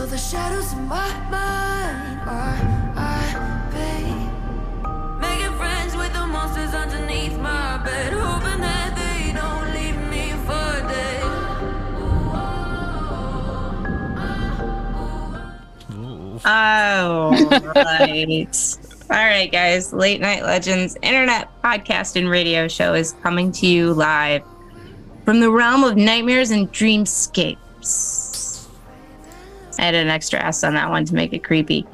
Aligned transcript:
All 0.00 0.06
the 0.06 0.16
shadows 0.16 0.72
in 0.72 0.88
my 0.88 1.12
mind. 1.28 2.20
R.I.P. 2.26 3.76
Making 5.20 5.56
friends 5.58 5.94
with 5.94 6.12
the 6.14 6.26
monsters 6.26 6.72
underneath 6.72 7.36
my 7.38 7.76
bed, 7.84 8.14
hoping 8.14 8.60
that 8.62 8.96
they 8.96 9.32
don't 9.38 9.74
leave 9.74 9.98
me 10.08 10.32
for 10.46 10.80
dead. 10.88 11.22
Oh, 16.46 17.72
right. 17.76 18.79
All 19.10 19.16
right, 19.16 19.50
guys. 19.50 19.92
Late 19.92 20.20
Night 20.20 20.44
Legends 20.44 20.96
internet 21.02 21.48
podcast 21.62 22.14
and 22.14 22.30
radio 22.30 22.68
show 22.68 22.94
is 22.94 23.16
coming 23.24 23.50
to 23.50 23.66
you 23.66 23.92
live 23.92 24.44
from 25.24 25.40
the 25.40 25.50
realm 25.50 25.82
of 25.82 25.96
nightmares 25.96 26.52
and 26.52 26.72
dreamscapes. 26.72 28.68
I 29.80 29.82
had 29.82 29.96
an 29.96 30.06
extra 30.06 30.38
S 30.38 30.62
on 30.62 30.74
that 30.74 30.90
one 30.90 31.04
to 31.06 31.14
make 31.16 31.32
it 31.32 31.42
creepy. 31.42 31.84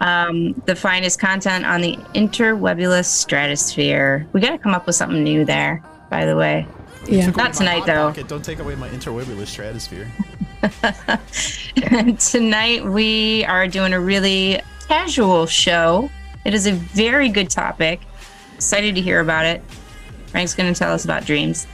Um, 0.00 0.54
the 0.64 0.74
finest 0.74 1.20
content 1.20 1.66
on 1.66 1.82
the 1.82 1.96
interwebulous 2.14 3.04
stratosphere. 3.04 4.26
We 4.32 4.40
got 4.40 4.52
to 4.52 4.58
come 4.58 4.72
up 4.72 4.86
with 4.86 4.96
something 4.96 5.22
new 5.22 5.44
there, 5.44 5.84
by 6.08 6.24
the 6.24 6.36
way. 6.36 6.66
Yeah. 7.06 7.28
Not 7.32 7.52
tonight, 7.52 7.84
though. 7.84 8.08
Pocket, 8.08 8.28
don't 8.28 8.44
take 8.44 8.60
away 8.60 8.76
my 8.76 8.88
interwebulous 8.88 9.48
stratosphere. 9.48 10.10
Tonight 12.18 12.84
we 12.86 13.44
are 13.44 13.68
doing 13.68 13.92
a 13.92 14.00
really 14.00 14.62
casual 14.88 15.44
show. 15.46 16.08
It 16.44 16.54
is 16.54 16.66
a 16.66 16.72
very 16.72 17.28
good 17.28 17.50
topic. 17.50 18.00
Excited 18.54 18.94
to 18.94 19.00
hear 19.00 19.20
about 19.20 19.46
it. 19.46 19.62
Frank's 20.26 20.54
going 20.54 20.72
to 20.72 20.78
tell 20.78 20.92
us 20.92 21.04
about 21.04 21.24
dreams. 21.24 21.66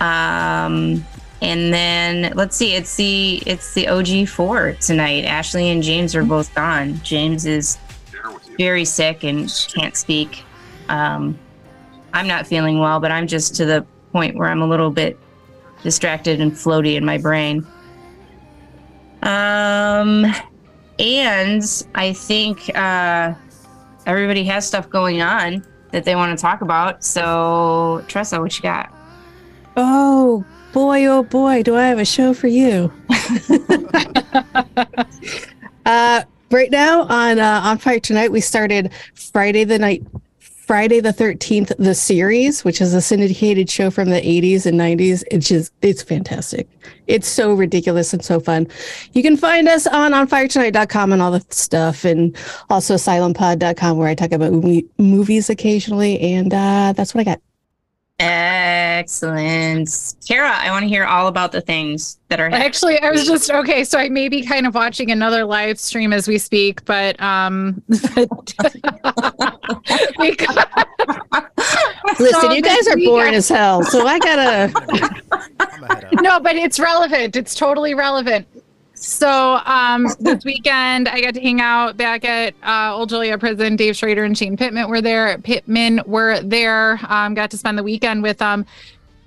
Um, 0.00 1.04
and 1.42 1.72
then 1.72 2.32
let's 2.34 2.56
see, 2.56 2.74
it's 2.74 2.96
the 2.96 3.42
it's 3.46 3.74
the 3.74 3.88
OG 3.88 4.28
four 4.28 4.72
tonight. 4.80 5.24
Ashley 5.24 5.70
and 5.70 5.82
James 5.82 6.14
are 6.14 6.22
both 6.22 6.54
gone. 6.54 7.00
James 7.02 7.46
is 7.46 7.78
very 8.58 8.84
sick 8.84 9.24
and 9.24 9.50
can't 9.74 9.96
speak. 9.96 10.44
Um, 10.88 11.38
I'm 12.12 12.26
not 12.26 12.46
feeling 12.46 12.78
well, 12.78 13.00
but 13.00 13.10
I'm 13.10 13.26
just 13.26 13.54
to 13.56 13.64
the 13.64 13.86
point 14.12 14.36
where 14.36 14.48
I'm 14.48 14.60
a 14.60 14.66
little 14.66 14.90
bit 14.90 15.18
distracted 15.82 16.40
and 16.40 16.52
floaty 16.52 16.96
in 16.96 17.04
my 17.04 17.16
brain. 17.16 17.66
Um, 19.22 20.26
and 20.98 21.84
I 21.94 22.12
think 22.12 22.70
uh, 22.76 23.34
everybody 24.10 24.44
has 24.44 24.66
stuff 24.66 24.90
going 24.90 25.22
on 25.22 25.64
that 25.92 26.04
they 26.04 26.16
want 26.16 26.36
to 26.36 26.40
talk 26.40 26.60
about. 26.60 27.04
So, 27.04 28.04
Tressa, 28.08 28.40
what 28.40 28.56
you 28.56 28.62
got? 28.62 28.92
Oh 29.76 30.44
boy, 30.72 31.06
oh 31.06 31.22
boy, 31.22 31.62
do 31.62 31.76
I 31.76 31.84
have 31.84 31.98
a 31.98 32.04
show 32.04 32.34
for 32.34 32.48
you. 32.48 32.92
uh, 35.86 36.22
right 36.50 36.70
now 36.70 37.02
on 37.02 37.38
uh, 37.38 37.60
on 37.64 37.78
Fire 37.78 38.00
Tonight, 38.00 38.32
we 38.32 38.40
started 38.40 38.92
Friday 39.14 39.64
the 39.64 39.78
night. 39.78 40.02
Friday 40.70 41.00
the 41.00 41.12
13th, 41.12 41.76
the 41.78 41.96
series, 41.96 42.62
which 42.64 42.80
is 42.80 42.94
a 42.94 43.00
syndicated 43.00 43.68
show 43.68 43.90
from 43.90 44.08
the 44.08 44.20
80s 44.20 44.66
and 44.66 44.78
90s. 44.78 45.24
It's 45.28 45.48
just, 45.48 45.72
it's 45.82 46.00
fantastic. 46.00 46.68
It's 47.08 47.26
so 47.26 47.54
ridiculous 47.54 48.12
and 48.12 48.24
so 48.24 48.38
fun. 48.38 48.68
You 49.12 49.24
can 49.24 49.36
find 49.36 49.66
us 49.66 49.88
on 49.88 50.12
onfiretonight.com 50.12 51.12
and 51.12 51.20
all 51.20 51.32
the 51.32 51.44
stuff, 51.50 52.04
and 52.04 52.36
also 52.68 52.94
asylumpod.com, 52.94 53.96
where 53.98 54.06
I 54.06 54.14
talk 54.14 54.30
about 54.30 54.52
movie, 54.52 54.86
movies 54.96 55.50
occasionally. 55.50 56.20
And 56.20 56.54
uh, 56.54 56.92
that's 56.96 57.16
what 57.16 57.22
I 57.22 57.24
got. 57.24 57.40
Excellent. 58.22 59.88
Kara, 60.28 60.50
I 60.50 60.70
want 60.70 60.82
to 60.82 60.88
hear 60.88 61.04
all 61.04 61.26
about 61.26 61.52
the 61.52 61.60
things 61.62 62.18
that 62.28 62.38
are 62.38 62.50
Actually, 62.50 62.98
I 63.00 63.10
was 63.10 63.26
just 63.26 63.50
okay. 63.50 63.82
So 63.82 63.98
I 63.98 64.08
may 64.10 64.28
be 64.28 64.42
kind 64.44 64.66
of 64.66 64.74
watching 64.74 65.10
another 65.10 65.44
live 65.44 65.80
stream 65.80 66.12
as 66.12 66.28
we 66.28 66.36
speak, 66.38 66.84
but 66.84 67.20
um, 67.20 67.82
because, 67.88 68.26
Listen, 72.18 72.40
So 72.40 72.52
you 72.52 72.62
guys 72.62 72.86
are 72.88 72.96
boring 72.96 73.06
weekend- 73.16 73.36
as 73.36 73.48
hell, 73.48 73.82
so 73.84 74.06
I 74.06 74.18
gotta. 74.18 74.72
I'm 75.60 75.80
gonna 75.80 75.94
head 75.94 76.04
out. 76.04 76.12
no, 76.22 76.40
but 76.40 76.56
it's 76.56 76.78
relevant. 76.78 77.36
It's 77.36 77.54
totally 77.54 77.94
relevant. 77.94 78.46
So 79.00 79.58
um, 79.64 80.08
this 80.20 80.44
weekend, 80.44 81.08
I 81.08 81.22
got 81.22 81.32
to 81.32 81.40
hang 81.40 81.62
out 81.62 81.96
back 81.96 82.22
at 82.22 82.54
uh, 82.62 82.94
Old 82.94 83.08
Joliet 83.08 83.40
Prison. 83.40 83.74
Dave 83.74 83.96
Schrader 83.96 84.24
and 84.24 84.36
Shane 84.36 84.58
Pittman 84.58 84.90
were 84.90 85.00
there. 85.00 85.38
Pittman 85.38 86.02
were 86.04 86.40
there. 86.42 87.00
Um, 87.08 87.32
got 87.32 87.50
to 87.52 87.56
spend 87.56 87.78
the 87.78 87.82
weekend 87.82 88.22
with 88.22 88.36
them, 88.36 88.66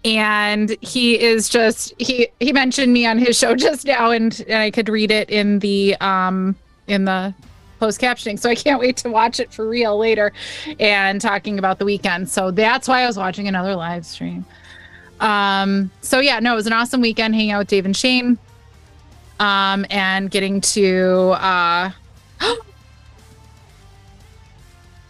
and 0.06 0.78
he 0.82 1.20
is 1.20 1.50
just 1.50 1.92
he 1.98 2.28
he 2.40 2.54
mentioned 2.54 2.94
me 2.94 3.08
on 3.08 3.18
his 3.18 3.36
show 3.40 3.56
just 3.56 3.88
now, 3.88 4.12
and, 4.12 4.46
and 4.48 4.62
I 4.62 4.70
could 4.70 4.90
read 4.90 5.10
it 5.10 5.32
in 5.32 5.58
the 5.58 5.96
um 6.02 6.56
in 6.86 7.06
the 7.06 7.34
post 7.80 8.00
captioning. 8.00 8.38
So 8.38 8.52
I 8.52 8.56
can't 8.56 8.80
wait 8.80 8.98
to 8.98 9.10
watch 9.10 9.40
it 9.40 9.52
for 9.52 9.68
real 9.68 9.98
later, 9.98 10.34
and 10.80 11.20
talking 11.20 11.58
about 11.58 11.80
the 11.80 11.86
weekend. 11.86 12.30
So 12.30 12.52
that's 12.52 12.88
why 12.88 13.02
I 13.02 13.08
was 13.08 13.18
watching 13.18 13.48
another 13.48 13.76
live 13.76 14.06
stream. 14.06 14.46
Um, 15.20 15.90
so 16.02 16.20
yeah, 16.20 16.40
no, 16.40 16.54
it 16.54 16.58
was 16.58 16.68
an 16.68 16.74
awesome 16.74 17.02
weekend 17.02 17.34
hanging 17.34 17.54
out 17.54 17.58
with 17.58 17.70
Dave 17.70 17.86
and 17.86 17.98
Shane. 17.98 18.38
Um, 19.44 19.86
and 19.90 20.32
getting 20.32 20.62
to 20.62 21.32
uh 21.38 21.92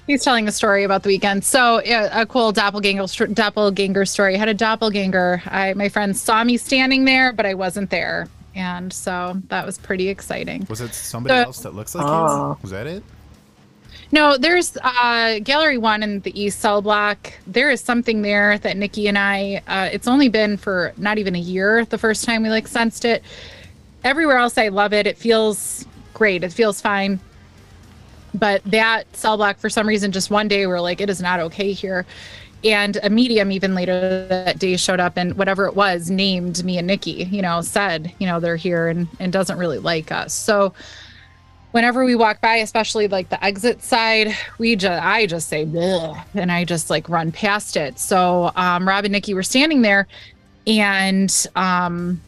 he's 0.07 0.23
telling 0.23 0.47
a 0.47 0.51
story 0.51 0.83
about 0.83 1.03
the 1.03 1.09
weekend. 1.09 1.43
So 1.43 1.81
yeah, 1.83 2.21
a 2.21 2.25
cool 2.25 2.51
doppelganger 2.51 3.05
doppelganger 3.27 4.05
story. 4.05 4.35
I 4.35 4.37
had 4.37 4.49
a 4.49 4.53
doppelganger. 4.53 5.43
I 5.45 5.73
my 5.73 5.89
friend 5.89 6.15
saw 6.17 6.43
me 6.43 6.57
standing 6.57 7.05
there, 7.05 7.31
but 7.33 7.45
I 7.45 7.53
wasn't 7.53 7.89
there. 7.89 8.27
And 8.55 8.91
so 8.93 9.41
that 9.49 9.65
was 9.65 9.77
pretty 9.77 10.09
exciting. 10.09 10.65
Was 10.69 10.81
it 10.81 10.93
somebody 10.93 11.33
So- 11.33 11.43
else 11.47 11.59
that 11.61 11.73
looks 11.75 11.95
like 11.95 12.05
Oh. 12.07 12.51
you? 12.51 12.57
Was 12.61 12.71
that 12.71 12.87
it? 12.87 13.03
No, 14.11 14.37
there's 14.37 14.77
uh, 14.83 15.39
Gallery 15.43 15.79
One 15.79 16.03
in 16.03 16.19
the 16.19 16.39
East 16.39 16.59
Cell 16.59 16.83
Block. 16.83 17.33
There 17.47 17.71
is 17.71 17.81
something 17.81 18.21
there 18.21 18.59
that 18.59 18.77
Nikki 18.77 19.07
and 19.07 19.17
I. 19.17 19.63
Uh, 19.67 19.89
it's 19.91 20.07
only 20.07 20.29
been 20.29 20.55
for 20.57 20.93
not 20.97 21.17
even 21.17 21.35
a 21.35 21.39
year. 21.39 21.83
The 21.85 21.97
first 21.97 22.23
time 22.23 22.43
we 22.43 22.49
like 22.49 22.67
sensed 22.67 23.05
it. 23.05 23.23
Everywhere 24.03 24.37
else, 24.37 24.57
I 24.57 24.67
love 24.67 24.93
it. 24.93 25.07
It 25.07 25.17
feels 25.17 25.85
great. 26.13 26.43
It 26.43 26.51
feels 26.51 26.81
fine. 26.81 27.19
But 28.33 28.63
that 28.65 29.15
cell 29.15 29.37
block, 29.37 29.59
for 29.59 29.69
some 29.69 29.87
reason, 29.87 30.11
just 30.11 30.31
one 30.31 30.47
day 30.47 30.65
we're 30.65 30.81
like, 30.81 31.01
it 31.01 31.09
is 31.09 31.21
not 31.21 31.39
okay 31.39 31.71
here. 31.71 32.05
And 32.63 32.97
a 33.03 33.09
medium, 33.09 33.51
even 33.51 33.75
later 33.75 34.25
that 34.27 34.57
day, 34.57 34.77
showed 34.77 34.99
up 34.99 35.17
and 35.17 35.37
whatever 35.37 35.65
it 35.65 35.75
was, 35.75 36.09
named 36.09 36.63
me 36.63 36.77
and 36.77 36.87
Nikki. 36.87 37.27
You 37.31 37.41
know, 37.41 37.61
said, 37.61 38.13
you 38.19 38.27
know, 38.27 38.39
they're 38.39 38.55
here 38.55 38.87
and 38.87 39.07
and 39.19 39.33
doesn't 39.33 39.57
really 39.57 39.79
like 39.79 40.11
us. 40.11 40.33
So 40.33 40.73
whenever 41.71 42.05
we 42.05 42.15
walk 42.15 42.39
by, 42.39 42.55
especially 42.57 43.07
like 43.07 43.29
the 43.29 43.43
exit 43.43 43.83
side, 43.83 44.33
we 44.59 44.75
just 44.77 45.03
I 45.03 45.25
just 45.25 45.49
say 45.49 45.65
Bleh, 45.65 46.23
and 46.33 46.51
I 46.51 46.63
just 46.63 46.89
like 46.89 47.09
run 47.09 47.31
past 47.31 47.75
it. 47.75 47.99
So 47.99 48.51
um, 48.55 48.87
Rob 48.87 49.03
and 49.03 49.11
Nikki 49.11 49.33
were 49.33 49.43
standing 49.43 49.81
there, 49.81 50.07
and 50.65 51.47
um, 51.55 52.21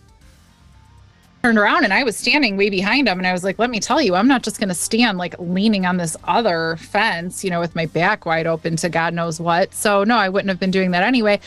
turned 1.45 1.59
around 1.59 1.83
and 1.83 1.93
I 1.93 2.03
was 2.03 2.17
standing 2.17 2.57
way 2.57 2.71
behind 2.71 3.05
them, 3.05 3.19
and 3.19 3.27
I 3.27 3.31
was 3.31 3.43
like, 3.43 3.59
"Let 3.59 3.69
me 3.69 3.79
tell 3.79 4.01
you, 4.01 4.15
I'm 4.15 4.27
not 4.27 4.41
just 4.41 4.59
gonna 4.59 4.73
stand 4.73 5.19
like 5.19 5.35
leaning 5.37 5.85
on 5.85 5.97
this 5.97 6.17
other 6.23 6.75
fence, 6.77 7.43
you 7.43 7.51
know, 7.51 7.59
with 7.59 7.75
my 7.75 7.85
back 7.85 8.25
wide 8.25 8.47
open 8.47 8.75
to 8.77 8.89
God 8.89 9.13
knows 9.13 9.39
what." 9.39 9.71
So 9.71 10.03
no, 10.03 10.17
I 10.17 10.27
wouldn't 10.27 10.49
have 10.49 10.59
been 10.59 10.71
doing 10.71 10.89
that 10.91 11.03
anyway. 11.03 11.39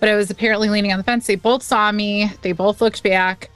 But 0.00 0.08
I 0.08 0.14
was 0.14 0.30
apparently 0.30 0.70
leaning 0.70 0.92
on 0.92 0.98
the 0.98 1.04
fence. 1.04 1.26
They 1.26 1.34
both 1.34 1.62
saw 1.62 1.92
me. 1.92 2.32
They 2.40 2.52
both 2.52 2.80
looked 2.80 3.02
back 3.02 3.50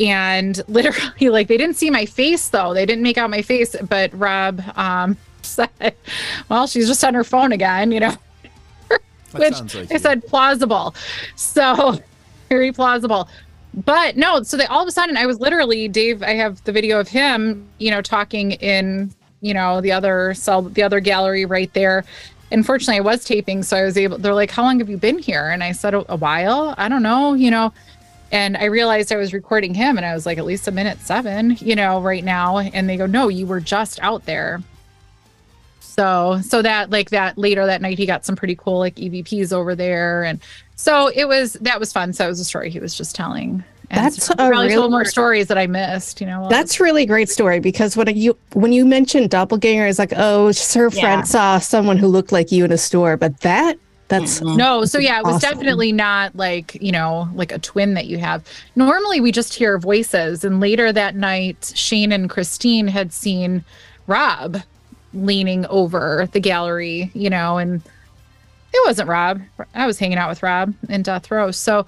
and 0.00 0.60
literally 0.68 1.28
like 1.28 1.46
they 1.46 1.58
didn't 1.58 1.76
see 1.76 1.90
my 1.90 2.04
face 2.04 2.48
though 2.48 2.74
they 2.74 2.84
didn't 2.84 3.04
make 3.04 3.16
out 3.16 3.30
my 3.30 3.42
face 3.42 3.76
but 3.88 4.10
rob 4.18 4.60
um 4.74 5.16
said 5.42 5.94
well 6.48 6.66
she's 6.66 6.88
just 6.88 7.04
on 7.04 7.14
her 7.14 7.22
phone 7.22 7.52
again 7.52 7.92
you 7.92 8.00
know 8.00 8.12
which 9.30 9.52
like 9.74 9.76
I 9.76 9.94
you. 9.94 9.98
said 10.00 10.26
plausible 10.26 10.96
so 11.36 12.00
very 12.48 12.72
plausible 12.72 13.28
but 13.84 14.16
no 14.16 14.42
so 14.42 14.56
they 14.56 14.66
all 14.66 14.82
of 14.82 14.88
a 14.88 14.92
sudden 14.92 15.16
i 15.16 15.26
was 15.26 15.40
literally 15.40 15.88
dave 15.88 16.22
i 16.22 16.30
have 16.30 16.62
the 16.64 16.72
video 16.72 17.00
of 17.00 17.08
him 17.08 17.66
you 17.78 17.90
know 17.90 18.00
talking 18.00 18.52
in 18.52 19.12
you 19.40 19.52
know 19.52 19.80
the 19.80 19.90
other 19.90 20.32
cell 20.34 20.62
the 20.62 20.82
other 20.82 21.00
gallery 21.00 21.44
right 21.44 21.72
there 21.74 22.04
unfortunately 22.52 22.98
i 22.98 23.00
was 23.00 23.24
taping 23.24 23.62
so 23.62 23.76
i 23.76 23.82
was 23.82 23.96
able 23.96 24.16
they're 24.18 24.34
like 24.34 24.50
how 24.50 24.62
long 24.62 24.78
have 24.78 24.88
you 24.88 24.96
been 24.96 25.18
here 25.18 25.48
and 25.48 25.64
i 25.64 25.72
said 25.72 25.94
a, 25.94 26.12
a 26.12 26.16
while 26.16 26.74
i 26.78 26.88
don't 26.88 27.02
know 27.02 27.34
you 27.34 27.50
know 27.50 27.72
and 28.34 28.56
I 28.56 28.64
realized 28.64 29.12
I 29.12 29.16
was 29.16 29.32
recording 29.32 29.74
him 29.74 29.96
and 29.96 30.04
I 30.04 30.12
was 30.12 30.26
like, 30.26 30.38
at 30.38 30.44
least 30.44 30.66
a 30.66 30.72
minute 30.72 30.98
seven, 31.00 31.56
you 31.60 31.76
know, 31.76 32.00
right 32.00 32.24
now. 32.24 32.58
And 32.58 32.88
they 32.88 32.96
go, 32.96 33.06
no, 33.06 33.28
you 33.28 33.46
were 33.46 33.60
just 33.60 34.00
out 34.00 34.24
there. 34.24 34.60
So, 35.78 36.40
so 36.42 36.60
that 36.60 36.90
like 36.90 37.10
that 37.10 37.38
later 37.38 37.64
that 37.64 37.80
night, 37.80 37.96
he 37.96 38.06
got 38.06 38.24
some 38.24 38.34
pretty 38.34 38.56
cool 38.56 38.80
like 38.80 38.96
EVPs 38.96 39.52
over 39.52 39.76
there. 39.76 40.24
And 40.24 40.40
so 40.76 41.08
it 41.14 41.26
was, 41.28 41.54
that 41.54 41.78
was 41.80 41.92
fun. 41.92 42.12
So 42.12 42.24
it 42.26 42.28
was 42.28 42.40
a 42.40 42.44
story 42.44 42.70
he 42.70 42.80
was 42.80 42.94
just 42.94 43.14
telling. 43.14 43.64
And 43.90 44.04
That's 44.04 44.24
so 44.24 44.32
a 44.32 44.36
probably 44.36 44.68
real- 44.68 44.80
told 44.80 44.92
more 44.92 45.04
stories 45.04 45.46
that 45.48 45.58
I 45.58 45.66
missed, 45.66 46.20
you 46.20 46.26
know. 46.26 46.40
while 46.40 46.50
That's 46.50 46.80
really 46.80 47.04
great 47.06 47.28
story 47.28 47.60
because 47.60 47.96
when 47.96 48.16
you 48.16 48.36
when 48.54 48.72
you 48.72 48.84
mentioned 48.86 49.28
doppelganger, 49.30 49.86
it's 49.86 49.98
like, 49.98 50.12
oh, 50.16 50.52
her 50.74 50.88
Yeah. 50.92 51.00
friend 51.00 51.28
saw 51.28 51.58
someone 51.58 51.98
who 51.98 52.08
looked 52.08 52.32
like 52.32 52.50
you 52.50 52.64
in 52.64 52.72
a 52.72 52.78
store, 52.78 53.16
but 53.18 53.40
that 53.40 53.78
that's. 54.08 54.40
No, 54.40 54.84
so 54.86 54.98
yeah, 54.98 55.18
it 55.18 55.24
was 55.24 55.36
Awesome. 55.36 55.50
definitely 55.50 55.92
not 55.92 56.34
like, 56.34 56.76
you 56.82 56.92
know, 56.92 57.28
like 57.34 57.52
a 57.52 57.58
twin 57.58 57.94
that 57.94 58.06
you 58.06 58.18
have. 58.18 58.42
Normally 58.74 59.20
we 59.20 59.30
just 59.32 59.54
hear 59.54 59.78
voices. 59.78 60.44
And 60.44 60.60
later 60.60 60.90
that 60.92 61.14
night, 61.14 61.72
Shane 61.74 62.10
and 62.10 62.28
Christine 62.28 62.88
had 62.88 63.12
seen 63.12 63.64
Rob 64.06 64.58
leaning 65.12 65.66
over 65.66 66.28
the 66.32 66.40
gallery, 66.40 67.10
you 67.14 67.30
know, 67.30 67.58
and 67.58 67.80
it 68.74 68.86
wasn't 68.86 69.08
Rob. 69.08 69.40
I 69.74 69.86
was 69.86 69.98
hanging 69.98 70.18
out 70.18 70.28
with 70.28 70.42
Rob 70.42 70.74
in 70.88 71.02
Death 71.02 71.30
Row. 71.30 71.50
So 71.50 71.86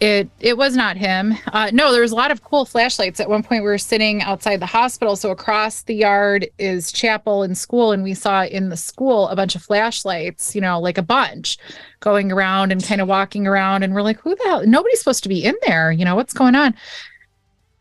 it 0.00 0.28
it 0.40 0.56
was 0.56 0.74
not 0.74 0.96
him. 0.96 1.34
Uh, 1.52 1.70
no, 1.72 1.92
there 1.92 2.02
was 2.02 2.12
a 2.12 2.16
lot 2.16 2.30
of 2.30 2.42
cool 2.42 2.64
flashlights. 2.64 3.20
At 3.20 3.28
one 3.28 3.42
point, 3.42 3.62
we 3.62 3.68
were 3.68 3.78
sitting 3.78 4.22
outside 4.22 4.60
the 4.60 4.66
hospital. 4.66 5.16
So 5.16 5.30
across 5.30 5.82
the 5.82 5.94
yard 5.94 6.48
is 6.58 6.90
chapel 6.90 7.42
and 7.42 7.56
school, 7.56 7.92
and 7.92 8.02
we 8.02 8.14
saw 8.14 8.44
in 8.44 8.70
the 8.70 8.76
school 8.76 9.28
a 9.28 9.36
bunch 9.36 9.54
of 9.54 9.62
flashlights. 9.62 10.54
You 10.54 10.60
know, 10.60 10.80
like 10.80 10.98
a 10.98 11.02
bunch 11.02 11.58
going 12.00 12.32
around 12.32 12.72
and 12.72 12.84
kind 12.84 13.00
of 13.00 13.08
walking 13.08 13.46
around. 13.46 13.82
And 13.82 13.94
we're 13.94 14.02
like, 14.02 14.20
who 14.20 14.34
the 14.34 14.44
hell? 14.44 14.66
Nobody's 14.66 14.98
supposed 14.98 15.22
to 15.22 15.28
be 15.28 15.44
in 15.44 15.54
there. 15.66 15.92
You 15.92 16.04
know, 16.04 16.16
what's 16.16 16.34
going 16.34 16.54
on? 16.54 16.74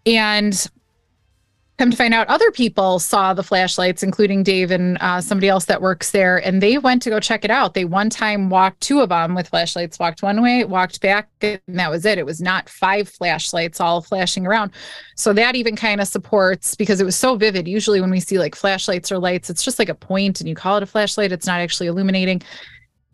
And 0.06 0.70
come 1.78 1.90
to 1.90 1.98
find 1.98 2.14
out 2.14 2.28
other 2.28 2.52
people 2.52 3.00
saw 3.00 3.34
the 3.34 3.44
flashlights 3.44 4.04
including 4.04 4.44
dave 4.44 4.70
and 4.70 4.98
uh, 5.02 5.20
somebody 5.20 5.50
else 5.50 5.66
that 5.66 5.82
works 5.82 6.12
there 6.12 6.38
and 6.46 6.62
they 6.62 6.78
went 6.78 7.02
to 7.02 7.10
go 7.10 7.20
check 7.20 7.44
it 7.44 7.52
out. 7.52 7.74
They 7.74 7.86
one 7.86 8.10
time 8.10 8.50
walked 8.50 8.82
two 8.82 9.02
of 9.02 9.10
them 9.10 9.34
with 9.34 9.48
flashlights 9.48 9.98
walked 9.98 10.22
one 10.22 10.42
way 10.42 10.64
walked 10.66 11.02
back 11.02 11.30
and 11.42 11.60
that 11.68 11.90
was 11.90 12.06
it. 12.06 12.18
It 12.18 12.26
was 12.26 12.42
not 12.42 12.70
five 12.70 13.10
flashlights 13.10 13.80
all 13.82 14.02
flashing 14.02 14.46
around. 14.46 14.72
So 15.16 15.34
that 15.34 15.56
even 15.56 15.76
kind 15.76 16.00
of 16.00 16.08
supports 16.08 16.76
because 16.76 17.02
it 17.02 17.06
was 17.06 17.16
so 17.16 17.36
vivid. 17.36 17.68
Usually 17.68 18.02
when 18.02 18.12
we 18.12 18.20
see 18.20 18.38
like 18.38 18.56
flashlights 18.56 19.12
or 19.12 19.18
lights 19.18 19.50
it's 19.50 19.64
just 19.64 19.80
like 19.80 19.90
a 19.90 19.96
point 19.96 20.40
and 20.40 20.50
you 20.50 20.56
call 20.56 20.78
it 20.78 20.84
a 20.84 20.88
flashlight 20.88 21.32
it's 21.32 21.48
not 21.48 21.60
actually 21.60 21.88
illuminating 21.88 22.42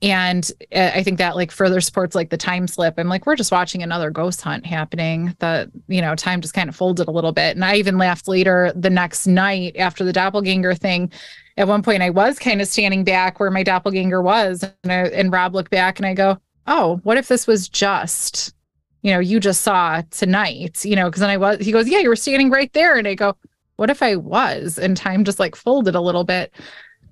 and 0.02 0.52
uh, 0.74 0.92
i 0.94 1.04
think 1.04 1.18
that 1.18 1.36
like 1.36 1.52
further 1.52 1.82
supports 1.82 2.16
like 2.16 2.30
the 2.30 2.38
time 2.38 2.68
slip. 2.68 2.96
I'm 2.98 3.08
like 3.08 3.26
we're 3.26 3.36
just 3.36 3.52
watching 3.52 3.84
another 3.84 4.10
ghost 4.10 4.42
hunt 4.42 4.66
happening. 4.66 5.36
The 5.40 5.72
you 5.88 6.02
know 6.02 6.16
time 6.16 6.42
just 6.42 6.54
kind 6.54 6.70
of 6.70 6.76
folded 6.76 7.08
a 7.08 7.12
little 7.12 7.32
bit. 7.32 7.56
And 7.56 7.66
i 7.66 7.76
even 7.76 7.98
laughed 7.98 8.28
later 8.28 8.72
the 8.76 8.90
next 8.90 9.28
night 9.28 9.76
after 9.78 10.04
the 10.04 10.14
doppelganger 10.14 10.76
thing. 10.76 11.12
At 11.58 11.68
one 11.68 11.84
point 11.84 12.02
i 12.02 12.10
was 12.10 12.40
kind 12.40 12.62
of 12.62 12.68
standing 12.68 13.04
back 13.04 13.40
where 13.40 13.52
my 13.52 13.64
doppelganger 13.64 14.22
was 14.22 14.64
and, 14.84 14.92
I, 14.92 15.08
and 15.08 15.32
rob 15.32 15.54
looked 15.54 15.72
back 15.72 16.00
and 16.00 16.06
i 16.06 16.14
go 16.14 16.38
oh 16.68 17.00
what 17.04 17.18
if 17.18 17.28
this 17.28 17.48
was 17.48 17.68
just 17.68 18.54
you 19.02 19.12
know 19.12 19.20
you 19.20 19.40
just 19.40 19.62
saw 19.62 20.02
tonight? 20.12 20.84
You 20.86 20.96
know 20.96 21.06
because 21.10 21.22
then 21.22 21.30
i 21.30 21.38
was 21.38 21.60
he 21.60 21.72
goes 21.72 21.90
yeah 21.90 22.00
you 22.00 22.10
were 22.10 22.16
standing 22.16 22.50
right 22.50 22.72
there. 22.74 22.98
And 22.98 23.08
i 23.08 23.16
go 23.16 23.36
what 23.76 23.90
if 23.90 24.02
i 24.02 24.16
was? 24.16 24.78
And 24.78 24.96
time 24.96 25.24
just 25.24 25.40
like 25.40 25.56
folded 25.56 25.96
a 25.96 26.02
little 26.02 26.24
bit 26.24 26.54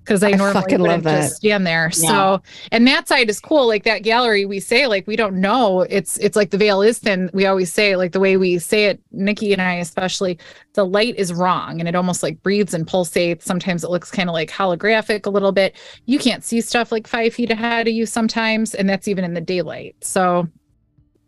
because 0.08 0.22
I, 0.22 0.30
I 0.30 0.32
normally 0.32 0.76
wouldn't 0.78 1.04
just 1.04 1.36
stand 1.36 1.66
there. 1.66 1.90
So 1.90 2.40
and 2.72 2.86
that 2.86 3.08
side 3.08 3.28
is 3.28 3.40
cool. 3.40 3.66
Like 3.66 3.84
that 3.84 4.02
gallery, 4.02 4.46
we 4.46 4.58
say 4.58 4.86
like 4.86 5.06
we 5.06 5.16
don't 5.16 5.38
know. 5.38 5.82
It's 5.82 6.16
it's 6.18 6.34
like 6.34 6.50
the 6.50 6.56
veil 6.56 6.80
is 6.80 6.98
thin. 6.98 7.30
We 7.34 7.44
always 7.44 7.70
say 7.70 7.94
like 7.94 8.12
the 8.12 8.20
way 8.20 8.38
we 8.38 8.58
say 8.58 8.86
it, 8.86 9.00
Nikki 9.12 9.52
and 9.52 9.60
I 9.60 9.74
especially, 9.74 10.38
the 10.72 10.86
light 10.86 11.16
is 11.16 11.34
wrong 11.34 11.78
and 11.78 11.88
it 11.88 11.94
almost 11.94 12.22
like 12.22 12.42
breathes 12.42 12.72
and 12.72 12.86
pulsates. 12.86 13.42
Sometimes 13.42 13.84
it 13.84 13.90
looks 13.90 14.10
kind 14.10 14.30
of 14.30 14.32
like 14.32 14.50
holographic 14.50 15.26
a 15.26 15.30
little 15.30 15.52
bit. 15.52 15.76
You 16.06 16.18
can't 16.18 16.42
see 16.42 16.62
stuff 16.62 16.90
like 16.90 17.06
five 17.06 17.34
feet 17.34 17.50
ahead 17.50 17.86
of 17.86 17.92
you 17.92 18.06
sometimes, 18.06 18.74
and 18.74 18.88
that's 18.88 19.08
even 19.08 19.24
in 19.24 19.34
the 19.34 19.42
daylight. 19.42 19.96
So 20.00 20.48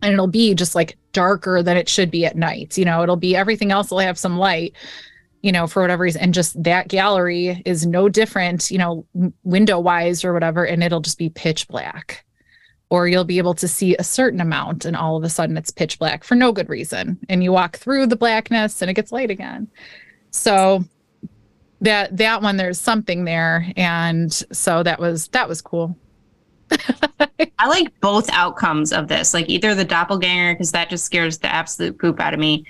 and 0.02 0.14
it'll 0.14 0.26
be 0.26 0.54
just 0.54 0.74
like 0.74 0.96
darker 1.12 1.62
than 1.62 1.76
it 1.76 1.86
should 1.86 2.10
be 2.10 2.24
at 2.24 2.36
night. 2.36 2.78
You 2.78 2.86
know, 2.86 3.02
it'll 3.02 3.16
be 3.16 3.36
everything 3.36 3.70
else 3.70 3.90
will 3.90 3.98
have 3.98 4.18
some 4.18 4.38
light 4.38 4.74
you 5.42 5.52
know, 5.52 5.66
for 5.66 5.82
whatever 5.82 6.02
reason. 6.02 6.20
And 6.20 6.34
just 6.34 6.62
that 6.62 6.88
gallery 6.88 7.62
is 7.64 7.86
no 7.86 8.08
different, 8.08 8.70
you 8.70 8.78
know, 8.78 9.06
window 9.42 9.78
wise 9.78 10.24
or 10.24 10.32
whatever, 10.32 10.64
and 10.64 10.82
it'll 10.82 11.00
just 11.00 11.18
be 11.18 11.30
pitch 11.30 11.68
black. 11.68 12.24
Or 12.90 13.06
you'll 13.06 13.24
be 13.24 13.38
able 13.38 13.54
to 13.54 13.68
see 13.68 13.94
a 13.96 14.04
certain 14.04 14.40
amount, 14.40 14.84
and 14.84 14.96
all 14.96 15.16
of 15.16 15.22
a 15.22 15.28
sudden 15.28 15.56
it's 15.56 15.70
pitch 15.70 15.98
black 15.98 16.24
for 16.24 16.34
no 16.34 16.50
good 16.50 16.68
reason. 16.68 17.18
And 17.28 17.42
you 17.44 17.52
walk 17.52 17.76
through 17.76 18.08
the 18.08 18.16
blackness 18.16 18.82
and 18.82 18.90
it 18.90 18.94
gets 18.94 19.12
light 19.12 19.30
again. 19.30 19.68
So 20.32 20.84
that 21.80 22.16
that 22.16 22.42
one 22.42 22.56
there's 22.56 22.80
something 22.80 23.24
there 23.24 23.72
and 23.74 24.32
so 24.52 24.82
that 24.82 25.00
was 25.00 25.28
that 25.28 25.48
was 25.48 25.62
cool 25.62 25.96
I 27.58 27.66
like 27.66 27.98
both 28.00 28.28
outcomes 28.30 28.92
of 28.92 29.08
this, 29.08 29.34
like 29.34 29.48
either 29.48 29.74
the 29.74 29.84
doppelganger 29.84 30.54
because 30.54 30.72
that 30.72 30.90
just 30.90 31.04
scares 31.04 31.38
the 31.38 31.52
absolute 31.52 31.98
poop 31.98 32.20
out 32.20 32.34
of 32.34 32.40
me, 32.40 32.64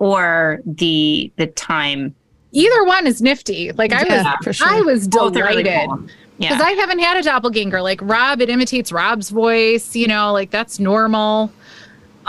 or 0.00 0.60
the 0.66 1.30
the 1.36 1.46
time. 1.46 2.12
either 2.52 2.84
one 2.84 3.06
is 3.06 3.22
nifty 3.22 3.70
like 3.72 3.92
i 3.92 4.04
Yeah, 4.04 4.34
was 4.46 4.56
sure. 4.56 4.66
i 4.68 4.80
was 4.80 5.06
Both 5.06 5.36
are 5.36 5.44
really 5.44 5.62
delighted 5.62 6.08
because 6.38 6.58
Yeah, 6.58 6.62
I 6.62 6.70
haven't 6.72 6.98
had 6.98 7.18
a 7.18 7.22
doppelganger. 7.22 7.80
Like 7.82 8.00
Rob, 8.02 8.40
it 8.40 8.48
imitates 8.48 8.90
Rob's 8.90 9.28
voice. 9.30 9.94
You 9.94 10.08
know, 10.08 10.32
like 10.32 10.50
that's 10.50 10.80
normal. 10.80 11.52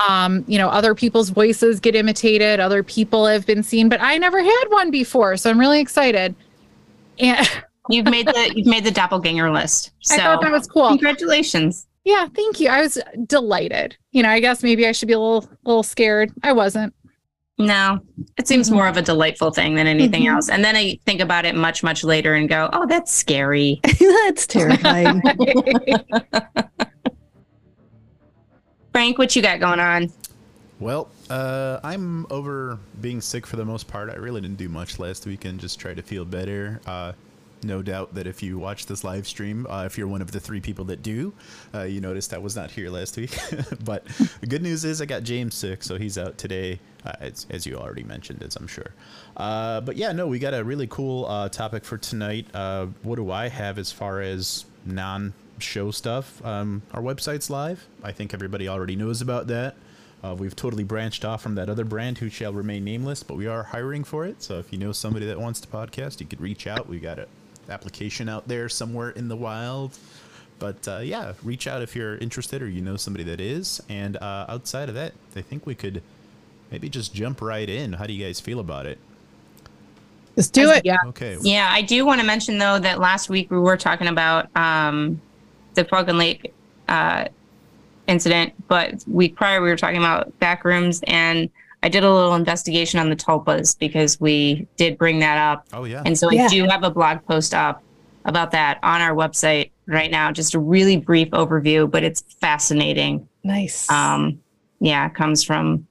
Um, 0.08 0.44
you 0.48 0.58
know, 0.58 0.68
other 0.68 0.94
people's 0.96 1.30
voices 1.30 1.80
get 1.80 1.96
imitated. 1.96 2.60
Other 2.60 2.84
people 2.84 3.26
have 3.26 3.46
been 3.46 3.64
seen, 3.64 3.88
but 3.90 4.02
I 4.02 4.18
never 4.18 4.42
had 4.44 4.64
one 4.70 4.92
before, 4.92 5.38
so 5.38 5.50
I'm 5.50 5.58
really 5.60 5.80
excited. 5.80 6.36
And 7.20 7.50
you've 7.90 8.06
made 8.10 8.28
the 8.28 8.52
you've 8.54 8.68
made 8.68 8.84
the 8.84 8.92
doppelganger 8.92 9.50
list. 9.50 9.92
So 10.02 10.16
I 10.16 10.18
thought 10.18 10.42
that 10.42 10.52
was 10.52 10.68
cool. 10.68 10.90
congratulations. 10.90 11.88
Yeah, 12.04 12.28
thank 12.36 12.60
you. 12.60 12.68
I 12.68 12.82
was 12.82 12.98
delighted. 13.28 13.96
You 14.12 14.24
know, 14.24 14.30
I 14.30 14.40
guess 14.42 14.62
maybe 14.62 14.88
I 14.88 14.92
should 14.92 15.08
be 15.08 15.14
a 15.14 15.20
little, 15.20 15.48
little 15.64 15.84
scared. 15.84 16.32
I 16.44 16.52
wasn't. 16.52 16.94
No, 17.66 18.00
it 18.38 18.48
seems 18.48 18.70
more 18.72 18.88
of 18.88 18.98
a 18.98 19.02
delightful 19.02 19.52
thing 19.52 19.76
than 19.76 19.88
anything 19.88 20.24
Mhm. 20.24 20.34
else. 20.34 20.50
And 20.50 20.64
then 20.64 20.76
I 20.76 21.00
think 21.06 21.22
about 21.22 21.46
it 21.46 21.56
much 21.56 21.84
much 21.84 22.04
later 22.04 22.34
and 22.36 22.48
go, 22.50 22.70
oh, 22.74 22.86
that's 22.88 23.12
scary. 23.14 23.80
that's 24.00 24.46
terrifying. 24.48 25.22
Frank, 28.92 29.18
what 29.18 29.36
you 29.36 29.42
got 29.42 29.60
going 29.60 29.80
on? 29.80 30.12
Well, 30.80 31.10
Uh, 31.30 31.80
I'm 31.82 32.28
over 32.30 32.78
being 33.00 33.22
sick 33.22 33.48
for 33.48 33.56
the 33.56 33.64
most 33.64 33.88
part. 33.88 34.10
I 34.10 34.16
really 34.16 34.42
didn't 34.42 34.58
do 34.58 34.68
much 34.68 35.00
last 35.00 35.26
weekend. 35.26 35.62
Just 35.62 35.80
try 35.80 35.94
to 35.94 36.02
feel 36.02 36.26
better. 36.26 36.82
Uh, 36.86 37.14
no 37.64 37.82
doubt 37.82 38.16
that 38.16 38.28
if 38.28 38.42
you 38.42 38.58
watch 38.58 38.86
this 38.86 39.04
live 39.04 39.28
stream, 39.28 39.68
uh, 39.70 39.84
if 39.86 39.98
you're 39.98 40.08
one 40.08 40.22
of 40.22 40.32
the 40.32 40.40
three 40.40 40.62
people 40.62 40.86
that 40.86 41.02
do, 41.02 41.34
uh, 41.74 41.84
you 41.84 42.02
noticed 42.02 42.34
I 42.34 42.38
was 42.38 42.56
not 42.56 42.72
here 42.72 42.90
last 42.90 43.18
week. 43.18 43.38
but 43.84 44.06
the 44.40 44.48
good 44.48 44.62
news 44.62 44.86
is 44.86 45.02
I 45.02 45.06
got 45.06 45.24
James 45.24 45.56
sick, 45.56 45.84
so 45.84 45.98
he's 45.98 46.18
out 46.18 46.38
today, 46.38 46.80
uh, 47.06 47.14
as, 47.20 47.46
as 47.50 47.66
you 47.66 47.78
already 47.78 48.04
mentioned, 48.04 48.44
as 48.44 48.56
I'm 48.56 48.68
sure. 48.68 48.94
Uh, 49.38 49.82
but 49.82 49.96
yeah, 49.96 50.12
no, 50.12 50.28
we 50.28 50.40
got 50.40 50.54
a 50.54 50.64
really 50.64 50.88
cool 50.88 51.26
uh, 51.26 51.50
topic 51.50 51.86
for 51.86 51.98
tonight. 51.98 52.48
Uh, 52.54 52.88
what 53.04 53.16
do 53.16 53.32
I 53.32 53.48
have 53.48 53.78
as 53.78 53.92
far 53.92 54.22
as 54.22 54.66
non 54.86 55.34
show 55.60 55.92
stuff? 55.92 56.44
Um, 56.46 56.82
our 56.94 57.02
website's 57.02 57.50
live. 57.50 57.88
I 58.04 58.12
think 58.12 58.34
everybody 58.34 58.68
already 58.68 58.96
knows 58.96 59.22
about 59.22 59.48
that. 59.48 59.76
Uh, 60.24 60.36
we've 60.38 60.56
totally 60.56 60.84
branched 60.84 61.26
off 61.26 61.42
from 61.42 61.56
that 61.56 61.68
other 61.70 61.84
brand 61.84 62.20
who 62.20 62.30
shall 62.30 62.54
remain 62.54 62.84
nameless, 62.84 63.24
but 63.24 63.36
we 63.38 63.48
are 63.48 63.64
hiring 63.64 64.04
for 64.04 64.26
it. 64.26 64.44
So 64.44 64.60
if 64.60 64.72
you 64.72 64.78
know 64.78 64.92
somebody 64.92 65.26
that 65.26 65.40
wants 65.40 65.60
to 65.62 65.68
podcast, 65.68 66.20
you 66.20 66.28
could 66.28 66.42
reach 66.42 66.68
out. 66.68 66.88
We 66.88 67.00
got 67.00 67.18
an 67.18 67.26
application 67.70 68.30
out 68.30 68.48
there 68.48 68.70
somewhere 68.70 69.10
in 69.12 69.28
the 69.28 69.36
wild. 69.36 69.98
But 70.60 70.88
uh, 70.88 71.00
yeah, 71.00 71.34
reach 71.44 71.66
out 71.66 71.82
if 71.82 71.96
you're 71.96 72.18
interested 72.18 72.62
or 72.62 72.70
you 72.70 72.82
know 72.82 72.96
somebody 72.96 73.24
that 73.26 73.42
is. 73.42 73.82
And 73.90 74.18
uh, 74.18 74.46
outside 74.48 74.90
of 74.90 74.96
that, 74.96 75.14
I 75.36 75.42
think 75.42 75.66
we 75.66 75.74
could 75.74 76.04
maybe 76.70 76.88
just 76.88 77.14
jump 77.14 77.42
right 77.42 77.68
in. 77.68 77.94
How 77.94 78.06
do 78.06 78.14
you 78.14 78.24
guys 78.24 78.40
feel 78.40 78.60
about 78.60 78.86
it? 78.86 79.00
Let's 80.36 80.50
do 80.50 80.70
it. 80.72 80.84
Yeah. 80.86 80.98
Okay. 81.08 81.38
Yeah, 81.42 81.70
I 81.72 81.82
do 81.82 82.06
want 82.06 82.22
to 82.22 82.28
mention 82.28 82.58
though 82.58 82.80
that 82.80 83.00
last 83.00 83.30
week 83.30 83.52
we 83.52 83.60
were 83.60 83.76
talking 83.76 84.08
about 84.08 84.56
um, 84.56 85.20
the 85.74 85.84
Falcon 85.84 86.18
Lake 86.18 86.54
uh, 86.88 87.26
incident, 88.08 88.54
but 88.68 89.04
week 89.08 89.36
prior 89.36 89.62
we 89.62 89.70
were 89.70 89.78
talking 89.78 89.98
about 89.98 90.38
back 90.40 90.64
rooms, 90.64 91.02
and 91.06 91.50
I 91.84 91.90
did 91.90 92.04
a 92.04 92.14
little 92.14 92.36
investigation 92.36 93.00
on 93.00 93.10
the 93.10 93.16
tulpas 93.16 93.78
because 93.78 94.20
we 94.20 94.68
did 94.78 94.98
bring 94.98 95.20
that 95.20 95.38
up, 95.38 95.66
Oh 95.74 95.84
yeah. 95.86 96.04
and 96.06 96.18
so 96.18 96.32
Yeah. 96.32 96.46
I 96.46 96.48
do 96.48 96.66
have 96.66 96.84
a 96.84 96.92
blog 96.92 97.26
post 97.26 97.54
up 97.54 97.82
about 98.26 98.52
that 98.52 98.78
on 98.84 99.02
our 99.02 99.16
website 99.16 99.72
right 99.88 100.12
now. 100.12 100.32
Just 100.32 100.54
a 100.54 100.60
really 100.60 100.98
brief 100.98 101.30
overview, 101.32 101.90
but 101.90 102.04
it's 102.04 102.22
fascinating. 102.40 103.28
Nice. 103.44 103.90
Um, 103.90 104.40
yeah, 104.80 105.08
it 105.08 105.16
comes 105.16 105.44
from 105.44 105.88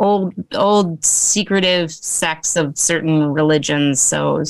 old 0.00 0.34
old 0.54 1.04
secretive 1.04 1.92
sects 1.92 2.56
of 2.56 2.76
certain 2.76 3.26
religions. 3.32 4.00
So 4.00 4.42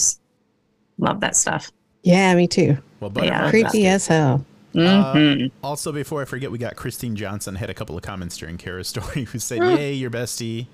love 0.99 1.21
that 1.21 1.37
stuff. 1.37 1.71
yeah, 2.03 2.35
me 2.35 2.47
too. 2.47 2.79
well, 3.01 3.13
yeah, 3.17 3.51
Creepy 3.51 3.87
as 3.87 4.07
hell. 4.07 4.45
Hmm 4.73 5.47
Also, 5.63 5.93
before 5.93 6.23
I 6.23 6.25
forget, 6.25 6.51
we 6.51 6.59
got 6.59 6.77
Christine 6.77 7.17
Johnson 7.17 7.55
had 7.57 7.71
a 7.71 7.75
couple 7.75 7.97
of 7.97 8.03
comments 8.03 8.37
during 8.37 8.57
Kara's 8.57 8.89
story 8.89 9.25
who 9.25 9.39
said, 9.39 9.59
Hmm. 9.59 9.71
"Yay, 9.77 9.93
your 9.95 10.11
bestie," 10.11 10.67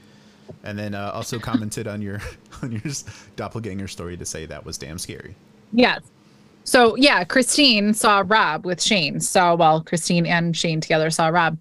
and 0.65 0.79
then 0.79 0.95
uh, 0.95 1.11
also 1.15 1.39
commented 1.39 1.87
on 1.87 2.03
your 2.03 2.21
on 2.63 2.73
your 2.73 2.83
doppelganger 3.37 3.89
story 3.89 4.17
to 4.17 4.25
say 4.25 4.47
that 4.47 4.65
was 4.65 4.79
damn 4.79 4.99
scary. 4.99 5.35
Yes. 5.73 6.03
So 6.65 6.97
yeah, 6.97 7.23
Christine 7.25 7.95
saw 7.95 8.25
Rob 8.27 8.67
with 8.67 8.83
Shane. 8.83 9.21
So 9.21 9.55
well, 9.55 9.83
Christine 9.83 10.27
and 10.27 10.57
Shane 10.57 10.81
together 10.81 11.11
saw 11.11 11.29
Rob. 11.29 11.59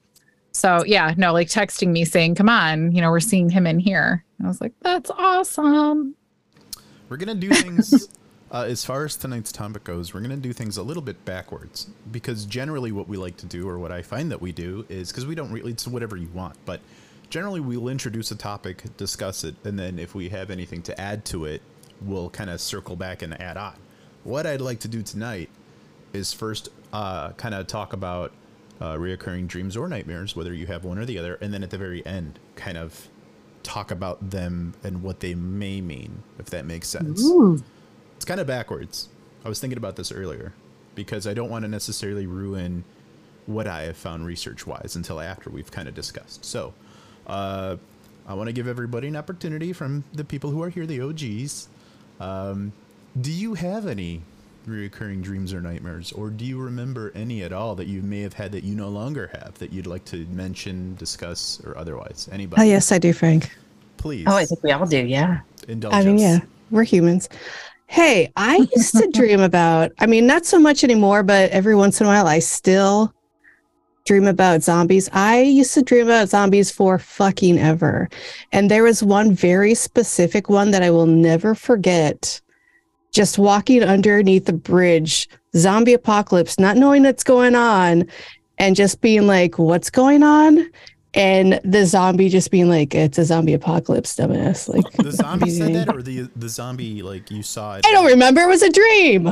So 0.52 0.84
yeah, 0.86 1.14
no, 1.18 1.32
like 1.34 1.48
texting 1.48 1.90
me 1.90 2.06
saying, 2.06 2.36
"Come 2.36 2.50
on, 2.50 2.92
you 2.92 3.02
know, 3.02 3.12
we're 3.12 3.20
seeing 3.20 3.50
him 3.50 3.68
in 3.68 3.80
here." 3.80 4.24
I 4.44 4.48
was 4.48 4.62
like, 4.62 4.74
"That's 4.82 5.12
awesome." 5.12 6.16
We're 7.08 7.18
gonna 7.18 7.36
do 7.36 7.50
things 7.52 8.10
uh, 8.52 8.66
as 8.68 8.86
far 8.86 9.06
as 9.06 9.16
tonight's 9.16 9.52
topic 9.52 9.84
goes. 9.84 10.14
We're 10.14 10.22
gonna 10.22 10.38
do 10.38 10.54
things 10.54 10.78
a 10.78 10.84
little 10.84 11.04
bit 11.04 11.24
backwards 11.26 11.90
because 12.12 12.46
generally, 12.46 12.92
what 12.92 13.08
we 13.08 13.18
like 13.18 13.38
to 13.38 13.46
do, 13.46 13.68
or 13.68 13.80
what 13.80 13.92
I 13.92 14.02
find 14.02 14.32
that 14.32 14.42
we 14.42 14.52
do, 14.52 14.86
is 14.90 15.12
because 15.12 15.26
we 15.26 15.36
don't 15.36 15.52
really 15.52 15.72
it's 15.72 15.88
whatever 15.88 16.16
you 16.16 16.30
want, 16.34 16.56
but 16.66 16.80
generally 17.30 17.60
we'll 17.60 17.88
introduce 17.88 18.32
a 18.32 18.36
topic, 18.36 18.84
discuss 18.98 19.44
it, 19.44 19.56
and 19.64 19.78
then 19.78 20.00
if 20.00 20.16
we 20.16 20.30
have 20.30 20.52
anything 20.52 20.82
to 20.84 21.00
add 21.00 21.26
to 21.26 21.46
it, 21.46 21.62
we'll 22.02 22.30
kind 22.30 22.50
of 22.50 22.62
circle 22.62 22.96
back 22.96 23.22
and 23.22 23.40
add 23.42 23.58
on. 23.58 23.74
What 24.24 24.46
I'd 24.46 24.62
like 24.62 24.80
to 24.82 24.88
do 24.88 25.02
tonight 25.02 25.50
is 26.14 26.34
first 26.34 26.70
uh, 26.94 27.32
kind 27.32 27.54
of 27.56 27.68
talk 27.68 27.94
about 27.94 28.32
uh, 28.80 28.94
reoccurring 28.96 29.48
dreams 29.48 29.76
or 29.78 29.88
nightmares, 29.88 30.36
whether 30.36 30.54
you 30.54 30.68
have 30.68 30.84
one 30.84 30.98
or 30.98 31.06
the 31.06 31.18
other, 31.18 31.36
and 31.42 31.54
then 31.54 31.64
at 31.64 31.70
the 31.70 31.78
very 31.78 32.06
end, 32.06 32.40
kind 32.56 32.78
of 32.78 33.08
talk 33.64 33.90
about 33.92 34.30
them 34.30 34.74
and 34.84 35.02
what 35.02 35.20
they 35.20 35.34
may 35.34 35.82
mean, 35.82 36.22
if 36.40 36.48
that 36.48 36.66
makes 36.66 36.88
sense. 36.88 37.22
It's 38.26 38.30
kind 38.32 38.42
of 38.42 38.48
backwards. 38.48 39.08
I 39.46 39.50
was 39.50 39.60
thinking 39.60 39.78
about 39.78 39.98
this 39.98 40.12
earlier 40.12 40.52
because 40.96 41.28
I 41.28 41.36
don't 41.36 41.52
want 41.52 41.62
to 41.62 41.70
necessarily 41.70 42.26
ruin 42.26 42.84
what 43.46 43.68
I 43.68 43.84
have 43.84 43.98
found 43.98 44.26
research 44.26 44.66
wise 44.66 44.96
until 44.96 45.22
after 45.22 45.52
we've 45.52 45.70
kind 45.70 45.88
of 45.88 45.94
discussed. 45.94 46.44
So, 46.44 46.74
uh, 47.28 47.76
I 48.28 48.34
want 48.34 48.48
to 48.48 48.52
give 48.52 48.68
everybody 48.68 49.10
an 49.10 49.16
opportunity 49.16 49.74
from 49.74 50.06
the 50.12 50.24
people 50.24 50.50
who 50.50 50.64
are 50.64 50.70
here, 50.70 50.88
the 50.88 51.02
OGs. 51.02 51.68
Um, 52.20 52.74
do 53.22 53.32
you 53.32 53.54
have 53.54 53.86
any 53.86 54.24
recurring 54.66 55.22
dreams 55.22 55.54
or 55.54 55.62
nightmares, 55.62 56.12
or 56.12 56.32
do 56.32 56.46
you 56.46 56.60
remember 56.60 57.12
any 57.14 57.44
at 57.44 57.54
all 57.54 57.76
that 57.76 57.86
you 57.86 58.02
may 58.02 58.22
have 58.22 58.34
had 58.34 58.52
that 58.54 58.64
you 58.64 58.74
no 58.74 58.90
longer 58.90 59.30
have 59.40 59.54
that 59.60 59.72
you'd 59.72 59.86
like 59.86 60.04
to 60.06 60.26
mention, 60.32 60.96
discuss, 60.96 61.62
or 61.64 61.78
otherwise? 61.78 62.28
Anybody? 62.32 62.64
Oh, 62.64 62.66
yes, 62.66 62.92
I 62.92 62.98
do, 62.98 63.14
Frank. 63.14 63.56
Please. 63.98 64.26
Oh, 64.28 64.36
I 64.36 64.46
think 64.46 64.64
we 64.64 64.72
all 64.72 64.88
do. 64.88 64.98
Yeah. 64.98 65.42
indulge 65.68 65.94
I 65.94 66.04
mean, 66.04 66.16
us. 66.16 66.22
yeah, 66.22 66.40
we're 66.72 66.86
humans. 66.86 67.30
Hey, 67.88 68.32
I 68.36 68.68
used 68.76 68.98
to 68.98 69.10
dream 69.12 69.40
about, 69.40 69.92
I 70.00 70.06
mean, 70.06 70.28
not 70.28 70.46
so 70.46 70.60
much 70.60 70.84
anymore, 70.84 71.24
but 71.24 71.52
every 71.52 71.76
once 71.76 72.02
in 72.02 72.08
a 72.08 72.10
while 72.10 72.28
I 72.28 72.40
still 72.40 73.14
dream 74.06 74.28
about 74.28 74.62
zombies. 74.62 75.10
I 75.14 75.42
used 75.42 75.74
to 75.74 75.82
dream 75.82 76.06
about 76.06 76.30
zombies 76.30 76.70
for 76.72 77.00
fucking 77.00 77.58
ever. 77.58 78.10
And 78.52 78.70
there 78.70 78.84
was 78.84 79.02
one 79.02 79.34
very 79.34 79.74
specific 79.74 80.50
one 80.50 80.72
that 80.72 80.84
I 80.84 80.92
will 80.92 81.08
never 81.08 81.56
forget. 81.56 82.40
Just 83.12 83.38
walking 83.40 83.82
underneath 83.82 84.46
the 84.46 84.54
bridge, 84.54 85.30
zombie 85.56 85.94
apocalypse, 85.94 86.60
not 86.60 86.78
knowing 86.78 87.04
what's 87.04 87.24
going 87.24 87.56
on, 87.56 88.08
and 88.58 88.76
just 88.76 89.02
being 89.02 89.26
like, 89.26 89.58
what's 89.58 89.90
going 89.90 90.22
on? 90.22 90.70
And 91.16 91.62
the 91.64 91.86
zombie 91.86 92.28
just 92.28 92.52
being 92.52 92.68
like, 92.68 92.94
it's 92.94 93.18
a 93.18 93.24
zombie 93.24 93.54
apocalypse, 93.54 94.16
dumbass. 94.18 94.68
Like, 94.68 94.92
The 94.94 95.12
zombie 95.24 95.50
said 95.50 95.74
that, 95.74 95.96
or 95.96 96.02
the 96.02 96.30
the 96.36 96.50
zombie 96.50 97.02
like 97.02 97.32
you 97.32 97.42
saw 97.42 97.78
it? 97.78 97.86
I 97.86 97.92
don't 97.94 98.06
remember. 98.06 98.42
It 98.42 98.48
was 98.48 98.62
a 98.62 98.70
dream. 98.70 99.28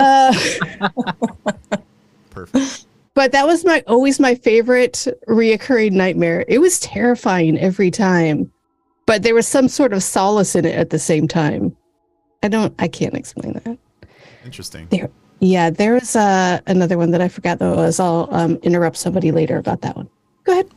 uh, 0.00 0.34
Perfect. 2.30 2.86
but 3.14 3.32
that 3.32 3.46
was 3.46 3.64
my 3.64 3.82
always 3.86 4.18
my 4.20 4.34
favorite 4.34 5.06
reoccurring 5.28 5.92
nightmare. 5.92 6.44
It 6.48 6.58
was 6.58 6.80
terrifying 6.80 7.58
every 7.58 7.90
time, 7.90 8.50
but 9.06 9.22
there 9.22 9.34
was 9.34 9.46
some 9.46 9.68
sort 9.68 9.92
of 9.92 10.02
solace 10.02 10.54
in 10.54 10.64
it 10.64 10.74
at 10.74 10.90
the 10.90 10.98
same 10.98 11.28
time. 11.28 11.76
I 12.42 12.48
don't. 12.48 12.74
I 12.78 12.88
can't 12.88 13.14
explain 13.14 13.52
that. 13.64 13.78
Interesting. 14.44 14.88
There. 14.90 15.10
Yeah, 15.40 15.70
there 15.70 15.94
was 15.94 16.16
uh, 16.16 16.60
another 16.66 16.98
one 16.98 17.12
that 17.12 17.20
I 17.20 17.28
forgot 17.28 17.60
though. 17.60 17.76
Was 17.76 18.00
I'll 18.00 18.28
um, 18.32 18.56
interrupt 18.62 18.96
somebody 18.96 19.30
later 19.30 19.58
about 19.58 19.80
that 19.82 19.96
one. 19.96 20.08
Go 20.44 20.52
ahead. 20.52 20.68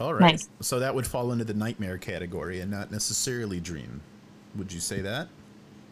All 0.00 0.14
right. 0.14 0.32
Nice. 0.32 0.48
So 0.60 0.78
that 0.80 0.94
would 0.94 1.06
fall 1.06 1.32
into 1.32 1.44
the 1.44 1.54
nightmare 1.54 1.98
category 1.98 2.60
and 2.60 2.70
not 2.70 2.90
necessarily 2.90 3.60
dream. 3.60 4.00
Would 4.56 4.72
you 4.72 4.80
say 4.80 5.00
that? 5.02 5.28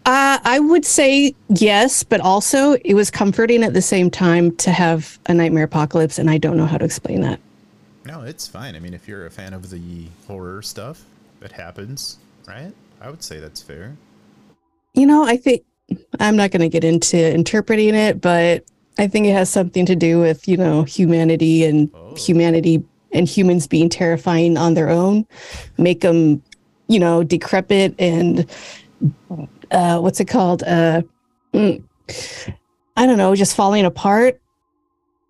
Uh, 0.07 0.39
I 0.43 0.59
would 0.59 0.87
say 0.87 1.35
yes, 1.51 2.03
but 2.03 2.21
also 2.21 2.73
it 2.85 2.95
was 2.95 3.11
comforting 3.11 3.63
at 3.63 3.75
the 3.75 3.83
same 3.83 4.11
time 4.11 4.57
to 4.57 4.71
have 4.71 5.19
a 5.27 5.35
nightmare 5.35 5.65
apocalypse, 5.65 6.19
and 6.19 6.31
I 6.31 6.39
don't 6.39 6.57
know 6.57 6.65
how 6.65 6.79
to 6.79 6.85
explain 6.85 7.21
that. 7.21 7.39
No, 8.07 8.23
it's 8.23 8.49
fine. 8.49 8.75
I 8.75 8.81
mean, 8.81 8.95
if 8.95 9.07
you're 9.07 9.27
a 9.27 9.31
fan 9.31 9.53
of 9.53 9.69
the 9.69 10.07
horror 10.27 10.63
stuff 10.63 11.05
that 11.41 11.53
happens, 11.53 12.17
right? 12.47 12.73
I 13.03 13.11
would 13.11 13.23
say 13.23 13.39
that's 13.39 13.61
fair. 13.61 13.97
You 14.95 15.07
know, 15.07 15.25
I 15.27 15.37
think 15.37 15.63
I'm 16.19 16.37
not 16.37 16.51
going 16.51 16.63
to 16.63 16.71
get 16.71 16.85
into 16.85 17.35
interpreting 17.35 17.95
it, 17.95 18.23
but 18.23 18.65
I 18.99 19.09
think 19.09 19.27
it 19.27 19.33
has 19.35 19.51
something 19.51 19.85
to 19.87 19.95
do 19.95 20.19
with, 20.19 20.49
you 20.49 20.57
know, 20.57 20.85
humanity 20.85 21.65
and 21.67 21.91
Oh. 21.95 22.15
humanity 22.17 22.83
and 23.13 23.27
humans 23.29 23.67
being 23.67 23.89
terrifying 23.89 24.57
on 24.57 24.75
their 24.75 24.89
own, 24.91 25.27
make 25.79 26.01
them, 26.01 26.43
you 26.89 26.99
know, 26.99 27.23
decrepit 27.23 27.95
and 27.99 28.51
uh, 29.71 29.99
what's 29.99 30.21
it 30.21 30.27
called? 30.27 30.63
Uh, 30.63 31.03
mm, 31.55 31.83
I 32.97 33.07
don't 33.07 33.19
know, 33.19 33.35
just 33.35 33.57
falling 33.57 33.85
apart. 33.85 34.41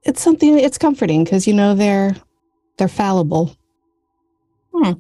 It's 0.05 0.23
something. 0.23 0.59
It's 0.59 0.79
comforting 0.79 1.25
because 1.25 1.47
you 1.47 1.53
know 1.55 1.75
they're 1.75 2.17
they're 2.79 2.89
fallible. 2.89 3.57
hmm. 4.73 4.93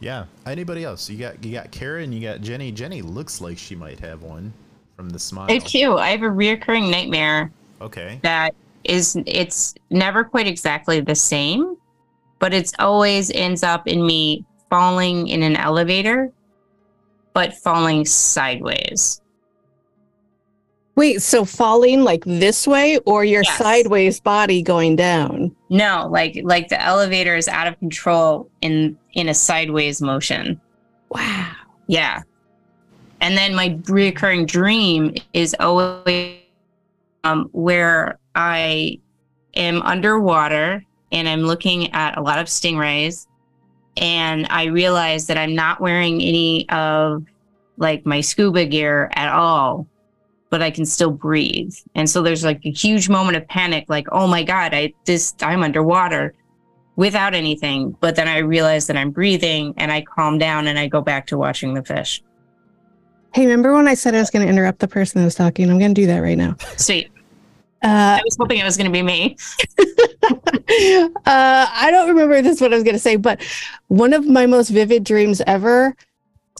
Yeah. 0.00 0.24
Anybody 0.46 0.84
else? 0.84 1.10
You 1.10 1.18
got 1.18 1.44
you 1.44 1.52
got 1.52 1.70
karen 1.70 2.12
you 2.12 2.20
got 2.22 2.40
Jenny. 2.40 2.72
Jenny 2.72 3.02
looks 3.02 3.40
like 3.40 3.58
she 3.58 3.74
might 3.76 4.00
have 4.00 4.22
one 4.22 4.52
from 4.96 5.10
the 5.10 5.18
smile. 5.18 5.46
I 5.50 5.58
do. 5.58 5.98
I 5.98 6.10
have 6.10 6.22
a 6.22 6.26
reoccurring 6.26 6.90
nightmare 6.90 7.50
Okay. 7.82 8.18
that 8.22 8.54
is 8.90 9.16
it's 9.24 9.74
never 9.90 10.24
quite 10.24 10.48
exactly 10.48 11.00
the 11.00 11.14
same, 11.14 11.76
but 12.40 12.52
it's 12.52 12.72
always 12.78 13.30
ends 13.30 13.62
up 13.62 13.86
in 13.86 14.04
me 14.04 14.44
falling 14.68 15.28
in 15.28 15.42
an 15.42 15.56
elevator, 15.56 16.32
but 17.32 17.54
falling 17.54 18.04
sideways. 18.04 19.20
Wait, 20.96 21.22
so 21.22 21.44
falling 21.44 22.02
like 22.02 22.24
this 22.26 22.66
way 22.66 22.98
or 23.06 23.24
your 23.24 23.42
Yes. 23.44 23.56
sideways 23.56 24.20
body 24.20 24.60
going 24.60 24.96
down? 24.96 25.54
No, 25.70 26.08
like 26.10 26.40
like 26.42 26.68
the 26.68 26.82
elevator 26.82 27.36
is 27.36 27.48
out 27.48 27.68
of 27.68 27.78
control 27.78 28.50
in 28.60 28.98
in 29.14 29.28
a 29.28 29.34
sideways 29.34 30.02
motion. 30.02 30.60
Wow. 31.10 31.52
Yeah. 31.86 32.22
And 33.20 33.36
then 33.36 33.54
my 33.54 33.70
reoccurring 33.84 34.46
dream 34.46 35.14
is 35.32 35.54
always 35.60 36.39
um, 37.24 37.48
where 37.52 38.18
I 38.34 39.00
am 39.54 39.82
underwater 39.82 40.84
and 41.12 41.28
I'm 41.28 41.42
looking 41.42 41.92
at 41.92 42.16
a 42.16 42.22
lot 42.22 42.38
of 42.38 42.46
stingrays. 42.46 43.26
And 43.96 44.46
I 44.50 44.64
realize 44.64 45.26
that 45.26 45.36
I'm 45.36 45.54
not 45.54 45.80
wearing 45.80 46.22
any 46.22 46.68
of 46.70 47.24
like 47.76 48.06
my 48.06 48.20
scuba 48.20 48.64
gear 48.64 49.10
at 49.14 49.32
all, 49.32 49.86
but 50.48 50.62
I 50.62 50.70
can 50.70 50.86
still 50.86 51.10
breathe. 51.10 51.74
And 51.94 52.08
so 52.08 52.22
there's 52.22 52.44
like 52.44 52.60
a 52.64 52.70
huge 52.70 53.08
moment 53.08 53.36
of 53.36 53.48
panic, 53.48 53.86
like, 53.88 54.06
oh 54.12 54.26
my 54.26 54.42
God, 54.42 54.72
I 54.74 54.94
this 55.04 55.34
I'm 55.40 55.62
underwater 55.62 56.34
without 56.96 57.34
anything. 57.34 57.96
But 58.00 58.16
then 58.16 58.28
I 58.28 58.38
realize 58.38 58.86
that 58.86 58.96
I'm 58.96 59.10
breathing 59.10 59.74
and 59.76 59.90
I 59.90 60.02
calm 60.02 60.38
down 60.38 60.66
and 60.66 60.78
I 60.78 60.86
go 60.86 61.00
back 61.00 61.26
to 61.28 61.38
watching 61.38 61.74
the 61.74 61.82
fish. 61.82 62.22
Hey, 63.32 63.42
remember 63.42 63.72
when 63.74 63.86
I 63.86 63.94
said 63.94 64.14
I 64.14 64.18
was 64.18 64.30
going 64.30 64.44
to 64.44 64.50
interrupt 64.50 64.80
the 64.80 64.88
person 64.88 65.20
that 65.20 65.24
was 65.24 65.34
talking? 65.34 65.70
I'm 65.70 65.78
going 65.78 65.94
to 65.94 66.00
do 66.00 66.06
that 66.08 66.18
right 66.18 66.36
now. 66.36 66.56
Sweet. 66.76 67.10
Uh, 67.82 68.18
I 68.18 68.20
was 68.24 68.36
hoping 68.38 68.58
it 68.58 68.64
was 68.64 68.76
going 68.76 68.86
to 68.86 68.92
be 68.92 69.02
me. 69.02 69.36
uh, 69.78 71.08
I 71.26 71.88
don't 71.90 72.08
remember 72.08 72.42
this 72.42 72.60
what 72.60 72.72
I 72.72 72.76
was 72.76 72.84
going 72.84 72.94
to 72.94 73.00
say, 73.00 73.16
but 73.16 73.42
one 73.88 74.12
of 74.12 74.26
my 74.26 74.46
most 74.46 74.68
vivid 74.68 75.04
dreams 75.04 75.40
ever 75.46 75.96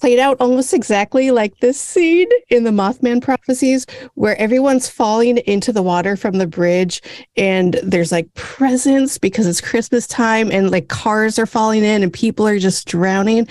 played 0.00 0.18
out 0.18 0.36
almost 0.40 0.72
exactly 0.72 1.30
like 1.30 1.58
this 1.58 1.78
scene 1.78 2.28
in 2.48 2.64
the 2.64 2.70
Mothman 2.70 3.22
prophecies, 3.22 3.86
where 4.14 4.36
everyone's 4.38 4.88
falling 4.88 5.38
into 5.38 5.72
the 5.72 5.82
water 5.82 6.16
from 6.16 6.38
the 6.38 6.46
bridge, 6.46 7.02
and 7.36 7.74
there's 7.82 8.10
like 8.10 8.32
presents 8.34 9.18
because 9.18 9.46
it's 9.46 9.60
Christmas 9.60 10.06
time, 10.06 10.50
and 10.50 10.70
like 10.70 10.88
cars 10.88 11.38
are 11.38 11.46
falling 11.46 11.84
in, 11.84 12.02
and 12.02 12.12
people 12.12 12.46
are 12.46 12.58
just 12.58 12.88
drowning. 12.88 13.46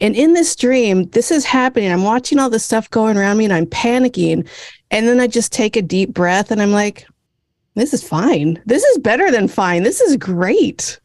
And 0.00 0.14
in 0.14 0.34
this 0.34 0.54
dream, 0.54 1.08
this 1.10 1.30
is 1.30 1.44
happening. 1.44 1.90
I'm 1.90 2.04
watching 2.04 2.38
all 2.38 2.50
this 2.50 2.64
stuff 2.64 2.90
going 2.90 3.16
around 3.16 3.38
me, 3.38 3.44
and 3.44 3.54
I'm 3.54 3.66
panicking. 3.66 4.48
And 4.90 5.08
then 5.08 5.18
I 5.18 5.26
just 5.26 5.52
take 5.52 5.76
a 5.76 5.82
deep 5.82 6.12
breath, 6.12 6.50
and 6.50 6.60
I'm 6.60 6.72
like, 6.72 7.06
this 7.74 7.92
is 7.92 8.06
fine. 8.06 8.62
This 8.66 8.84
is 8.84 8.98
better 8.98 9.30
than 9.30 9.48
fine. 9.48 9.82
This 9.82 10.00
is 10.00 10.16
great. 10.16 11.00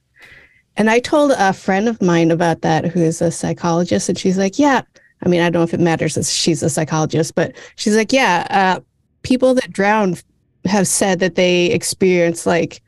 And 0.79 0.89
I 0.89 0.99
told 0.99 1.31
a 1.37 1.51
friend 1.53 1.87
of 1.89 2.01
mine 2.01 2.31
about 2.31 2.61
that 2.61 2.85
who 2.85 3.01
is 3.01 3.21
a 3.21 3.29
psychologist, 3.31 4.07
and 4.09 4.17
she's 4.17 4.37
like, 4.37 4.57
Yeah, 4.57 4.81
I 5.21 5.27
mean, 5.29 5.41
I 5.41 5.49
don't 5.49 5.59
know 5.59 5.63
if 5.63 5.73
it 5.73 5.79
matters 5.81 6.15
that 6.15 6.25
she's 6.25 6.63
a 6.63 6.69
psychologist, 6.69 7.35
but 7.35 7.53
she's 7.75 7.95
like, 7.95 8.13
Yeah, 8.13 8.47
uh, 8.49 8.79
people 9.21 9.53
that 9.55 9.71
drown 9.71 10.15
have 10.65 10.87
said 10.87 11.19
that 11.19 11.35
they 11.35 11.65
experience 11.67 12.45
like 12.45 12.81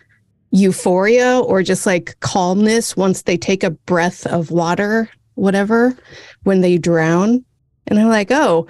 euphoria 0.52 1.40
or 1.40 1.64
just 1.64 1.86
like 1.86 2.18
calmness 2.22 2.96
once 2.96 3.24
they 3.24 3.38
take 3.38 3.64
a 3.64 3.72
breath 3.72 4.26
of 4.28 4.52
water, 4.52 5.10
whatever, 5.36 5.96
when 6.44 6.62
they 6.62 6.78
drown. 6.78 7.44
And 7.88 8.00
I'm 8.00 8.08
like, 8.08 8.32
Oh, 8.32 8.68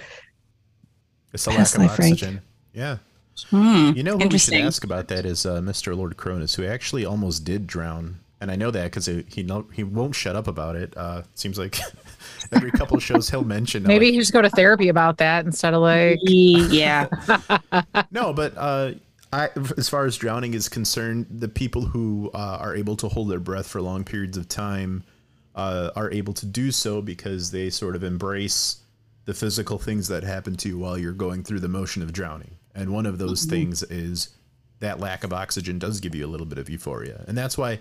It's 1.31 1.45
a 1.45 1.51
lack 1.51 1.59
Past 1.59 1.75
of 1.75 1.81
life, 1.81 1.95
Frank. 1.95 2.13
oxygen. 2.13 2.41
Yeah. 2.73 2.97
Hmm. 3.49 3.91
You 3.95 4.03
know 4.03 4.17
who 4.17 4.27
we 4.27 4.37
should 4.37 4.53
ask 4.55 4.83
about 4.83 5.07
that 5.09 5.25
is 5.25 5.45
uh, 5.45 5.61
Mr. 5.61 5.95
Lord 5.95 6.17
Cronus, 6.17 6.55
who 6.55 6.65
actually 6.65 7.05
almost 7.05 7.43
did 7.43 7.67
drown, 7.67 8.19
and 8.41 8.49
I 8.49 8.55
know 8.55 8.71
that 8.71 8.85
because 8.85 9.05
he 9.05 9.43
no, 9.43 9.67
he 9.71 9.83
won't 9.83 10.15
shut 10.15 10.35
up 10.35 10.47
about 10.47 10.75
it. 10.75 10.93
Uh, 10.97 11.21
seems 11.35 11.59
like 11.59 11.79
every 12.51 12.71
couple 12.71 12.97
of 12.97 13.03
shows 13.03 13.29
he'll 13.29 13.43
mention. 13.43 13.83
Maybe 13.83 14.07
like, 14.07 14.15
you 14.15 14.23
should 14.23 14.33
go 14.33 14.41
to 14.41 14.49
therapy 14.49 14.89
about 14.89 15.19
that 15.19 15.45
instead 15.45 15.75
of 15.75 15.81
like. 15.81 16.17
Yeah. 16.23 17.07
no, 18.11 18.33
but 18.33 18.53
uh, 18.57 18.93
I, 19.31 19.49
as 19.77 19.87
far 19.87 20.05
as 20.05 20.17
drowning 20.17 20.55
is 20.55 20.67
concerned, 20.67 21.27
the 21.29 21.47
people 21.47 21.83
who 21.83 22.31
uh, 22.33 22.57
are 22.59 22.75
able 22.75 22.95
to 22.97 23.07
hold 23.07 23.29
their 23.29 23.39
breath 23.39 23.67
for 23.67 23.79
long 23.79 24.03
periods 24.03 24.37
of 24.37 24.47
time 24.47 25.03
uh, 25.53 25.91
are 25.95 26.11
able 26.11 26.33
to 26.33 26.45
do 26.47 26.71
so 26.71 27.01
because 27.01 27.51
they 27.51 27.69
sort 27.69 27.95
of 27.95 28.03
embrace 28.03 28.77
the 29.25 29.33
physical 29.35 29.77
things 29.77 30.07
that 30.07 30.23
happen 30.23 30.55
to 30.55 30.67
you 30.67 30.79
while 30.79 30.97
you're 30.97 31.13
going 31.13 31.43
through 31.43 31.59
the 31.59 31.67
motion 31.67 32.01
of 32.01 32.11
drowning. 32.11 32.57
And 32.73 32.91
one 32.91 33.05
of 33.05 33.19
those 33.19 33.45
things 33.45 33.83
is 33.83 34.29
that 34.81 34.99
lack 34.99 35.23
of 35.23 35.31
oxygen 35.31 35.79
does 35.79 35.99
give 35.99 36.13
you 36.13 36.25
a 36.25 36.29
little 36.29 36.45
bit 36.45 36.57
of 36.59 36.69
euphoria. 36.69 37.23
And 37.27 37.37
that's 37.37 37.57
why 37.57 37.79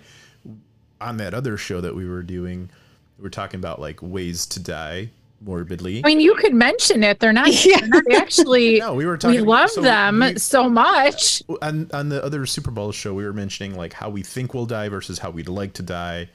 on 1.01 1.17
that 1.17 1.33
other 1.33 1.57
show 1.57 1.81
that 1.81 1.95
we 1.95 2.07
were 2.07 2.23
doing, 2.23 2.69
we 3.17 3.23
were 3.23 3.29
talking 3.29 3.59
about 3.59 3.79
like 3.81 3.99
ways 4.01 4.45
to 4.47 4.59
die 4.59 5.09
morbidly. 5.41 6.01
I 6.05 6.07
mean, 6.07 6.19
you 6.19 6.35
could 6.35 6.53
mention 6.53 7.03
it. 7.03 7.19
They're 7.19 7.33
not, 7.33 7.49
they're 7.63 7.87
not 7.87 8.03
actually. 8.13 8.79
no, 8.79 8.93
we 8.93 9.05
were 9.05 9.17
talking 9.17 9.41
we 9.41 9.45
love 9.45 9.71
so 9.71 9.81
them 9.81 10.19
we- 10.19 10.37
so 10.37 10.69
much. 10.69 11.43
on 11.61 11.89
on 11.93 12.09
the 12.09 12.23
other 12.23 12.45
Super 12.45 12.71
Bowl 12.71 12.91
show, 12.91 13.13
we 13.13 13.25
were 13.25 13.33
mentioning 13.33 13.75
like 13.75 13.93
how 13.93 14.09
we 14.09 14.21
think 14.21 14.53
we'll 14.53 14.65
die 14.65 14.89
versus 14.89 15.19
how 15.19 15.31
we'd 15.31 15.49
like 15.49 15.73
to 15.73 15.83
die, 15.83 16.29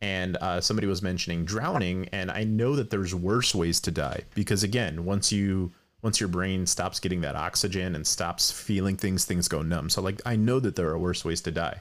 and 0.00 0.38
uh, 0.40 0.60
somebody 0.60 0.86
was 0.86 1.02
mentioning 1.02 1.44
drowning, 1.44 2.08
and 2.12 2.30
I 2.30 2.44
know 2.44 2.76
that 2.76 2.88
there's 2.90 3.14
worse 3.14 3.54
ways 3.54 3.78
to 3.80 3.90
die 3.90 4.22
because 4.34 4.62
again, 4.62 5.04
once 5.04 5.30
you 5.30 5.72
once 6.02 6.20
your 6.20 6.28
brain 6.28 6.66
stops 6.66 7.00
getting 7.00 7.20
that 7.22 7.34
oxygen 7.34 7.94
and 7.94 8.06
stops 8.06 8.50
feeling 8.50 8.96
things, 8.96 9.24
things 9.24 9.48
go 9.48 9.62
numb. 9.62 9.90
So 9.90 10.00
like 10.00 10.20
I 10.24 10.36
know 10.36 10.60
that 10.60 10.76
there 10.76 10.88
are 10.88 10.98
worse 10.98 11.24
ways 11.24 11.40
to 11.42 11.50
die. 11.50 11.80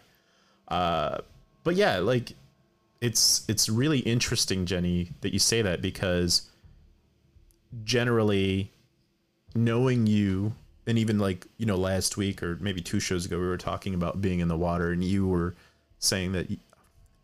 Uh, 0.68 1.20
but 1.64 1.76
yeah, 1.76 1.98
like 2.00 2.34
it's 3.02 3.46
it's 3.48 3.70
really 3.70 4.00
interesting, 4.00 4.66
Jenny, 4.66 5.10
that 5.22 5.34
you 5.34 5.40
say 5.40 5.62
that 5.62 5.82
because 5.82 6.50
generally 7.84 8.72
knowing 9.56 10.08
you 10.08 10.54
and 10.86 10.98
even 10.98 11.20
like 11.20 11.46
you 11.58 11.66
know 11.66 11.76
last 11.76 12.18
week 12.18 12.42
or 12.42 12.58
maybe 12.62 12.82
two 12.82 13.00
shows 13.00 13.26
ago 13.26 13.38
we 13.38 13.46
were 13.46 13.58
talking 13.58 13.94
about 13.94 14.22
being 14.22 14.40
in 14.40 14.48
the 14.48 14.58
water 14.58 14.92
and 14.92 15.04
you 15.04 15.28
were 15.28 15.56
saying 16.00 16.32
that 16.32 16.48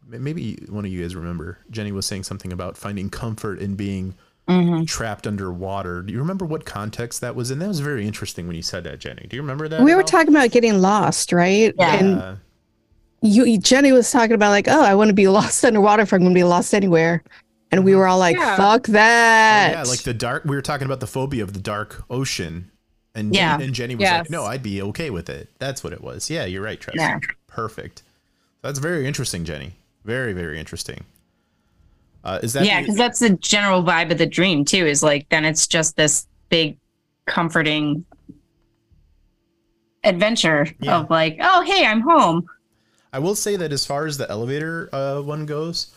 maybe 0.07 0.57
one 0.67 0.85
of 0.85 0.91
you 0.91 1.01
guys 1.01 1.15
remember 1.15 1.59
jenny 1.69 1.91
was 1.91 2.05
saying 2.05 2.23
something 2.23 2.51
about 2.51 2.75
finding 2.75 3.09
comfort 3.09 3.59
in 3.59 3.75
being 3.75 4.13
trapped 4.85 5.25
underwater 5.25 6.01
do 6.01 6.11
you 6.11 6.19
remember 6.19 6.45
what 6.45 6.65
context 6.65 7.21
that 7.21 7.33
was 7.35 7.49
in 7.49 7.59
that 7.59 7.67
was 7.67 7.79
very 7.79 8.05
interesting 8.05 8.45
when 8.45 8.55
you 8.55 8.61
said 8.61 8.83
that 8.83 8.99
jenny 8.99 9.25
do 9.29 9.35
you 9.37 9.41
remember 9.41 9.67
that 9.69 9.81
we 9.81 9.93
were 9.95 10.01
all? 10.01 10.07
talking 10.07 10.29
about 10.29 10.51
getting 10.51 10.79
lost, 10.81 11.31
right? 11.31 11.73
Yeah. 11.77 11.95
And 11.95 12.19
Uh, 12.19 12.35
you 13.21 13.57
Jenny 13.57 13.93
was 13.93 14.11
talking 14.11 14.33
about 14.33 14.49
like, 14.49 14.67
oh, 14.67 14.83
I 14.83 14.95
want 14.95 15.07
to 15.07 15.13
be 15.13 15.27
lost 15.39 15.63
underwater 15.63 16.03
if 16.03 16.11
I'm 16.11 16.19
going 16.19 16.33
to 16.33 16.37
be 16.37 16.43
lost 16.43 16.73
anywhere, 16.73 17.23
and 17.71 17.85
we 17.85 17.95
were 17.95 18.05
all 18.05 18.19
like, 18.19 18.35
Yeah. 18.35 18.57
fuck 18.57 18.87
that. 18.87 19.71
yeah 19.71 19.83
like 19.83 20.03
the 20.03 20.13
dark 20.13 20.43
we 20.43 20.55
were 20.57 20.61
talking 20.61 20.85
about 20.85 20.99
the 20.99 21.07
phobia 21.07 21.41
of 21.43 21.53
the 21.53 21.61
dark 21.61 22.03
ocean 22.09 22.69
and 23.15 23.33
Yeah. 23.33 23.57
and 23.61 23.73
jenny 23.73 23.95
was 23.95 24.01
Yes. 24.01 24.23
like 24.23 24.29
no 24.29 24.43
i'd 24.45 24.61
be 24.63 24.81
okay 24.81 25.09
with 25.09 25.29
it 25.29 25.47
that's 25.57 25.83
what 25.85 25.93
it 25.93 26.01
was 26.03 26.29
yeah 26.29 26.43
you're 26.43 26.61
right 26.61 26.79
Tress. 26.81 26.97
Yeah. 26.97 27.19
perfect 27.47 28.03
that's 28.61 28.79
very 28.79 29.07
interesting 29.07 29.45
jenny 29.45 29.75
very 30.03 30.33
very 30.33 30.59
interesting 30.59 31.05
uh, 32.23 32.39
is 32.41 32.53
that 32.53 32.65
yeah, 32.65 32.81
because 32.81 32.95
that's 32.95 33.19
the 33.19 33.31
general 33.31 33.83
vibe 33.83 34.11
of 34.11 34.17
the 34.17 34.25
dream 34.25 34.65
too. 34.65 34.85
Is 34.85 35.03
like 35.03 35.27
then 35.29 35.45
it's 35.45 35.67
just 35.67 35.95
this 35.95 36.27
big, 36.49 36.77
comforting 37.25 38.05
adventure 40.03 40.67
Yeah. 40.79 40.99
of 40.99 41.09
like, 41.09 41.37
oh 41.41 41.61
hey, 41.61 41.85
I'm 41.85 42.01
home. 42.01 42.45
I 43.11 43.19
will 43.19 43.35
say 43.35 43.55
that 43.55 43.71
as 43.71 43.85
far 43.85 44.05
as 44.05 44.17
the 44.17 44.29
elevator 44.29 44.89
uh, 44.93 45.21
one 45.21 45.45
goes, 45.45 45.93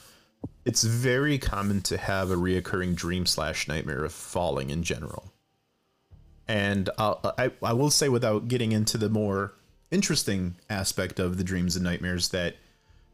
it's 0.64 0.84
very 0.84 1.38
common 1.38 1.80
to 1.82 1.96
have 1.96 2.30
a 2.30 2.36
reoccurring 2.36 2.94
dream 2.94 3.24
slash 3.24 3.68
nightmare 3.68 4.04
of 4.04 4.12
falling 4.12 4.70
in 4.70 4.82
general. 4.82 5.32
And 6.48 6.90
I'll, 6.98 7.20
I, 7.38 7.50
I 7.62 7.72
will 7.72 7.90
say, 7.90 8.08
without 8.08 8.48
getting 8.48 8.72
into 8.72 8.98
the 8.98 9.08
more 9.08 9.54
interesting 9.90 10.56
aspect 10.70 11.18
of 11.18 11.38
the 11.38 11.44
dreams 11.44 11.74
and 11.74 11.84
nightmares, 11.84 12.28
that 12.28 12.56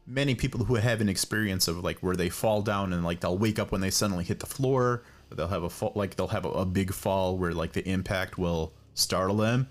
many 0.05 0.35
people 0.35 0.65
who 0.65 0.75
have 0.75 1.01
an 1.01 1.09
experience 1.09 1.67
of 1.67 1.83
like 1.83 1.99
where 1.99 2.15
they 2.15 2.29
fall 2.29 2.61
down 2.61 2.93
and 2.93 3.03
like 3.03 3.21
they'll 3.21 3.37
wake 3.37 3.59
up 3.59 3.71
when 3.71 3.81
they 3.81 3.89
suddenly 3.89 4.23
hit 4.23 4.39
the 4.39 4.45
floor, 4.45 5.03
they'll 5.31 5.47
have 5.47 5.63
a 5.63 5.69
fall, 5.69 5.91
like 5.95 6.15
they'll 6.15 6.27
have 6.27 6.45
a, 6.45 6.49
a 6.49 6.65
big 6.65 6.93
fall 6.93 7.37
where 7.37 7.53
like 7.53 7.73
the 7.73 7.87
impact 7.87 8.37
will 8.37 8.73
startle 8.93 9.37
them. 9.37 9.67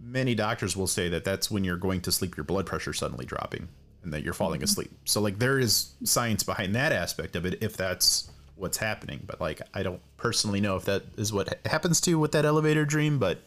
Many 0.00 0.34
doctors 0.34 0.76
will 0.76 0.86
say 0.86 1.08
that 1.08 1.24
that's 1.24 1.50
when 1.50 1.64
you're 1.64 1.78
going 1.78 2.02
to 2.02 2.12
sleep 2.12 2.36
your 2.36 2.44
blood 2.44 2.66
pressure 2.66 2.92
suddenly 2.92 3.24
dropping 3.24 3.68
and 4.02 4.12
that 4.12 4.22
you're 4.22 4.34
falling 4.34 4.62
asleep. 4.62 4.90
So 5.06 5.20
like 5.20 5.38
there 5.38 5.58
is 5.58 5.94
science 6.04 6.42
behind 6.42 6.74
that 6.74 6.92
aspect 6.92 7.34
of 7.36 7.46
it 7.46 7.62
if 7.62 7.76
that's 7.76 8.30
what's 8.56 8.76
happening. 8.76 9.22
But 9.26 9.40
like 9.40 9.62
i 9.72 9.82
don't 9.82 10.00
personally 10.16 10.60
know 10.60 10.76
if 10.76 10.84
that 10.84 11.04
is 11.16 11.32
what 11.32 11.58
happens 11.66 12.00
to 12.02 12.10
you 12.10 12.18
with 12.18 12.32
that 12.32 12.44
elevator 12.44 12.84
dream 12.84 13.18
but 13.18 13.40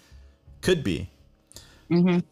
could 0.61 0.83
be. 0.83 1.09
Mhm. 1.89 2.23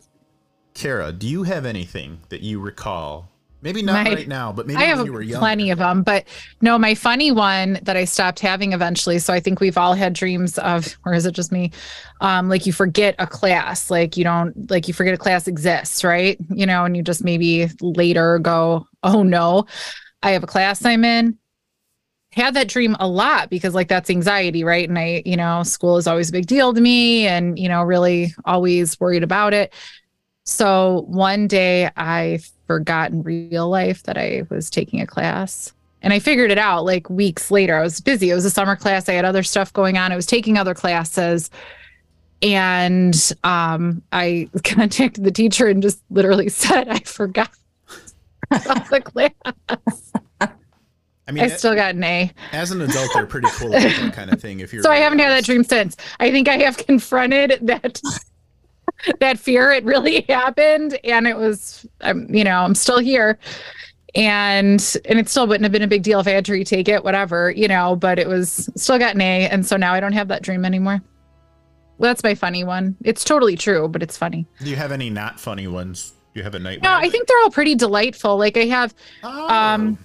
kara 0.73 1.13
do 1.13 1.25
you 1.27 1.43
have 1.43 1.65
anything 1.65 2.19
that 2.27 2.41
you 2.41 2.59
recall 2.59 3.31
maybe 3.65 3.81
not 3.81 4.05
My- 4.05 4.13
right 4.13 4.27
now 4.27 4.53
but 4.53 4.67
maybe 4.67 4.77
I 4.77 4.83
have 4.83 4.99
when 4.99 5.07
you 5.07 5.13
were 5.13 5.21
young 5.21 5.39
plenty 5.39 5.71
of 5.71 5.79
them, 5.79 6.03
but 6.03 6.25
no, 6.61 6.77
my 6.77 6.95
funny 6.95 7.31
one 7.31 7.79
that 7.81 7.97
I 7.97 8.05
stopped 8.05 8.39
having 8.39 8.71
eventually. 8.71 9.19
So 9.19 9.33
I 9.33 9.39
think 9.39 9.59
we've 9.59 9.77
all 9.77 9.93
had 9.93 10.13
dreams 10.13 10.57
of, 10.59 10.97
or 11.05 11.13
is 11.13 11.25
it 11.25 11.33
just 11.33 11.51
me? 11.51 11.71
Um, 12.21 12.47
like 12.47 12.65
you 12.65 12.71
forget 12.71 13.15
a 13.19 13.27
class, 13.27 13.89
like 13.89 14.15
you 14.15 14.23
don't, 14.23 14.69
like 14.69 14.87
you 14.87 14.93
forget 14.93 15.13
a 15.13 15.17
class 15.17 15.47
exists, 15.47 16.03
right? 16.03 16.37
You 16.49 16.65
know, 16.65 16.85
and 16.85 16.95
you 16.95 17.03
just 17.03 17.23
maybe 17.23 17.67
later 17.81 18.39
go, 18.39 18.87
oh 19.03 19.23
no, 19.23 19.65
I 20.23 20.31
have 20.31 20.43
a 20.43 20.47
class 20.47 20.85
I'm 20.85 21.03
in. 21.03 21.37
Had 22.31 22.53
that 22.53 22.67
dream 22.67 22.95
a 22.99 23.07
lot 23.07 23.49
because 23.49 23.73
like 23.73 23.87
that's 23.87 24.09
anxiety, 24.09 24.63
right? 24.63 24.87
And 24.87 24.99
I, 24.99 25.23
you 25.25 25.37
know, 25.37 25.63
school 25.63 25.97
is 25.97 26.05
always 26.05 26.29
a 26.29 26.33
big 26.33 26.47
deal 26.47 26.73
to 26.73 26.81
me 26.81 27.27
and, 27.27 27.57
you 27.57 27.69
know, 27.69 27.81
really 27.81 28.33
always 28.43 28.99
worried 28.99 29.23
about 29.23 29.53
it. 29.53 29.73
So 30.45 31.05
one 31.07 31.47
day 31.47 31.89
I 31.97 32.39
forgot 32.67 33.11
in 33.11 33.23
real 33.23 33.67
life 33.67 34.03
that 34.03 34.17
I 34.17 34.43
was 34.49 34.69
taking 34.69 35.01
a 35.01 35.07
class. 35.07 35.73
And 36.01 36.13
I 36.13 36.19
figured 36.19 36.51
it 36.51 36.59
out 36.59 36.85
like 36.85 37.09
weeks 37.09 37.49
later. 37.49 37.75
I 37.75 37.81
was 37.81 37.99
busy. 37.99 38.29
It 38.29 38.35
was 38.35 38.45
a 38.45 38.51
summer 38.51 38.75
class. 38.75 39.09
I 39.09 39.13
had 39.13 39.25
other 39.25 39.41
stuff 39.41 39.73
going 39.73 39.97
on. 39.97 40.11
I 40.11 40.15
was 40.15 40.27
taking 40.27 40.57
other 40.57 40.75
classes. 40.75 41.49
And 42.43 43.33
um, 43.43 44.03
I 44.11 44.49
contacted 44.63 45.23
the 45.23 45.31
teacher 45.31 45.67
and 45.67 45.81
just 45.81 46.01
literally 46.11 46.49
said, 46.49 46.89
I 46.89 46.99
forgot 46.99 47.49
about 48.51 48.89
the 48.89 49.01
class. 49.01 50.13
I 51.27 51.31
mean, 51.31 51.43
I 51.43 51.47
still 51.47 51.73
got 51.73 51.95
an 51.95 52.03
A. 52.03 52.31
as 52.51 52.69
an 52.69 52.81
adult, 52.81 53.09
they're 53.15 53.25
pretty 53.25 53.47
cool 53.53 53.69
about 53.69 53.81
that 53.81 54.13
kind 54.13 54.31
of 54.31 54.39
thing. 54.39 54.59
If 54.59 54.71
you're 54.73 54.83
So 54.83 54.91
I 54.91 54.97
haven't 54.97 55.17
had 55.17 55.29
that 55.29 55.43
dream 55.43 55.63
since. 55.63 55.97
I 56.19 56.29
think 56.29 56.47
I 56.47 56.57
have 56.57 56.77
confronted 56.77 57.57
that 57.63 57.99
that 59.19 59.39
fear. 59.39 59.71
It 59.71 59.83
really 59.83 60.21
happened, 60.29 60.99
and 61.03 61.27
it 61.27 61.37
was, 61.37 61.85
um, 62.01 62.27
you 62.33 62.43
know, 62.43 62.59
I'm 62.61 62.75
still 62.75 62.99
here, 62.99 63.37
and 64.15 64.97
and 65.05 65.19
it 65.19 65.29
still 65.29 65.47
wouldn't 65.47 65.63
have 65.63 65.71
been 65.71 65.81
a 65.81 65.87
big 65.87 66.03
deal 66.03 66.19
if 66.19 66.27
I 66.27 66.31
had 66.31 66.45
to 66.45 66.53
retake 66.53 66.87
it, 66.87 67.03
whatever, 67.03 67.51
you 67.51 67.67
know. 67.67 67.95
But 67.95 68.19
it 68.19 68.27
was 68.27 68.69
still 68.75 68.97
got 68.99 69.15
an 69.15 69.21
A, 69.21 69.49
and 69.49 69.65
so 69.65 69.77
now 69.77 69.93
I 69.93 69.99
don't 69.99 70.13
have 70.13 70.27
that 70.29 70.41
dream 70.41 70.65
anymore. 70.65 71.01
Well, 71.97 72.09
that's 72.09 72.23
my 72.23 72.35
funny 72.35 72.63
one. 72.63 72.97
It's 73.03 73.23
totally 73.23 73.55
true, 73.55 73.87
but 73.87 74.03
it's 74.03 74.17
funny. 74.17 74.45
Do 74.61 74.69
you 74.69 74.75
have 74.75 74.91
any 74.91 75.09
not 75.09 75.39
funny 75.39 75.67
ones? 75.67 76.11
Do 76.33 76.39
you 76.41 76.43
have 76.43 76.55
a 76.55 76.59
nightmare? 76.59 76.91
No, 76.91 76.97
I 76.97 77.09
think 77.09 77.27
they're 77.27 77.39
all 77.43 77.49
pretty 77.51 77.75
delightful. 77.75 78.37
Like 78.37 78.57
I 78.57 78.65
have 78.65 78.93
Oh. 79.23 79.47
um, 79.47 79.97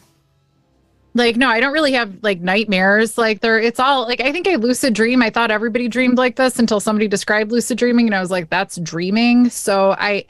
like 1.14 1.36
no 1.36 1.48
i 1.48 1.60
don't 1.60 1.72
really 1.72 1.92
have 1.92 2.12
like 2.22 2.40
nightmares. 2.40 3.18
Like 3.18 3.40
they're 3.40 3.58
it's 3.58 3.80
all 3.80 4.02
like 4.06 4.20
i 4.20 4.32
think 4.32 4.46
i 4.48 4.56
lucid 4.56 4.94
dream. 4.94 5.22
I 5.22 5.30
thought 5.30 5.50
everybody 5.50 5.88
dreamed 5.88 6.18
like 6.18 6.36
this 6.36 6.58
until 6.58 6.80
somebody 6.80 7.08
described 7.08 7.50
lucid 7.52 7.78
dreaming 7.78 8.06
and 8.06 8.14
i 8.14 8.20
was 8.20 8.30
like 8.30 8.50
that's 8.50 8.76
dreaming. 8.78 9.50
So 9.50 9.92
i 9.98 10.24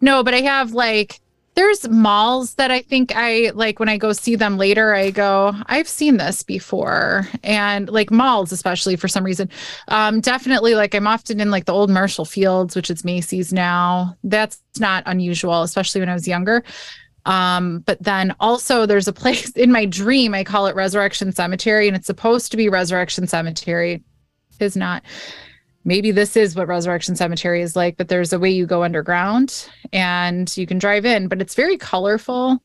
no 0.00 0.22
but 0.22 0.34
i 0.34 0.40
have 0.40 0.72
like 0.72 1.20
there's 1.54 1.88
malls 1.88 2.54
that 2.56 2.72
i 2.72 2.80
think 2.82 3.12
i 3.14 3.52
like 3.54 3.78
when 3.78 3.88
i 3.88 3.96
go 3.96 4.12
see 4.12 4.34
them 4.34 4.56
later 4.58 4.92
i 4.92 5.08
go 5.10 5.54
i've 5.66 5.88
seen 5.88 6.16
this 6.16 6.42
before. 6.42 7.28
And 7.44 7.88
like 7.88 8.10
malls 8.10 8.50
especially 8.50 8.96
for 8.96 9.06
some 9.08 9.24
reason. 9.24 9.48
Um 9.88 10.20
definitely 10.20 10.74
like 10.74 10.94
i'm 10.94 11.06
often 11.06 11.40
in 11.40 11.50
like 11.50 11.66
the 11.66 11.72
old 11.72 11.90
marshall 11.90 12.24
fields 12.24 12.74
which 12.74 12.90
is 12.90 13.04
macy's 13.04 13.52
now. 13.52 14.16
That's 14.24 14.60
not 14.80 15.04
unusual 15.06 15.62
especially 15.62 16.00
when 16.00 16.08
i 16.08 16.14
was 16.14 16.26
younger 16.26 16.64
um, 17.26 17.80
but 17.80 18.02
then 18.02 18.34
also 18.40 18.86
there's 18.86 19.08
a 19.08 19.12
place 19.12 19.50
in 19.56 19.72
my 19.72 19.86
dream, 19.86 20.34
I 20.34 20.44
call 20.44 20.66
it 20.66 20.74
Resurrection 20.74 21.32
Cemetery, 21.32 21.88
and 21.88 21.96
it's 21.96 22.06
supposed 22.06 22.50
to 22.50 22.56
be 22.56 22.68
Resurrection 22.68 23.26
Cemetery. 23.26 24.02
It 24.58 24.64
Is 24.64 24.76
not. 24.76 25.02
Maybe 25.84 26.12
this 26.12 26.36
is 26.36 26.56
what 26.56 26.68
Resurrection 26.68 27.14
Cemetery 27.14 27.60
is 27.60 27.76
like, 27.76 27.96
but 27.96 28.08
there's 28.08 28.32
a 28.32 28.38
way 28.38 28.50
you 28.50 28.66
go 28.66 28.84
underground 28.84 29.68
and 29.92 30.54
you 30.56 30.66
can 30.66 30.78
drive 30.78 31.04
in, 31.04 31.28
but 31.28 31.42
it's 31.42 31.54
very 31.54 31.76
colorful 31.76 32.62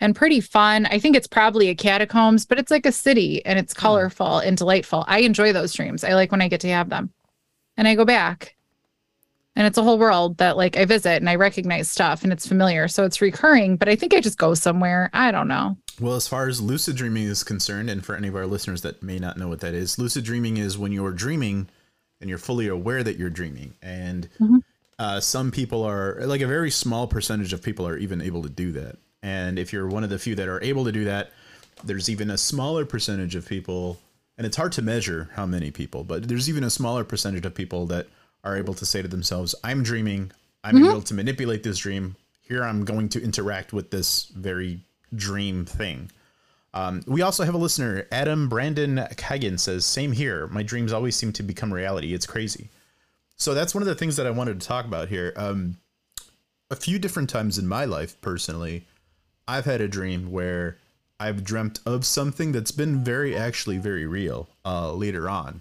and 0.00 0.16
pretty 0.16 0.40
fun. 0.40 0.86
I 0.86 0.98
think 0.98 1.14
it's 1.14 1.26
probably 1.26 1.68
a 1.68 1.74
catacombs, 1.74 2.46
but 2.46 2.58
it's 2.58 2.70
like 2.70 2.86
a 2.86 2.92
city 2.92 3.44
and 3.44 3.58
it's 3.58 3.74
colorful 3.74 4.38
and 4.38 4.56
delightful. 4.56 5.04
I 5.06 5.20
enjoy 5.20 5.52
those 5.52 5.74
dreams. 5.74 6.04
I 6.04 6.14
like 6.14 6.32
when 6.32 6.40
I 6.40 6.48
get 6.48 6.60
to 6.60 6.68
have 6.68 6.88
them. 6.88 7.12
And 7.76 7.86
I 7.86 7.96
go 7.96 8.04
back 8.04 8.56
and 9.56 9.66
it's 9.66 9.78
a 9.78 9.82
whole 9.82 9.98
world 9.98 10.38
that 10.38 10.56
like 10.56 10.76
I 10.76 10.84
visit 10.84 11.16
and 11.16 11.30
I 11.30 11.36
recognize 11.36 11.88
stuff 11.88 12.24
and 12.24 12.32
it's 12.32 12.46
familiar. 12.46 12.88
So 12.88 13.04
it's 13.04 13.20
recurring, 13.20 13.76
but 13.76 13.88
I 13.88 13.96
think 13.96 14.14
I 14.14 14.20
just 14.20 14.38
go 14.38 14.54
somewhere. 14.54 15.10
I 15.12 15.30
don't 15.30 15.48
know. 15.48 15.76
Well, 16.00 16.14
as 16.14 16.26
far 16.26 16.48
as 16.48 16.60
lucid 16.60 16.96
dreaming 16.96 17.24
is 17.24 17.44
concerned, 17.44 17.88
and 17.88 18.04
for 18.04 18.16
any 18.16 18.26
of 18.26 18.34
our 18.34 18.46
listeners 18.46 18.82
that 18.82 19.02
may 19.02 19.18
not 19.18 19.36
know 19.36 19.48
what 19.48 19.60
that 19.60 19.74
is, 19.74 19.98
lucid 19.98 20.24
dreaming 20.24 20.56
is 20.56 20.76
when 20.76 20.90
you're 20.90 21.12
dreaming 21.12 21.68
and 22.20 22.28
you're 22.28 22.38
fully 22.38 22.66
aware 22.68 23.02
that 23.02 23.16
you're 23.16 23.30
dreaming. 23.30 23.74
And 23.80 24.28
uh, 24.98 25.20
some 25.20 25.50
people 25.50 25.84
are, 25.84 26.18
like 26.24 26.40
a 26.40 26.46
very 26.46 26.70
small 26.70 27.06
percentage 27.06 27.52
of 27.52 27.62
people 27.62 27.86
are 27.86 27.96
even 27.96 28.20
able 28.20 28.42
to 28.42 28.48
do 28.48 28.72
that. 28.72 28.96
And 29.22 29.58
if 29.58 29.72
you're 29.72 29.86
one 29.86 30.04
of 30.04 30.10
the 30.10 30.18
few 30.18 30.34
that 30.34 30.48
are 30.48 30.62
able 30.62 30.84
to 30.84 30.92
do 30.92 31.04
that, 31.04 31.30
there's 31.84 32.08
even 32.08 32.30
a 32.30 32.38
smaller 32.38 32.84
percentage 32.84 33.34
of 33.34 33.46
people, 33.46 34.00
and 34.36 34.46
it's 34.46 34.56
hard 34.56 34.72
to 34.72 34.82
measure 34.82 35.30
how 35.34 35.46
many 35.46 35.70
people, 35.70 36.02
but 36.02 36.28
there's 36.28 36.48
even 36.48 36.64
a 36.64 36.70
smaller 36.70 37.04
percentage 37.04 37.44
of 37.44 37.54
people 37.54 37.86
that 37.86 38.06
are 38.44 38.56
able 38.56 38.74
to 38.74 38.86
say 38.86 39.02
to 39.02 39.08
themselves, 39.08 39.54
I'm 39.64 39.82
dreaming, 39.82 40.30
I'm 40.62 40.84
able 40.84 41.02
to 41.02 41.14
manipulate 41.14 41.62
this 41.62 41.78
dream. 41.78 42.16
Here 42.42 42.62
I'm 42.62 42.84
going 42.84 43.08
to 43.10 43.22
interact 43.22 43.72
with 43.72 43.90
this 43.90 44.26
very 44.26 44.80
dream 45.14 45.64
thing. 45.64 46.10
Um, 46.74 47.02
we 47.06 47.22
also 47.22 47.44
have 47.44 47.54
a 47.54 47.58
listener, 47.58 48.06
Adam 48.10 48.48
Brandon 48.48 48.96
Kagan 49.12 49.58
says, 49.58 49.86
Same 49.86 50.12
here. 50.12 50.48
My 50.48 50.62
dreams 50.62 50.92
always 50.92 51.14
seem 51.16 51.32
to 51.34 51.42
become 51.42 51.72
reality. 51.72 52.12
It's 52.12 52.26
crazy. 52.26 52.68
So 53.36 53.54
that's 53.54 53.74
one 53.74 53.82
of 53.82 53.86
the 53.86 53.94
things 53.94 54.16
that 54.16 54.26
I 54.26 54.30
wanted 54.30 54.60
to 54.60 54.66
talk 54.66 54.84
about 54.84 55.08
here. 55.08 55.32
Um, 55.36 55.78
a 56.70 56.76
few 56.76 56.98
different 56.98 57.30
times 57.30 57.58
in 57.58 57.68
my 57.68 57.84
life, 57.84 58.20
personally, 58.20 58.86
I've 59.46 59.64
had 59.64 59.80
a 59.80 59.88
dream 59.88 60.32
where 60.32 60.78
I've 61.20 61.44
dreamt 61.44 61.80
of 61.86 62.04
something 62.04 62.52
that's 62.52 62.72
been 62.72 63.04
very, 63.04 63.36
actually, 63.36 63.78
very 63.78 64.06
real 64.06 64.48
uh, 64.64 64.92
later 64.92 65.28
on. 65.28 65.60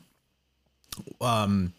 Um, 1.21 1.73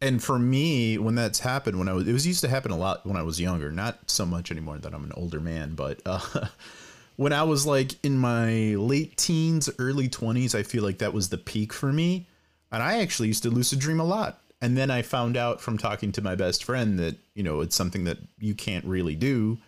and 0.00 0.22
for 0.22 0.38
me, 0.38 0.96
when 0.98 1.16
that's 1.16 1.40
happened, 1.40 1.78
when 1.78 1.88
I 1.88 1.92
was, 1.92 2.06
it 2.06 2.12
was 2.12 2.26
used 2.26 2.40
to 2.42 2.48
happen 2.48 2.70
a 2.70 2.76
lot 2.76 3.04
when 3.04 3.16
I 3.16 3.22
was 3.22 3.40
younger, 3.40 3.72
not 3.72 4.10
so 4.10 4.24
much 4.24 4.50
anymore 4.50 4.78
that 4.78 4.94
I'm 4.94 5.04
an 5.04 5.12
older 5.16 5.40
man, 5.40 5.74
but 5.74 6.00
uh, 6.06 6.46
when 7.16 7.32
I 7.32 7.42
was 7.42 7.66
like 7.66 8.02
in 8.04 8.16
my 8.16 8.74
late 8.76 9.16
teens, 9.16 9.68
early 9.78 10.08
20s, 10.08 10.54
I 10.54 10.62
feel 10.62 10.84
like 10.84 10.98
that 10.98 11.12
was 11.12 11.30
the 11.30 11.38
peak 11.38 11.72
for 11.72 11.92
me. 11.92 12.28
And 12.70 12.82
I 12.82 13.00
actually 13.00 13.28
used 13.28 13.42
to 13.42 13.50
lucid 13.50 13.80
dream 13.80 13.98
a 13.98 14.04
lot. 14.04 14.40
And 14.60 14.76
then 14.76 14.90
I 14.90 15.02
found 15.02 15.36
out 15.36 15.60
from 15.60 15.78
talking 15.78 16.12
to 16.12 16.22
my 16.22 16.34
best 16.34 16.64
friend 16.64 16.98
that, 16.98 17.16
you 17.34 17.42
know, 17.42 17.60
it's 17.60 17.76
something 17.76 18.04
that 18.04 18.18
you 18.38 18.54
can't 18.54 18.84
really 18.84 19.14
do. 19.14 19.58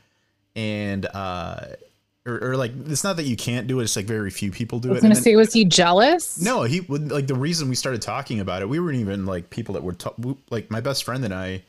And, 0.54 1.06
uh, 1.06 1.66
or, 2.26 2.50
or 2.50 2.56
like, 2.56 2.72
it's 2.86 3.02
not 3.04 3.16
that 3.16 3.24
you 3.24 3.36
can't 3.36 3.66
do 3.66 3.80
it, 3.80 3.84
it's 3.84 3.96
like 3.96 4.06
very 4.06 4.30
few 4.30 4.50
people 4.50 4.78
do 4.78 4.88
I 4.88 4.90
it. 4.90 4.94
was 4.94 5.00
gonna 5.02 5.10
And 5.10 5.16
then- 5.16 5.22
say, 5.22 5.36
was 5.36 5.52
he 5.52 5.64
jealous? 5.64 6.40
no, 6.40 6.62
he 6.64 6.80
would 6.80 7.10
like 7.10 7.26
the 7.26 7.34
reason 7.34 7.68
we 7.68 7.74
started 7.74 8.02
talking 8.02 8.40
about 8.40 8.62
it. 8.62 8.68
We 8.68 8.78
weren't 8.80 8.98
even 8.98 9.26
like 9.26 9.50
people 9.50 9.74
that 9.74 9.82
were 9.82 9.96
like 10.50 10.70
my 10.70 10.80
best 10.80 11.04
friend 11.04 11.24
and 11.24 11.32
I. 11.34 11.62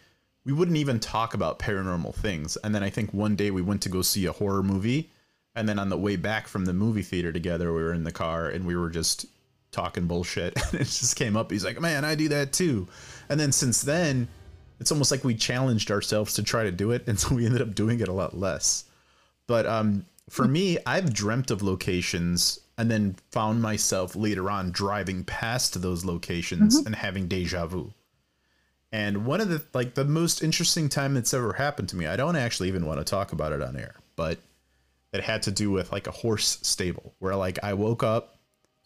We 0.43 0.53
wouldn't 0.53 0.77
even 0.77 0.99
talk 0.99 1.33
about 1.35 1.59
paranormal 1.59 2.15
things. 2.15 2.57
And 2.63 2.73
then 2.73 2.81
I 2.83 2.89
think 2.89 3.13
one 3.13 3.35
day 3.35 3.51
we 3.51 3.61
went 3.61 3.81
to 3.83 3.89
go 3.89 4.01
see 4.01 4.25
a 4.25 4.31
horror 4.31 4.63
movie, 4.63 5.09
and 5.55 5.69
then 5.69 5.77
on 5.77 5.89
the 5.89 5.97
way 5.97 6.15
back 6.15 6.47
from 6.47 6.65
the 6.65 6.73
movie 6.73 7.03
theater 7.03 7.31
together, 7.31 7.71
we 7.71 7.83
were 7.83 7.93
in 7.93 8.03
the 8.05 8.11
car 8.11 8.47
and 8.49 8.65
we 8.65 8.75
were 8.75 8.89
just 8.89 9.25
talking 9.71 10.07
bullshit. 10.07 10.57
And 10.71 10.81
it 10.81 10.85
just 10.85 11.15
came 11.15 11.37
up. 11.37 11.51
He's 11.51 11.63
like, 11.63 11.79
"Man, 11.79 12.03
I 12.03 12.15
do 12.15 12.27
that 12.29 12.51
too." 12.53 12.87
And 13.29 13.39
then 13.39 13.51
since 13.51 13.81
then, 13.83 14.27
it's 14.79 14.91
almost 14.91 15.11
like 15.11 15.23
we 15.23 15.35
challenged 15.35 15.91
ourselves 15.91 16.33
to 16.33 16.43
try 16.43 16.63
to 16.63 16.71
do 16.71 16.89
it, 16.91 17.07
and 17.07 17.17
so 17.19 17.35
we 17.35 17.45
ended 17.45 17.61
up 17.61 17.75
doing 17.75 17.99
it 18.01 18.07
a 18.07 18.13
lot 18.13 18.35
less. 18.35 18.85
But 19.47 19.65
um, 19.67 20.05
for 20.31 20.47
me, 20.47 20.77
I've 20.85 21.13
dreamt 21.13 21.51
of 21.51 21.61
locations 21.61 22.57
and 22.77 22.89
then 22.89 23.17
found 23.31 23.61
myself 23.61 24.15
later 24.15 24.49
on 24.49 24.71
driving 24.71 25.25
past 25.25 25.81
those 25.81 26.05
locations 26.05 26.77
mm-hmm. 26.77 26.87
and 26.87 26.95
having 26.95 27.27
deja 27.27 27.65
vu. 27.65 27.93
And 28.93 29.25
one 29.25 29.41
of 29.41 29.49
the 29.49 29.61
like 29.73 29.95
the 29.95 30.05
most 30.05 30.41
interesting 30.41 30.87
time 30.87 31.15
that's 31.15 31.33
ever 31.33 31.51
happened 31.51 31.89
to 31.89 31.97
me, 31.97 32.07
I 32.07 32.15
don't 32.15 32.37
actually 32.37 32.69
even 32.69 32.85
want 32.85 32.99
to 32.99 33.03
talk 33.03 33.33
about 33.33 33.51
it 33.51 33.61
on 33.61 33.75
air, 33.75 33.95
but 34.15 34.39
it 35.11 35.21
had 35.21 35.43
to 35.43 35.51
do 35.51 35.69
with 35.69 35.91
like 35.91 36.07
a 36.07 36.11
horse 36.11 36.59
stable 36.61 37.13
where 37.19 37.35
like 37.35 37.59
I 37.61 37.73
woke 37.73 38.01
up, 38.01 38.37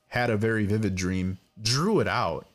had 0.08 0.32
a 0.32 0.38
very 0.38 0.66
vivid 0.66 0.96
dream, 0.96 1.38
drew 1.62 2.00
it 2.00 2.08
out, 2.08 2.48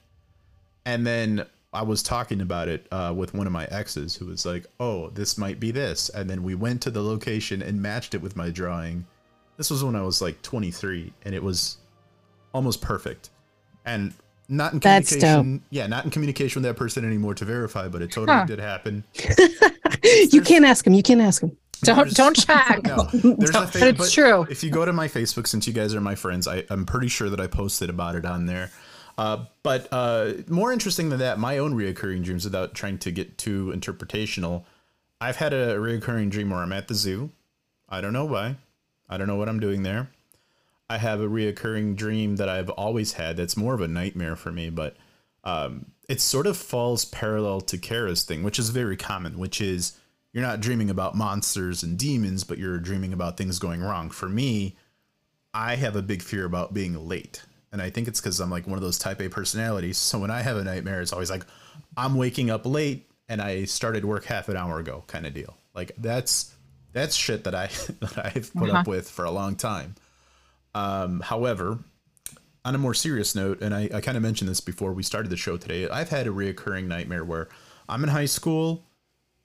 and 0.84 1.06
then 1.06 1.46
I 1.72 1.82
was 1.82 2.02
talking 2.02 2.40
about 2.40 2.68
it 2.68 2.86
uh, 2.90 3.12
with 3.16 3.32
one 3.34 3.46
of 3.46 3.52
my 3.52 3.64
exes 3.66 4.14
who 4.16 4.26
was 4.26 4.44
like, 4.44 4.66
"Oh, 4.80 5.10
this 5.10 5.38
might 5.38 5.60
be 5.60 5.70
this," 5.70 6.08
and 6.08 6.28
then 6.28 6.42
we 6.42 6.54
went 6.54 6.80
to 6.82 6.90
the 6.90 7.02
location 7.02 7.62
and 7.62 7.80
matched 7.80 8.14
it 8.14 8.20
with 8.22 8.36
my 8.36 8.50
drawing. 8.50 9.06
This 9.56 9.70
was 9.70 9.84
when 9.84 9.94
I 9.94 10.02
was 10.02 10.20
like 10.20 10.40
23, 10.42 11.12
and 11.24 11.34
it 11.34 11.42
was 11.42 11.76
almost 12.52 12.80
perfect, 12.80 13.30
and 13.84 14.12
not 14.48 14.72
in 14.72 14.80
That's 14.80 15.10
communication. 15.10 15.62
Yeah, 15.70 15.86
not 15.86 16.04
in 16.04 16.10
communication 16.10 16.60
with 16.60 16.68
that 16.68 16.76
person 16.76 17.04
anymore 17.04 17.34
to 17.36 17.44
verify, 17.44 17.86
but 17.86 18.02
it 18.02 18.10
totally 18.10 18.36
Huh. 18.38 18.46
did 18.46 18.58
happen. 18.58 19.04
you 20.32 20.40
can't 20.42 20.64
ask 20.64 20.84
him. 20.86 20.94
You 20.94 21.02
can't 21.04 21.20
ask 21.20 21.42
him. 21.42 21.56
Don't 21.82 21.96
There's- 21.96 22.14
don't 22.14 22.34
check. 22.36 22.82
No, 22.84 23.04
there's 23.12 23.50
a 23.54 23.60
But 23.60 23.70
fa- 23.72 23.88
it's 23.90 24.12
true. 24.12 24.42
If 24.50 24.64
you 24.64 24.70
go 24.70 24.84
to 24.84 24.92
my 24.92 25.08
Facebook, 25.08 25.46
since 25.46 25.66
you 25.66 25.72
guys 25.72 25.94
are 25.94 26.00
my 26.00 26.14
friends, 26.14 26.48
I, 26.48 26.64
I'm 26.68 26.84
pretty 26.84 27.08
sure 27.08 27.30
that 27.30 27.40
I 27.40 27.46
posted 27.46 27.88
about 27.90 28.16
it 28.16 28.24
on 28.26 28.46
there. 28.46 28.70
Uh, 29.20 29.44
but 29.62 29.86
uh, 29.92 30.32
more 30.48 30.72
interesting 30.72 31.10
than 31.10 31.18
that, 31.18 31.38
my 31.38 31.58
own 31.58 31.74
reoccurring 31.74 32.24
dreams, 32.24 32.42
without 32.42 32.72
trying 32.72 32.96
to 32.96 33.10
get 33.10 33.36
too 33.36 33.70
interpretational, 33.76 34.64
I've 35.20 35.36
had 35.36 35.52
a 35.52 35.76
reoccurring 35.76 36.30
dream 36.30 36.48
where 36.48 36.60
I'm 36.60 36.72
at 36.72 36.88
the 36.88 36.94
zoo. 36.94 37.28
I 37.86 38.00
don't 38.00 38.14
know 38.14 38.24
why. 38.24 38.56
I 39.10 39.18
don't 39.18 39.26
know 39.26 39.36
what 39.36 39.50
I'm 39.50 39.60
doing 39.60 39.82
there. 39.82 40.08
I 40.88 40.96
have 40.96 41.20
a 41.20 41.28
reoccurring 41.28 41.96
dream 41.96 42.36
that 42.36 42.48
I've 42.48 42.70
always 42.70 43.12
had 43.12 43.36
that's 43.36 43.58
more 43.58 43.74
of 43.74 43.82
a 43.82 43.88
nightmare 43.88 44.36
for 44.36 44.50
me, 44.50 44.70
but 44.70 44.96
um, 45.44 45.92
it 46.08 46.22
sort 46.22 46.46
of 46.46 46.56
falls 46.56 47.04
parallel 47.04 47.60
to 47.60 47.76
Kara's 47.76 48.22
thing, 48.22 48.42
which 48.42 48.58
is 48.58 48.70
very 48.70 48.96
common, 48.96 49.38
which 49.38 49.60
is 49.60 49.98
you're 50.32 50.42
not 50.46 50.60
dreaming 50.60 50.88
about 50.88 51.14
monsters 51.14 51.82
and 51.82 51.98
demons, 51.98 52.42
but 52.42 52.56
you're 52.56 52.78
dreaming 52.78 53.12
about 53.12 53.36
things 53.36 53.58
going 53.58 53.82
wrong. 53.82 54.08
For 54.08 54.30
me, 54.30 54.76
I 55.52 55.74
have 55.76 55.94
a 55.94 56.00
big 56.00 56.22
fear 56.22 56.46
about 56.46 56.72
being 56.72 57.06
late. 57.06 57.42
And 57.72 57.80
I 57.80 57.90
think 57.90 58.08
it's 58.08 58.20
because 58.20 58.40
I'm 58.40 58.50
like 58.50 58.66
one 58.66 58.76
of 58.76 58.82
those 58.82 58.98
type 58.98 59.20
A 59.20 59.28
personalities. 59.28 59.98
So 59.98 60.18
when 60.18 60.30
I 60.30 60.42
have 60.42 60.56
a 60.56 60.64
nightmare, 60.64 61.00
it's 61.00 61.12
always 61.12 61.30
like 61.30 61.46
I'm 61.96 62.16
waking 62.16 62.50
up 62.50 62.66
late 62.66 63.08
and 63.28 63.40
I 63.40 63.64
started 63.64 64.04
work 64.04 64.24
half 64.24 64.48
an 64.48 64.56
hour 64.56 64.78
ago, 64.78 65.04
kind 65.06 65.26
of 65.26 65.34
deal. 65.34 65.56
Like 65.74 65.92
that's 65.98 66.54
that's 66.92 67.14
shit 67.14 67.44
that 67.44 67.54
I 67.54 67.66
that 68.00 68.32
I've 68.34 68.52
put 68.54 68.70
up 68.70 68.86
with 68.86 69.08
for 69.08 69.24
a 69.24 69.30
long 69.30 69.54
time. 69.54 69.94
Um, 70.74 71.20
however, 71.20 71.78
on 72.64 72.74
a 72.74 72.78
more 72.78 72.94
serious 72.94 73.34
note, 73.34 73.62
and 73.62 73.74
I, 73.74 73.88
I 73.94 74.00
kind 74.00 74.16
of 74.16 74.22
mentioned 74.22 74.50
this 74.50 74.60
before 74.60 74.92
we 74.92 75.02
started 75.02 75.30
the 75.30 75.36
show 75.36 75.56
today, 75.56 75.88
I've 75.88 76.10
had 76.10 76.26
a 76.26 76.30
reoccurring 76.30 76.86
nightmare 76.86 77.24
where 77.24 77.48
I'm 77.88 78.02
in 78.02 78.10
high 78.10 78.26
school 78.26 78.84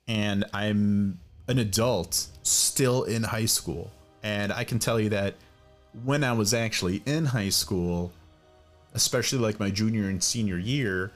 and 0.06 0.44
I'm 0.52 1.18
an 1.48 1.58
adult 1.58 2.26
still 2.42 3.04
in 3.04 3.22
high 3.22 3.46
school. 3.46 3.90
And 4.22 4.52
I 4.52 4.64
can 4.64 4.78
tell 4.78 5.00
you 5.00 5.10
that 5.10 5.34
when 6.04 6.24
I 6.24 6.32
was 6.32 6.52
actually 6.52 7.02
in 7.06 7.26
high 7.26 7.48
school, 7.48 8.12
especially 8.94 9.38
like 9.38 9.60
my 9.60 9.70
junior 9.70 10.08
and 10.08 10.22
senior 10.22 10.58
year, 10.58 11.12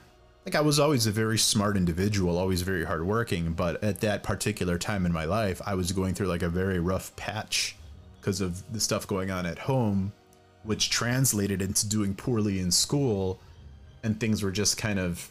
like 0.46 0.54
I 0.54 0.60
was 0.60 0.80
always 0.80 1.06
a 1.06 1.10
very 1.10 1.38
smart 1.38 1.76
individual, 1.76 2.38
always 2.38 2.62
very 2.62 2.84
hardworking. 2.84 3.52
But 3.52 3.82
at 3.84 4.00
that 4.00 4.22
particular 4.22 4.78
time 4.78 5.04
in 5.04 5.12
my 5.12 5.24
life, 5.24 5.60
I 5.66 5.74
was 5.74 5.92
going 5.92 6.14
through 6.14 6.28
like 6.28 6.42
a 6.42 6.48
very 6.48 6.80
rough 6.80 7.14
patch 7.16 7.76
because 8.20 8.40
of 8.40 8.72
the 8.72 8.80
stuff 8.80 9.06
going 9.06 9.30
on 9.30 9.46
at 9.46 9.58
home, 9.58 10.12
which 10.62 10.90
translated 10.90 11.62
into 11.62 11.88
doing 11.88 12.14
poorly 12.14 12.60
in 12.60 12.70
school. 12.70 13.38
And 14.02 14.18
things 14.18 14.42
were 14.42 14.50
just 14.50 14.78
kind 14.78 14.98
of, 14.98 15.30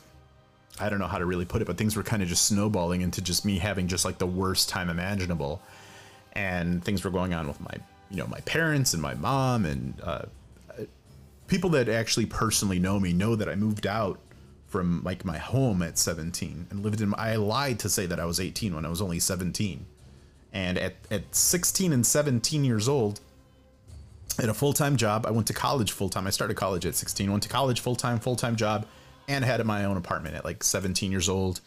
I 0.79 0.89
don't 0.89 0.99
know 0.99 1.07
how 1.07 1.17
to 1.17 1.25
really 1.25 1.45
put 1.45 1.62
it, 1.62 1.65
but 1.65 1.77
things 1.77 1.95
were 1.95 2.03
kind 2.03 2.21
of 2.21 2.29
just 2.29 2.45
snowballing 2.45 3.01
into 3.01 3.21
just 3.21 3.45
me 3.45 3.57
having 3.57 3.88
just 3.88 4.05
like 4.05 4.19
the 4.19 4.27
worst 4.27 4.69
time 4.69 4.89
imaginable. 4.89 5.62
And 6.33 6.83
things 6.83 7.03
were 7.03 7.09
going 7.09 7.33
on 7.33 7.47
with 7.47 7.59
my, 7.59 7.73
you 8.10 8.17
know, 8.17 8.28
my 8.28 8.39
parents 8.41 8.93
and 8.93 9.02
my 9.02 9.13
mom 9.13 9.65
and 9.65 9.93
uh, 10.04 10.24
people 11.48 11.69
that 11.72 11.89
actually 11.89 12.26
personally 12.26 12.80
know 12.80 13.00
me 13.00 13.13
know 13.13 13.36
that 13.36 13.50
I 13.50 13.56
moved 13.56 13.86
out 13.86 14.19
from 14.67 15.04
like 15.04 15.26
my 15.26 15.38
home 15.38 15.82
at 15.82 15.98
17 15.98 16.67
and 16.69 16.84
lived 16.84 17.02
in 17.02 17.13
I 17.17 17.36
lied 17.36 17.80
to 17.80 17.89
say 17.89 18.06
that 18.06 18.19
I 18.19 18.26
was 18.26 18.39
18 18.39 18.76
when 18.76 18.86
I 18.86 18.89
was 18.89 19.02
only 19.02 19.19
17. 19.19 19.86
And 20.54 20.78
at, 20.78 20.95
at 21.12 21.36
16 21.36 21.91
and 21.91 22.06
17 22.06 22.63
years 22.63 22.88
old, 22.88 23.19
had 24.39 24.50
a 24.50 24.54
full-time 24.54 24.95
job. 24.95 25.26
I 25.26 25.32
went 25.32 25.48
to 25.48 25.54
college 25.54 25.91
full-time. 25.91 26.26
I 26.26 26.30
started 26.30 26.56
college 26.56 26.86
at 26.86 26.95
16, 26.95 27.30
went 27.30 27.43
to 27.43 27.50
college 27.50 27.82
full-time, 27.82 28.19
full-time 28.19 28.56
job, 28.56 28.86
and 29.28 29.43
had 29.43 29.63
my 29.65 29.86
own 29.86 29.98
apartment 29.98 30.36
at 30.36 30.45
like 30.45 30.63
17 30.63 31.12
years 31.12 31.30
old. 31.30 31.62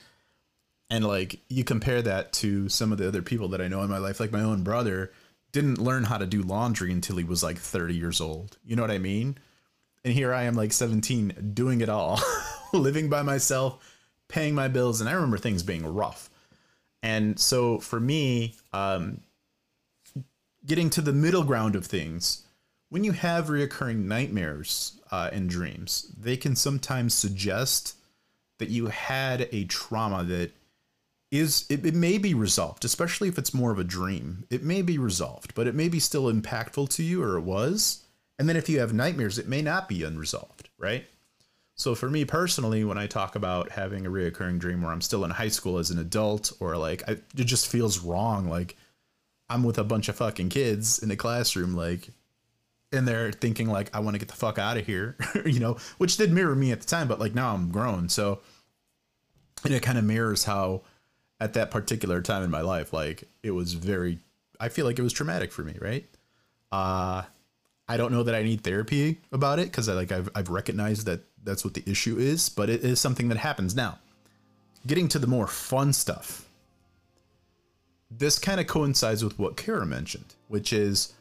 And 0.91 1.05
like 1.05 1.41
you 1.49 1.65
compare 1.65 2.03
that 2.03 2.33
to 2.35 2.69
some 2.69 2.93
of 2.93 2.99
the 2.99 3.07
other 3.07 3.23
people 3.23 3.49
that 3.49 3.61
I 3.61 3.69
know 3.69 3.83
in 3.83 3.91
my 3.91 3.99
life, 3.99 4.21
like 4.21 4.33
my 4.33 4.43
own 4.43 4.63
brother 4.63 5.13
didn't 5.53 5.79
learn 5.79 6.05
how 6.05 6.19
to 6.19 6.27
do 6.27 6.43
laundry 6.43 6.91
until 6.93 7.17
he 7.17 7.25
was 7.25 7.43
like 7.43 7.59
30 7.59 7.95
years 7.95 8.21
old. 8.21 8.57
You 8.65 8.77
know 8.77 8.83
what 8.83 8.91
I 8.91 8.99
mean? 8.99 9.39
And 10.05 10.13
here 10.13 10.35
I 10.35 10.45
am 10.45 10.55
like 10.55 10.73
17 10.73 11.53
doing 11.55 11.81
it 11.81 11.89
all. 11.89 12.21
living 12.73 13.09
by 13.09 13.23
myself, 13.23 13.99
paying 14.29 14.55
my 14.55 14.69
bills, 14.69 15.01
and 15.01 15.09
I 15.09 15.13
remember 15.13 15.39
things 15.39 15.63
being 15.63 15.87
rough. 15.87 16.31
And 17.03 17.39
so 17.39 17.79
for 17.79 18.01
me, 18.01 18.55
um, 18.73 19.21
getting 20.65 20.91
to 20.91 21.01
the 21.01 21.13
middle 21.13 21.43
ground 21.43 21.77
of 21.77 21.87
things, 21.87 22.47
when 22.89 23.05
you 23.05 23.13
have 23.13 23.47
reoccurring 23.47 24.05
nightmares 24.05 25.01
uh, 25.11 25.31
and 25.33 25.49
dreams, 25.49 26.13
they 26.19 26.37
can 26.37 26.55
sometimes 26.55 27.15
suggest 27.15 27.97
that 28.59 28.69
you 28.69 28.87
had 28.87 29.49
a 29.51 29.65
trauma 29.65 30.23
that 30.25 30.53
is 31.33 31.65
it, 31.71 31.85
it 31.85 31.95
may 31.95 32.19
be 32.19 32.35
resolved, 32.35 32.85
especially 32.85 33.27
if 33.27 33.39
it's 33.39 33.55
more 33.55 33.73
of 33.73 33.79
a 33.79 33.85
dream. 33.85 34.45
It 34.51 34.63
may 34.63 34.83
be 34.83 34.99
resolved, 34.99 35.55
but 35.55 35.67
it 35.67 35.75
may 35.75 35.89
be 35.89 35.99
still 35.99 36.31
impactful 36.31 36.91
to 36.91 37.03
you, 37.03 37.23
or 37.23 37.39
it 37.39 37.43
was. 37.43 38.05
And 38.39 38.49
then 38.49 38.57
if 38.57 38.69
you 38.69 38.81
have 38.81 38.93
nightmares, 38.93 39.39
it 39.39 39.49
may 39.49 39.63
not 39.63 39.89
be 39.89 40.05
unresolved, 40.05 40.69
right? 40.79 41.07
So 41.75 41.95
for 41.95 42.11
me 42.11 42.27
personally, 42.27 42.85
when 42.85 42.99
I 42.99 43.07
talk 43.07 43.35
about 43.35 43.71
having 43.71 44.05
a 44.05 44.11
reoccurring 44.11 44.59
dream 44.59 44.83
where 44.83 44.93
I'm 44.93 45.01
still 45.01 45.25
in 45.25 45.31
high 45.31 45.49
school 45.49 45.79
as 45.79 45.91
an 45.91 45.99
adult, 45.99 46.53
or 46.61 46.77
like 46.77 47.03
I, 47.09 47.13
it 47.13 47.45
just 47.45 47.67
feels 47.67 48.01
wrong, 48.01 48.47
like 48.49 48.77
I'm 49.49 49.65
with 49.65 49.79
a 49.79 49.85
bunch 49.85 50.11
of 50.11 50.17
fucking 50.17 50.51
kids 50.51 51.03
in 51.03 51.11
a 51.11 51.17
classroom, 51.17 51.75
like, 51.75 52.11
and 52.93 53.09
they're 53.09 53.33
thinking 53.33 53.71
like 53.71 53.89
I 53.97 54.01
want 54.01 54.15
to 54.17 54.19
get 54.19 54.29
the 54.29 54.37
fuck 54.37 54.59
out 54.59 54.77
of 54.77 54.85
here, 54.85 55.17
you 55.47 55.61
know, 55.61 55.79
which 55.97 56.19
did 56.19 56.31
mirror 56.31 56.55
me 56.55 56.73
at 56.73 56.81
the 56.81 56.87
time, 56.87 57.09
but 57.09 57.19
like 57.19 57.35
now 57.35 57.55
I'm 57.55 57.71
grown, 57.71 58.11
so 58.11 58.41
and 59.65 59.73
it 59.73 59.83
kind 59.83 59.97
of 59.97 60.05
mirrors 60.05 60.45
how 60.45 60.83
at 61.43 61.55
that 61.55 61.73
particular 61.73 62.23
time 62.23 62.45
in 62.45 62.51
my 62.51 62.61
life, 62.61 62.93
like 62.93 63.25
it 63.43 63.51
was 63.51 63.73
very, 63.73 64.21
I 64.61 64.69
feel 64.69 64.87
like 64.87 64.97
it 64.99 65.03
was 65.03 65.13
traumatic 65.13 65.51
for 65.51 65.65
me, 65.65 65.75
right? 65.81 66.07
Uh, 66.71 67.23
I 67.89 67.97
don't 67.97 68.13
know 68.13 68.23
that 68.23 68.35
I 68.37 68.45
need 68.45 68.63
therapy 68.63 69.21
about 69.33 69.59
it 69.59 69.65
because 69.65 69.89
I 69.89 69.95
like 69.95 70.13
I've 70.13 70.31
I've 70.37 70.49
recognized 70.49 71.05
that 71.07 71.21
that's 71.43 71.65
what 71.65 71.75
the 71.75 71.83
issue 71.85 72.17
is, 72.17 72.49
but 72.49 72.71
it 72.71 72.85
is 72.85 73.01
something 73.01 73.29
that 73.29 73.39
happens 73.39 73.75
now. 73.75 73.99
Getting 74.87 75.09
to 75.09 75.19
the 75.19 75.27
more 75.27 75.49
fun 75.49 75.93
stuff. 75.93 76.49
This 78.09 78.39
kind 78.39 78.61
of 78.61 78.69
coincides 78.69 79.25
with 79.25 79.37
what 79.37 79.57
Kara 79.57 79.85
mentioned, 79.85 80.35
which 80.47 80.73
is 80.73 81.13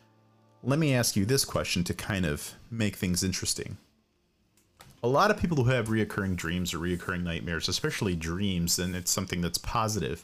let 0.62 0.78
me 0.78 0.94
ask 0.94 1.16
you 1.16 1.26
this 1.26 1.46
question 1.46 1.84
to 1.86 1.96
kind 1.96 2.28
of 2.28 2.54
make 2.70 2.96
things 2.96 3.24
interesting. 3.24 3.78
A 5.04 5.08
lot 5.08 5.32
of 5.32 5.38
people 5.38 5.64
who 5.64 5.72
have 5.72 5.88
reoccurring 5.88 6.36
dreams 6.36 6.74
or 6.74 6.78
reoccurring 6.78 7.24
nightmares, 7.24 7.68
especially 7.68 8.16
dreams, 8.16 8.78
and 8.78 8.96
it's 8.96 9.12
something 9.12 9.42
that's 9.42 9.58
positive, 9.58 10.24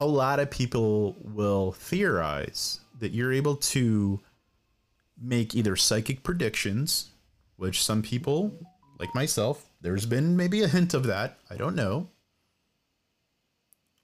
a 0.00 0.06
lot 0.06 0.38
of 0.38 0.50
people 0.50 1.16
will 1.22 1.72
theorize 1.72 2.80
that 3.00 3.12
you're 3.12 3.32
able 3.32 3.56
to 3.56 4.20
make 5.20 5.54
either 5.54 5.76
psychic 5.76 6.22
predictions 6.22 7.10
which 7.56 7.84
some 7.84 8.02
people, 8.02 8.52
like 8.98 9.14
myself, 9.14 9.70
there's 9.80 10.04
been 10.04 10.36
maybe 10.36 10.62
a 10.62 10.68
hint 10.68 10.94
of 10.94 11.04
that. 11.04 11.38
I 11.48 11.56
don't 11.56 11.76
know. 11.76 12.08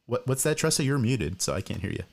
What 0.06 0.26
what's 0.28 0.44
that, 0.44 0.56
Tressa? 0.56 0.84
You're 0.84 0.98
muted, 0.98 1.42
so 1.42 1.54
I 1.54 1.60
can't 1.60 1.80
hear 1.80 1.90
you. 1.90 2.04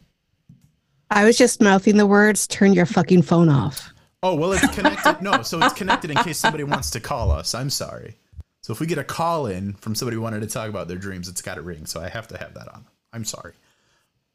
I 1.12 1.24
was 1.24 1.38
just 1.38 1.62
mouthing 1.62 1.98
the 1.98 2.08
words, 2.08 2.48
turn 2.48 2.74
your 2.74 2.88
fucking 2.88 3.22
phone 3.22 3.48
off. 3.48 3.94
Oh, 4.24 4.36
well, 4.36 4.54
it's 4.54 4.68
connected. 4.74 5.22
no, 5.22 5.42
so 5.44 5.62
it's 5.62 5.74
connected 5.74 6.12
in 6.12 6.18
case 6.18 6.38
somebody 6.38 6.64
wants 6.64 6.90
to 6.92 7.00
call 7.00 7.32
us. 7.32 7.54
I'm 7.54 7.70
sorry. 7.70 8.16
So 8.62 8.74
if 8.74 8.80
we 8.80 8.88
get 8.88 8.98
a 8.98 9.04
call 9.04 9.46
in 9.46 9.74
from 9.74 9.94
somebody 9.94 10.16
who 10.16 10.22
wanted 10.22 10.40
to 10.42 10.48
talk 10.48 10.70
about 10.70 10.88
their 10.88 10.98
dreams, 10.98 11.30
it's 11.30 11.42
got 11.42 11.56
to 11.56 11.62
ring. 11.62 11.86
So 11.86 12.02
I 12.02 12.10
have 12.10 12.28
to 12.30 12.38
have 12.38 12.56
that 12.56 12.68
on. 12.68 12.86
I'm 13.14 13.24
sorry. 13.24 13.54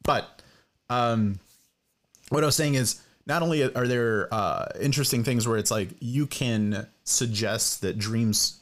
But 0.04 0.42
um, 0.88 1.40
what 2.28 2.44
I 2.44 2.46
was 2.46 2.56
saying 2.56 2.74
is, 2.74 3.02
not 3.26 3.42
only 3.42 3.62
are 3.74 3.86
there 3.86 4.32
uh, 4.32 4.66
interesting 4.80 5.24
things 5.24 5.46
where 5.46 5.58
it's 5.58 5.70
like 5.70 5.90
you 6.00 6.26
can 6.26 6.86
suggest 7.04 7.80
that 7.82 7.98
dreams 7.98 8.60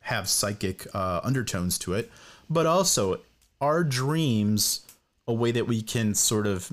have 0.00 0.28
psychic 0.28 0.86
uh, 0.94 1.20
undertones 1.22 1.78
to 1.78 1.94
it, 1.94 2.10
but 2.48 2.66
also 2.66 3.20
are 3.60 3.84
dreams 3.84 4.86
a 5.26 5.32
way 5.32 5.52
that 5.52 5.66
we 5.66 5.82
can 5.82 6.14
sort 6.14 6.46
of 6.46 6.70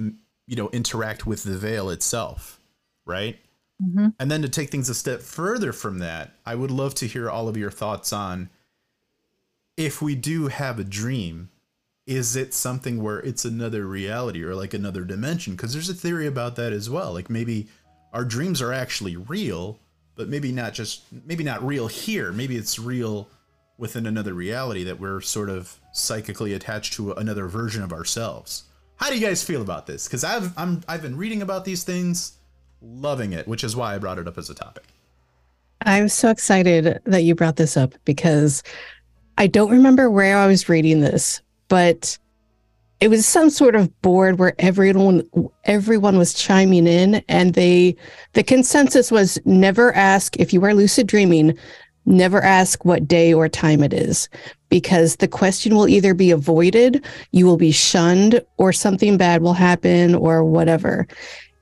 you 0.48 0.56
know 0.56 0.70
interact 0.70 1.26
with 1.26 1.44
the 1.44 1.58
veil 1.58 1.90
itself, 1.90 2.60
right? 3.06 3.40
Mm-hmm. 3.82 4.08
And 4.20 4.32
then 4.32 4.42
to 4.42 4.50
take 4.50 4.70
things 4.70 4.90
a 4.90 4.96
step 4.96 5.22
further 5.22 5.72
from 5.72 6.00
that, 6.00 6.32
I 6.46 6.56
would 6.56 6.72
love 6.72 6.96
to 6.96 7.08
hear 7.08 7.30
all 7.30 7.48
of 7.48 7.58
your 7.58 7.72
thoughts 7.72 8.12
on 8.12 8.50
if 9.76 10.02
we 10.02 10.16
do 10.16 10.48
have 10.48 10.80
a 10.80 10.84
dream 10.84 11.50
is 12.08 12.38
it 12.38 12.54
something 12.54 13.04
where 13.04 13.20
it's 13.20 13.44
another 13.44 13.86
reality 13.86 14.42
or 14.42 14.56
like 14.56 14.74
another 14.74 15.04
dimension? 15.04 15.56
Because 15.56 15.74
there's 15.74 15.90
a 15.90 15.94
theory 15.94 16.26
about 16.26 16.56
that 16.56 16.72
as 16.72 16.90
well. 16.90 17.12
Like 17.12 17.30
maybe 17.30 17.68
our 18.14 18.24
dreams 18.24 18.62
are 18.62 18.72
actually 18.72 19.18
real, 19.18 19.78
but 20.16 20.30
maybe 20.30 20.54
not 20.54 20.74
just 20.74 21.04
maybe 21.26 21.44
not 21.44 21.62
real 21.62 21.88
here. 21.88 22.32
Maybe 22.32 22.56
it's 22.56 22.80
real 22.80 23.28
within 23.78 24.08
another 24.08 24.34
reality 24.34 24.84
that 24.86 25.00
we're 25.00 25.20
sort 25.20 25.50
of 25.50 25.80
psychically 25.92 26.54
attached 26.54 26.94
to 26.94 27.12
another 27.12 27.48
version 27.48 27.84
of 27.84 27.92
ourselves. 27.92 28.64
How 28.96 29.10
do 29.10 29.16
you 29.20 29.26
guys 29.26 29.44
feel 29.44 29.62
about 29.62 29.86
this? 29.86 30.08
Because 30.08 30.24
I've 30.24 30.58
I'm 30.58 30.84
I've 30.88 31.02
been 31.02 31.18
reading 31.18 31.42
about 31.42 31.66
these 31.66 31.84
things, 31.84 32.38
loving 32.88 33.34
it, 33.34 33.48
which 33.48 33.64
is 33.64 33.76
why 33.76 33.96
I 33.96 33.98
brought 33.98 34.20
it 34.20 34.28
up 34.28 34.38
as 34.38 34.50
a 34.50 34.56
topic. 34.56 34.84
I'm 35.82 36.10
so 36.10 36.30
excited 36.30 37.00
that 37.06 37.24
you 37.24 37.36
brought 37.36 37.58
this 37.58 37.78
up 37.78 37.94
because 38.06 38.64
I 39.38 39.48
don't 39.48 39.72
remember 39.72 40.10
where 40.10 40.38
I 40.38 40.48
was 40.48 40.68
reading 40.68 41.02
this, 41.02 41.42
but 41.68 42.18
it 43.00 43.10
was 43.10 43.26
some 43.26 43.50
sort 43.50 43.76
of 43.76 44.02
board 44.02 44.40
where 44.40 44.56
everyone 44.58 45.28
everyone 45.66 46.18
was 46.18 46.34
chiming 46.34 46.88
in 46.88 47.16
and 47.28 47.54
they 47.54 47.96
the 48.34 48.44
consensus 48.44 49.12
was 49.12 49.38
never 49.46 49.94
ask 49.94 50.36
if 50.38 50.52
you 50.52 50.64
are 50.64 50.74
lucid 50.74 51.06
dreaming 51.06 51.56
never 52.06 52.42
ask 52.42 52.86
what 52.86 53.08
day 53.08 53.34
or 53.34 53.50
time 53.50 53.84
it 53.84 53.94
is 53.94 54.30
because 54.70 55.18
the 55.18 55.28
question 55.28 55.76
will 55.76 55.88
either 55.88 56.14
be 56.14 56.32
avoided 56.32 57.06
you 57.32 57.46
will 57.46 57.58
be 57.58 57.72
shunned 57.72 58.42
or 58.58 58.74
something 58.74 59.18
bad 59.18 59.42
will 59.42 59.54
happen 59.54 60.16
or 60.16 60.44
whatever 60.44 61.06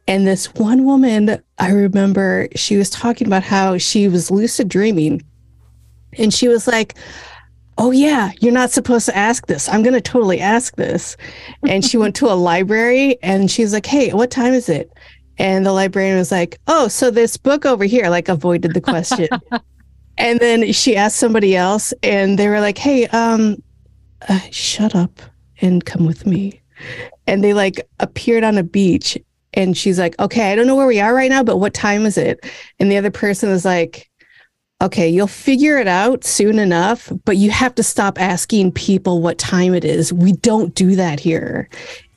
and 0.07 0.25
this 0.25 0.53
one 0.55 0.85
woman 0.85 1.41
i 1.59 1.69
remember 1.69 2.47
she 2.55 2.77
was 2.77 2.89
talking 2.89 3.27
about 3.27 3.43
how 3.43 3.77
she 3.77 4.07
was 4.07 4.31
lucid 4.31 4.67
dreaming 4.67 5.21
and 6.17 6.33
she 6.33 6.47
was 6.47 6.67
like 6.67 6.95
oh 7.77 7.91
yeah 7.91 8.31
you're 8.39 8.51
not 8.51 8.71
supposed 8.71 9.05
to 9.05 9.15
ask 9.15 9.47
this 9.47 9.67
i'm 9.69 9.83
going 9.83 9.93
to 9.93 10.01
totally 10.01 10.39
ask 10.39 10.75
this 10.75 11.17
and 11.67 11.83
she 11.83 11.97
went 11.97 12.15
to 12.15 12.31
a 12.31 12.33
library 12.33 13.17
and 13.21 13.51
she's 13.51 13.73
like 13.73 13.85
hey 13.85 14.11
what 14.13 14.31
time 14.31 14.53
is 14.53 14.69
it 14.69 14.91
and 15.37 15.65
the 15.65 15.73
librarian 15.73 16.17
was 16.17 16.31
like 16.31 16.57
oh 16.67 16.87
so 16.87 17.11
this 17.11 17.35
book 17.35 17.65
over 17.65 17.83
here 17.83 18.09
like 18.09 18.29
avoided 18.29 18.73
the 18.73 18.81
question 18.81 19.27
and 20.17 20.39
then 20.39 20.71
she 20.71 20.95
asked 20.95 21.17
somebody 21.17 21.55
else 21.55 21.93
and 22.01 22.39
they 22.39 22.47
were 22.47 22.61
like 22.61 22.77
hey 22.77 23.07
um 23.07 23.61
uh, 24.29 24.39
shut 24.51 24.95
up 24.95 25.21
and 25.61 25.85
come 25.85 26.05
with 26.05 26.25
me. 26.25 26.61
And 27.27 27.43
they 27.43 27.53
like 27.53 27.87
appeared 27.99 28.43
on 28.43 28.57
a 28.57 28.63
beach. 28.63 29.17
And 29.55 29.77
she's 29.77 29.97
like, 29.97 30.19
okay, 30.19 30.51
I 30.51 30.55
don't 30.55 30.67
know 30.67 30.75
where 30.75 30.87
we 30.87 30.99
are 30.99 31.13
right 31.13 31.29
now, 31.29 31.43
but 31.43 31.57
what 31.57 31.73
time 31.73 32.05
is 32.05 32.17
it? 32.17 32.45
And 32.79 32.91
the 32.91 32.97
other 32.97 33.11
person 33.11 33.49
is 33.49 33.65
like, 33.65 34.09
okay, 34.81 35.09
you'll 35.09 35.27
figure 35.27 35.77
it 35.77 35.87
out 35.87 36.23
soon 36.23 36.59
enough, 36.59 37.11
but 37.23 37.37
you 37.37 37.49
have 37.49 37.73
to 37.75 37.83
stop 37.83 38.19
asking 38.19 38.73
people 38.73 39.21
what 39.21 39.37
time 39.37 39.73
it 39.73 39.85
is. 39.85 40.11
We 40.11 40.33
don't 40.33 40.75
do 40.75 40.95
that 40.95 41.19
here. 41.19 41.69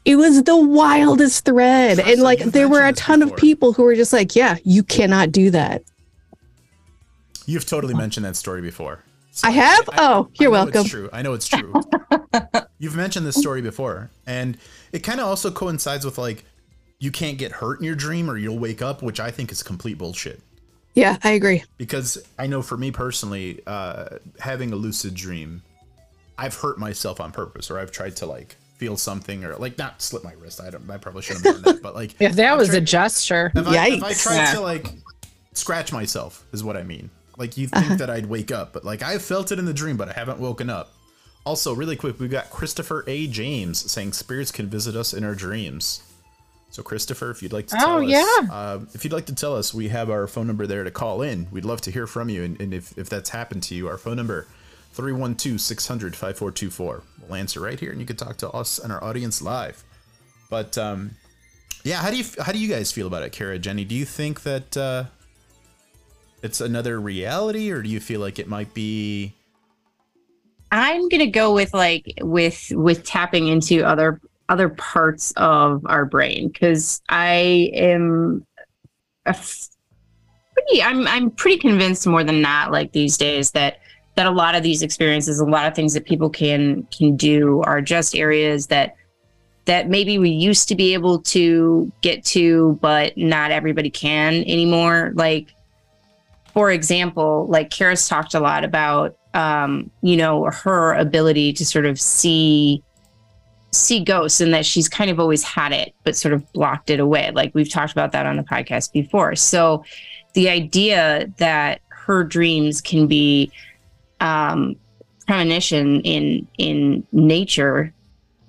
It 0.04 0.16
was 0.16 0.42
the 0.42 0.56
wildest 0.56 1.44
thread. 1.44 2.00
And 2.00 2.20
like 2.22 2.40
you've 2.40 2.52
there 2.52 2.68
were 2.68 2.86
a 2.86 2.92
ton 2.92 3.22
of 3.22 3.36
people 3.36 3.72
who 3.72 3.84
were 3.84 3.94
just 3.94 4.12
like, 4.12 4.34
yeah, 4.34 4.56
you 4.64 4.82
cannot 4.82 5.32
do 5.32 5.50
that. 5.50 5.82
You've 7.46 7.66
totally 7.66 7.94
mentioned 7.94 8.26
that 8.26 8.36
story 8.36 8.60
before. 8.60 9.04
So 9.30 9.46
I 9.46 9.52
have? 9.52 9.88
Oh, 9.96 10.28
you're 10.40 10.50
I 10.50 10.52
welcome. 10.52 10.80
It's 10.80 10.90
true. 10.90 11.08
I 11.12 11.22
know 11.22 11.32
it's 11.32 11.46
true. 11.46 11.72
You've 12.78 12.96
mentioned 12.96 13.24
this 13.24 13.36
story 13.36 13.62
before, 13.62 14.10
and 14.26 14.58
it 14.92 15.00
kind 15.00 15.20
of 15.20 15.26
also 15.26 15.50
coincides 15.50 16.04
with 16.04 16.18
like 16.18 16.44
you 16.98 17.10
can't 17.10 17.38
get 17.38 17.52
hurt 17.52 17.78
in 17.78 17.84
your 17.84 17.94
dream 17.94 18.30
or 18.30 18.36
you'll 18.36 18.58
wake 18.58 18.82
up, 18.82 19.02
which 19.02 19.20
I 19.20 19.30
think 19.30 19.52
is 19.52 19.62
complete 19.62 19.98
bullshit. 19.98 20.40
Yeah, 20.94 21.16
I 21.22 21.30
agree. 21.30 21.62
Because 21.76 22.18
I 22.38 22.46
know 22.48 22.60
for 22.62 22.76
me 22.76 22.90
personally, 22.90 23.60
uh, 23.66 24.18
having 24.40 24.72
a 24.72 24.76
lucid 24.76 25.14
dream, 25.14 25.62
I've 26.36 26.54
hurt 26.54 26.78
myself 26.78 27.20
on 27.20 27.30
purpose, 27.30 27.70
or 27.70 27.78
I've 27.78 27.92
tried 27.92 28.16
to 28.16 28.26
like 28.26 28.56
feel 28.78 28.96
something, 28.96 29.44
or 29.44 29.54
like 29.56 29.78
not 29.78 30.02
slip 30.02 30.24
my 30.24 30.32
wrist. 30.34 30.60
I 30.60 30.70
don't. 30.70 30.88
I 30.90 30.96
probably 30.96 31.22
shouldn't 31.22 31.44
have 31.46 31.62
done 31.62 31.74
that, 31.74 31.82
but 31.82 31.94
like 31.94 32.14
If 32.20 32.32
that 32.36 32.52
I've 32.52 32.58
was 32.58 32.70
a 32.70 32.72
tried- 32.80 32.86
gesture. 32.86 33.52
if 33.54 33.66
I, 33.68 33.88
if 33.88 34.02
I 34.04 34.12
tried 34.14 34.36
Yeah. 34.36 34.52
to 34.54 34.60
like 34.60 34.86
scratch 35.52 35.92
myself, 35.92 36.44
is 36.52 36.64
what 36.64 36.76
I 36.76 36.82
mean. 36.82 37.10
Like 37.36 37.56
you 37.56 37.68
think 37.68 37.98
that 37.98 38.10
I'd 38.10 38.26
wake 38.26 38.50
up, 38.50 38.72
but 38.72 38.84
like 38.84 39.02
I 39.02 39.18
felt 39.18 39.52
it 39.52 39.60
in 39.60 39.64
the 39.66 39.74
dream, 39.74 39.96
but 39.96 40.08
I 40.08 40.12
haven't 40.14 40.40
woken 40.40 40.68
up. 40.68 40.92
Also, 41.46 41.72
really 41.74 41.94
quick, 41.96 42.18
we've 42.18 42.30
got 42.30 42.50
Christopher 42.50 43.04
A. 43.06 43.26
James 43.28 43.90
saying 43.90 44.12
spirits 44.12 44.50
can 44.50 44.66
visit 44.68 44.96
us 44.96 45.14
in 45.14 45.22
our 45.24 45.34
dreams. 45.36 46.02
So, 46.70 46.82
Christopher, 46.82 47.30
if 47.30 47.42
you'd 47.42 47.52
like 47.52 47.66
to 47.68 47.76
tell 47.76 47.98
Oh, 47.98 48.02
us, 48.02 48.08
yeah. 48.10 48.46
uh, 48.52 48.80
if 48.94 49.04
you'd 49.04 49.12
like 49.12 49.26
to 49.26 49.34
tell 49.34 49.56
us, 49.56 49.72
we 49.72 49.88
have 49.88 50.10
our 50.10 50.26
phone 50.26 50.46
number 50.46 50.66
there 50.66 50.84
to 50.84 50.90
call 50.90 51.22
in. 51.22 51.46
We'd 51.50 51.64
love 51.64 51.80
to 51.82 51.90
hear 51.90 52.06
from 52.06 52.28
you, 52.28 52.42
and, 52.44 52.60
and 52.60 52.74
if, 52.74 52.96
if 52.98 53.08
that's 53.08 53.30
happened 53.30 53.62
to 53.64 53.74
you, 53.74 53.88
our 53.88 53.96
phone 53.96 54.16
number 54.16 54.46
312-600-5424. 54.94 57.02
We'll 57.22 57.34
answer 57.34 57.60
right 57.60 57.78
here, 57.80 57.90
and 57.90 58.00
you 58.00 58.06
can 58.06 58.16
talk 58.16 58.36
to 58.38 58.50
us 58.50 58.78
and 58.78 58.92
our 58.92 59.02
audience 59.02 59.40
live. 59.42 59.82
But 60.50 60.76
um, 60.78 61.12
yeah, 61.84 61.96
how 61.96 62.10
do 62.10 62.16
you 62.16 62.24
how 62.40 62.52
do 62.52 62.58
you 62.58 62.68
guys 62.68 62.92
feel 62.92 63.06
about 63.06 63.22
it, 63.22 63.32
Kara, 63.32 63.58
Jenny? 63.58 63.84
Do 63.84 63.94
you 63.94 64.04
think 64.04 64.42
that 64.42 64.76
uh, 64.76 65.04
it's 66.42 66.60
another 66.60 67.00
reality, 67.00 67.70
or 67.70 67.82
do 67.82 67.88
you 67.88 68.00
feel 68.00 68.20
like 68.20 68.38
it 68.38 68.48
might 68.48 68.74
be? 68.74 69.34
I'm 70.70 71.08
gonna 71.08 71.30
go 71.30 71.54
with 71.54 71.72
like 71.74 72.12
with 72.20 72.70
with 72.72 73.04
tapping 73.04 73.48
into 73.48 73.82
other 73.84 74.20
other 74.48 74.68
parts 74.68 75.32
of 75.36 75.84
our 75.86 76.04
brain 76.04 76.48
because 76.48 77.02
I 77.08 77.70
am 77.74 78.46
a 79.26 79.30
f- 79.30 79.68
pretty 80.54 80.82
I'm 80.82 81.06
I'm 81.06 81.30
pretty 81.30 81.58
convinced 81.58 82.06
more 82.06 82.24
than 82.24 82.40
not 82.40 82.72
like 82.72 82.92
these 82.92 83.16
days 83.16 83.50
that 83.52 83.80
that 84.16 84.26
a 84.26 84.30
lot 84.30 84.56
of 84.56 84.64
these 84.64 84.82
experiences, 84.82 85.38
a 85.38 85.44
lot 85.44 85.66
of 85.66 85.74
things 85.74 85.94
that 85.94 86.04
people 86.04 86.30
can 86.30 86.82
can 86.84 87.16
do 87.16 87.62
are 87.62 87.80
just 87.80 88.16
areas 88.16 88.66
that 88.68 88.96
that 89.66 89.88
maybe 89.88 90.18
we 90.18 90.30
used 90.30 90.66
to 90.68 90.74
be 90.74 90.94
able 90.94 91.20
to 91.20 91.92
get 92.00 92.24
to, 92.24 92.78
but 92.80 93.16
not 93.16 93.50
everybody 93.50 93.90
can 93.90 94.42
anymore. 94.44 95.12
Like 95.14 95.54
for 96.52 96.70
example, 96.72 97.46
like 97.48 97.70
Kara's 97.70 98.08
talked 98.08 98.34
a 98.34 98.40
lot 98.40 98.64
about, 98.64 99.16
um, 99.34 99.90
you 100.02 100.16
know, 100.16 100.46
her 100.46 100.94
ability 100.94 101.52
to 101.52 101.64
sort 101.64 101.86
of 101.86 102.00
see 102.00 102.82
see 103.72 104.02
ghosts 104.02 104.40
and 104.40 104.52
that 104.54 104.64
she's 104.64 104.88
kind 104.88 105.10
of 105.10 105.20
always 105.20 105.42
had 105.42 105.72
it, 105.72 105.94
but 106.04 106.16
sort 106.16 106.34
of 106.34 106.52
blocked 106.52 106.90
it 106.90 107.00
away. 107.00 107.30
Like 107.32 107.54
we've 107.54 107.70
talked 107.70 107.92
about 107.92 108.12
that 108.12 108.26
on 108.26 108.36
the 108.36 108.42
podcast 108.42 108.92
before. 108.92 109.34
So 109.36 109.84
the 110.34 110.48
idea 110.48 111.30
that 111.38 111.80
her 111.88 112.24
dreams 112.24 112.80
can 112.80 113.06
be 113.06 113.52
um, 114.20 114.76
premonition 115.26 116.00
in 116.02 116.46
in 116.56 117.06
nature 117.12 117.92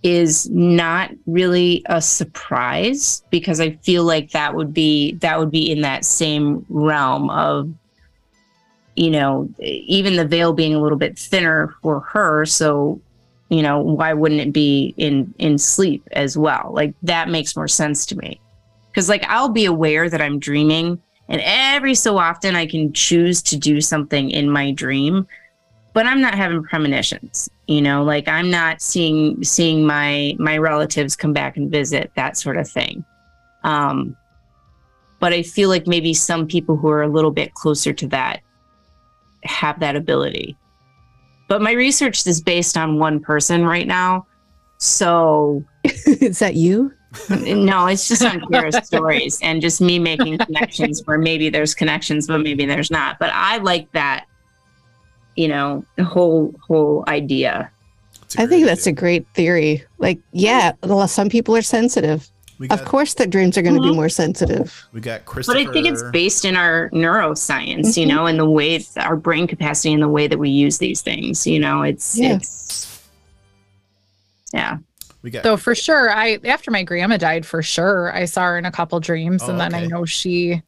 is 0.02 0.50
not 0.50 1.12
really 1.28 1.84
a 1.88 2.02
surprise 2.02 3.22
because 3.30 3.60
I 3.60 3.72
feel 3.72 4.06
like 4.06 4.32
that 4.32 4.56
would 4.56 4.74
be 4.74 5.14
that 5.16 5.38
would 5.38 5.52
be 5.52 5.70
in 5.70 5.82
that 5.82 6.06
same 6.06 6.66
realm 6.70 7.30
of 7.30 7.70
you 8.96 9.12
know 9.12 9.50
even 9.60 10.16
the 10.16 10.26
veil 10.26 10.54
being 10.54 10.74
a 10.74 10.80
little 10.80 10.98
bit 10.98 11.20
thinner 11.20 11.76
for 11.82 12.00
her 12.00 12.46
so 12.46 13.02
you 13.50 13.62
know 13.62 13.80
why 13.80 14.14
wouldn't 14.14 14.42
it 14.42 14.54
be 14.54 14.94
in 14.98 15.34
in 15.38 15.58
sleep 15.58 16.08
as 16.12 16.38
well? 16.38 16.72
Like 16.74 16.94
that 17.04 17.30
makes 17.30 17.56
more 17.56 17.68
sense 17.68 18.06
to 18.08 18.18
me. 18.18 18.40
Because 18.92 19.10
like 19.10 19.24
I'll 19.28 19.50
be 19.50 19.66
aware 19.66 20.10
that 20.10 20.22
I'm 20.22 20.40
dreaming 20.40 21.02
and 21.28 21.42
every 21.44 21.96
so 21.96 22.18
often 22.18 22.56
I 22.56 22.66
can 22.66 22.94
choose 22.94 23.42
to 23.44 23.58
do 23.58 23.82
something 23.82 24.32
in 24.32 24.50
my 24.50 24.72
dream 24.72 25.28
but 25.94 26.06
I'm 26.06 26.22
not 26.22 26.36
having 26.36 26.64
premonitions 26.64 27.50
you 27.70 27.84
know? 27.84 28.04
Like 28.04 28.28
I'm 28.28 28.50
not 28.50 28.82
seeing 28.82 29.44
seeing 29.44 29.86
my 29.86 30.36
my 30.40 30.58
relatives 30.58 31.16
come 31.16 31.34
back 31.34 31.56
and 31.56 31.70
visit 31.72 32.12
that 32.16 32.36
sort 32.36 32.58
of 32.58 32.68
thing. 32.68 33.06
Um 33.64 34.18
but 35.20 35.34
I 35.34 35.44
feel 35.44 35.70
like 35.70 35.86
maybe 35.86 36.14
some 36.14 36.48
people 36.48 36.78
who 36.78 36.90
are 36.90 37.04
a 37.04 37.08
little 37.08 37.30
bit 37.30 37.54
closer 37.54 37.94
to 37.94 38.08
that 38.08 38.40
have 39.44 39.80
that 39.82 39.96
ability 39.96 40.58
but 41.50 41.62
my 41.62 41.74
research 41.74 42.26
is 42.26 42.42
based 42.42 42.78
on 42.78 42.98
one 42.98 43.20
person 43.20 43.66
right 43.66 43.88
now 43.88 44.26
so 44.78 45.64
Is 45.84 46.40
that 46.40 46.56
you? 46.56 46.94
no, 47.30 47.88
it's 47.88 48.08
just 48.08 48.24
on 48.24 48.40
Kira's 48.42 48.86
stories 48.88 49.40
and 49.42 49.62
just 49.62 49.82
me 49.82 49.98
making 49.98 50.38
connections 50.38 51.02
where 51.06 51.18
maybe 51.18 51.50
there's 51.50 51.74
connections, 51.74 52.28
but 52.28 52.40
maybe 52.40 52.66
there's 52.66 52.92
not. 52.92 53.18
But 53.18 53.32
I 53.34 53.58
like 53.58 53.92
that, 53.94 54.26
you 55.36 55.48
know, 55.48 55.84
whole 56.04 56.54
whole 56.68 57.04
idea. 57.08 57.72
I 58.38 58.44
a 58.44 58.44
I 58.44 58.46
great 58.46 58.50
think 58.50 58.66
that's 58.68 58.88
a 58.88 58.92
great 58.92 59.28
theory. 59.34 59.84
Like, 59.98 60.20
yeah, 60.34 60.74
well, 60.84 61.08
some 61.08 61.30
people 61.30 61.56
are 61.56 61.64
sensitive. 61.64 62.30
We 62.60 62.68
Of 62.70 62.84
course, 62.84 63.14
their 63.14 63.26
dreams 63.26 63.58
are 63.58 63.62
going 63.62 63.76
to 63.76 63.82
be 63.82 63.88
Mhm. 63.88 63.96
more 63.96 64.10
sensitive. 64.10 64.86
we 64.94 65.00
got 65.00 65.22
But 65.26 65.56
I 65.56 65.66
think 65.66 65.88
it's 65.88 66.04
based 66.12 66.44
in 66.44 66.58
our 66.58 66.90
neuroscience, 66.92 67.96
you 67.96 68.06
Mhm. 68.06 68.10
know, 68.10 68.26
and 68.26 68.38
the 68.38 68.50
way 68.50 68.86
our 68.98 69.16
brain 69.16 69.48
capacity 69.48 69.94
and 69.94 70.04
the 70.04 70.10
way 70.10 70.28
that 70.28 70.38
we 70.38 70.50
use 70.50 70.78
these 70.78 71.02
things. 71.02 71.48
You 71.48 71.60
know, 71.60 71.84
it's 71.84 72.18
Yeah. 72.18 72.36
it's 72.36 73.00
yeah. 74.54 74.78
We 75.22 75.32
got 75.32 75.44
So 75.44 75.56
for 75.58 75.74
sure, 75.76 76.12
I 76.12 76.40
after 76.46 76.70
my 76.72 76.84
grandma 76.84 77.18
died, 77.18 77.46
for 77.46 77.62
sure, 77.62 78.14
I 78.14 78.26
saw 78.26 78.44
her 78.44 78.58
in 78.58 78.66
a 78.66 78.72
couple 78.72 79.00
dreams, 79.00 79.44
Oh, 79.44 79.52
and 79.52 79.60
then 79.60 79.74
I 79.74 79.86
know 79.86 80.04
she 80.06 80.62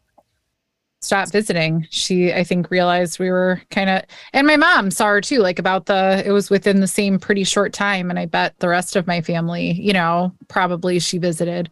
stopped 1.02 1.32
visiting. 1.32 1.88
She, 1.90 2.32
I 2.32 2.44
think, 2.44 2.70
realized 2.70 3.20
we 3.20 3.32
were 3.32 3.62
kind 3.72 3.90
of, 3.90 4.04
and 4.34 4.46
my 4.46 4.56
mom 4.56 4.92
saw 4.92 5.08
her 5.08 5.22
too. 5.22 5.40
Like 5.40 5.60
about 5.60 5.88
the, 5.88 6.24
it 6.26 6.32
was 6.32 6.50
within 6.50 6.80
the 6.80 6.88
same 6.88 7.20
pretty 7.20 7.44
short 7.44 7.74
time, 7.74 8.10
and 8.10 8.20
I 8.20 8.26
bet 8.26 8.58
the 8.60 8.70
rest 8.70 8.96
of 8.96 9.08
my 9.08 9.22
family, 9.22 9.72
you 9.72 9.94
know, 9.94 10.34
probably 10.48 11.00
she 11.00 11.18
visited. 11.18 11.70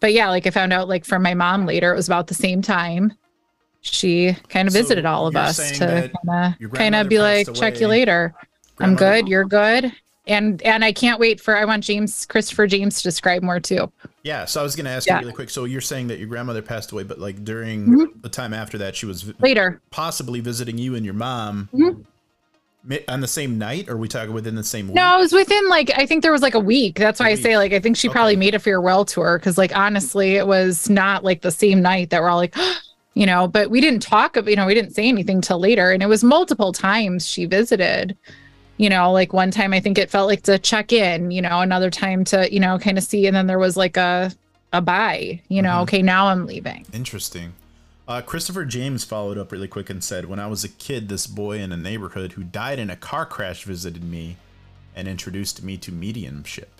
But 0.00 0.12
yeah, 0.12 0.28
like 0.28 0.46
I 0.46 0.50
found 0.50 0.72
out, 0.72 0.88
like 0.88 1.04
from 1.04 1.22
my 1.22 1.34
mom 1.34 1.66
later, 1.66 1.92
it 1.92 1.96
was 1.96 2.06
about 2.06 2.26
the 2.26 2.34
same 2.34 2.62
time. 2.62 3.12
She 3.80 4.36
kind 4.48 4.68
of 4.68 4.74
So 4.74 4.80
visited 4.80 5.06
all 5.06 5.26
of 5.26 5.36
us 5.36 5.70
to 5.78 5.78
kind 5.78 6.10
of 6.10 6.20
kind 6.22 6.70
grandmother 6.70 7.00
of 7.00 7.08
be 7.08 7.18
like, 7.20 7.46
passed 7.46 7.60
check 7.60 7.80
you 7.80 7.86
away. 7.86 7.98
later. 8.00 8.34
I'm 8.80 8.96
good. 8.96 9.28
You're 9.28 9.44
good. 9.44 9.92
And 10.26 10.60
and 10.62 10.84
I 10.84 10.92
can't 10.92 11.18
wait 11.18 11.40
for 11.40 11.56
I 11.56 11.64
want 11.64 11.84
James 11.84 12.26
Christopher 12.26 12.66
James 12.66 12.98
to 12.98 13.02
describe 13.02 13.42
more 13.42 13.60
too. 13.60 13.90
Yeah, 14.28 14.44
so 14.44 14.60
I 14.60 14.62
was 14.62 14.76
gonna 14.76 14.90
ask 14.90 15.06
Yeah. 15.06 15.14
you 15.14 15.20
really 15.20 15.32
quick. 15.32 15.48
So 15.48 15.64
you're 15.64 15.80
saying 15.80 16.08
that 16.08 16.18
your 16.18 16.28
grandmother 16.28 16.60
passed 16.60 16.92
away, 16.92 17.02
but 17.02 17.18
like 17.18 17.44
during 17.46 17.86
Mhm. 17.86 18.22
the 18.22 18.28
time 18.28 18.52
after 18.52 18.76
that, 18.76 18.94
she 18.94 19.06
was 19.06 19.32
Later. 19.40 19.80
possibly 19.90 20.40
visiting 20.40 20.76
you 20.76 20.94
and 20.96 21.02
your 21.02 21.14
mom 21.14 21.70
Mhm. 21.72 22.04
On 23.08 23.20
the 23.20 23.26
same 23.28 23.58
night, 23.58 23.88
or 23.88 23.94
are 23.94 23.96
we 23.96 24.06
talking 24.06 24.32
within 24.34 24.54
the 24.54 24.62
same 24.62 24.86
week? 24.88 24.94
No, 24.94 25.16
it 25.16 25.20
was 25.20 25.32
within 25.32 25.66
like 25.70 25.90
I 25.96 26.04
think 26.04 26.22
there 26.22 26.32
was 26.32 26.42
like 26.42 26.54
a 26.54 26.60
week. 26.60 26.96
That's 26.98 27.20
why 27.20 27.30
A 27.30 27.32
I 27.32 27.34
say 27.36 27.56
like 27.56 27.72
I 27.72 27.80
think 27.80 27.96
she 27.96 28.08
probably 28.10 28.36
made 28.36 28.54
a 28.54 28.58
farewell 28.58 29.04
tour 29.06 29.38
because 29.38 29.56
like 29.56 29.74
honestly 29.74 30.36
it 30.36 30.46
was 30.46 30.90
not 30.90 31.24
like 31.24 31.40
the 31.40 31.50
same 31.50 31.80
night 31.80 32.10
that 32.10 32.20
we're 32.20 32.28
all 32.28 32.36
like 32.36 32.54
you 33.14 33.24
know, 33.26 33.48
but 33.48 33.70
we 33.70 33.80
didn't 33.80 34.00
talk 34.02 34.36
of 34.36 34.46
you 34.48 34.56
know, 34.56 34.66
we 34.66 34.74
didn't 34.74 34.94
say 34.94 35.08
anything 35.08 35.40
till 35.40 35.58
later. 35.58 35.90
And 35.90 36.02
it 36.02 36.06
was 36.08 36.22
multiple 36.22 36.72
times 36.72 37.26
she 37.26 37.46
visited. 37.46 38.14
You 38.78 38.88
know, 38.88 39.12
like 39.12 39.32
one 39.32 39.50
time 39.50 39.72
I 39.72 39.80
think 39.80 39.98
it 39.98 40.08
felt 40.10 40.28
like 40.28 40.42
to 40.44 40.58
check 40.58 40.92
in, 40.92 41.30
you 41.30 41.42
know, 41.42 41.60
another 41.60 41.90
time 41.90 42.24
to, 42.26 42.52
you 42.52 42.60
know, 42.60 42.78
kind 42.78 42.96
of 42.96 43.04
see. 43.04 43.26
And 43.26 43.36
then 43.36 43.46
there 43.46 43.58
was 43.58 43.76
like 43.76 43.96
a 43.96 44.32
a 44.72 44.80
bye, 44.82 45.40
you 45.48 45.62
know, 45.62 45.70
Mhm. 45.78 45.82
okay, 45.82 46.02
now 46.02 46.26
I'm 46.26 46.46
leaving. 46.46 46.84
Interesting. 46.92 47.54
Uh, 48.06 48.20
Christopher 48.20 48.64
James 48.64 49.02
followed 49.04 49.36
up 49.38 49.50
really 49.52 49.68
quick 49.68 49.88
and 49.90 50.02
said, 50.04 50.26
"When 50.26 50.38
I 50.38 50.46
was 50.46 50.62
a 50.64 50.68
kid, 50.68 51.08
this 51.08 51.26
boy 51.26 51.58
in 51.58 51.72
a 51.72 51.76
neighborhood 51.76 52.32
who 52.32 52.42
died 52.44 52.78
in 52.78 52.88
a 52.90 52.96
car 52.96 53.24
crash 53.26 53.64
visited 53.64 54.02
me 54.04 54.36
and 54.94 55.08
introduced 55.08 55.62
me 55.62 55.76
to 55.78 55.90
mediumship." 55.92 56.70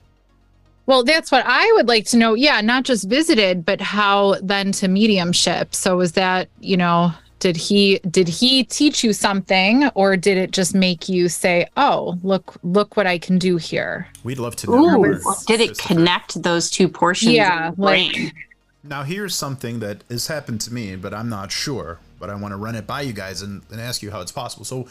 Well, 0.87 1.03
that's 1.05 1.31
what 1.31 1.45
I 1.47 1.71
would 1.77 1.89
like 1.89 2.07
to 2.07 2.17
know. 2.17 2.33
Yeah, 2.35 2.61
not 2.63 2.85
just 2.85 3.09
visited, 3.09 3.65
but 3.67 3.81
how 3.81 4.37
then 4.43 4.73
to 4.73 4.89
mediumship. 4.89 5.75
So 5.75 5.97
was 5.99 6.13
that, 6.13 6.49
you 6.61 6.77
know, 6.79 7.13
Did 7.39 7.57
he 7.57 8.01
did 8.11 8.29
he 8.29 8.65
teach 8.65 9.05
you 9.05 9.13
something 9.13 9.89
or 9.95 10.17
did 10.17 10.37
it 10.37 10.51
just 10.51 10.75
make 10.75 11.09
you 11.09 11.29
say, 11.29 11.67
"Oh, 11.77 12.19
look 12.23 12.57
look 12.63 12.97
what 12.97 13.07
I 13.07 13.19
can 13.19 13.39
do 13.39 13.57
here?" 13.57 14.09
We'd 14.25 14.39
love 14.39 14.57
to 14.57 14.67
know. 14.67 14.75
Ooh, 14.75 14.97
more, 14.97 15.21
did 15.47 15.61
it 15.61 15.79
connect 15.79 16.43
those 16.43 16.71
two 16.71 16.89
portions? 16.89 17.33
Yeah, 17.33 17.69
of 17.69 17.77
the 17.77 17.83
like- 17.83 18.13
brain? 18.13 18.33
Now, 18.85 19.03
here's 19.03 19.35
something 19.35 19.81
that 19.81 20.03
has 20.09 20.29
happened 20.29 20.61
to 20.63 20.73
me, 20.73 20.97
but 20.97 21.13
I'm 21.13 21.29
not 21.29 21.53
sure. 21.53 21.99
But 22.19 22.31
I 22.31 22.35
want 22.35 22.53
to 22.53 22.57
run 22.57 22.75
it 22.75 22.87
by 22.87 23.03
you 23.03 23.13
guys 23.13 23.43
and, 23.43 23.63
and 23.71 23.81
ask 23.81 24.03
you 24.03 24.11
how 24.11 24.21
it's 24.21 24.33
possible. 24.33 24.65
So, 24.65 24.89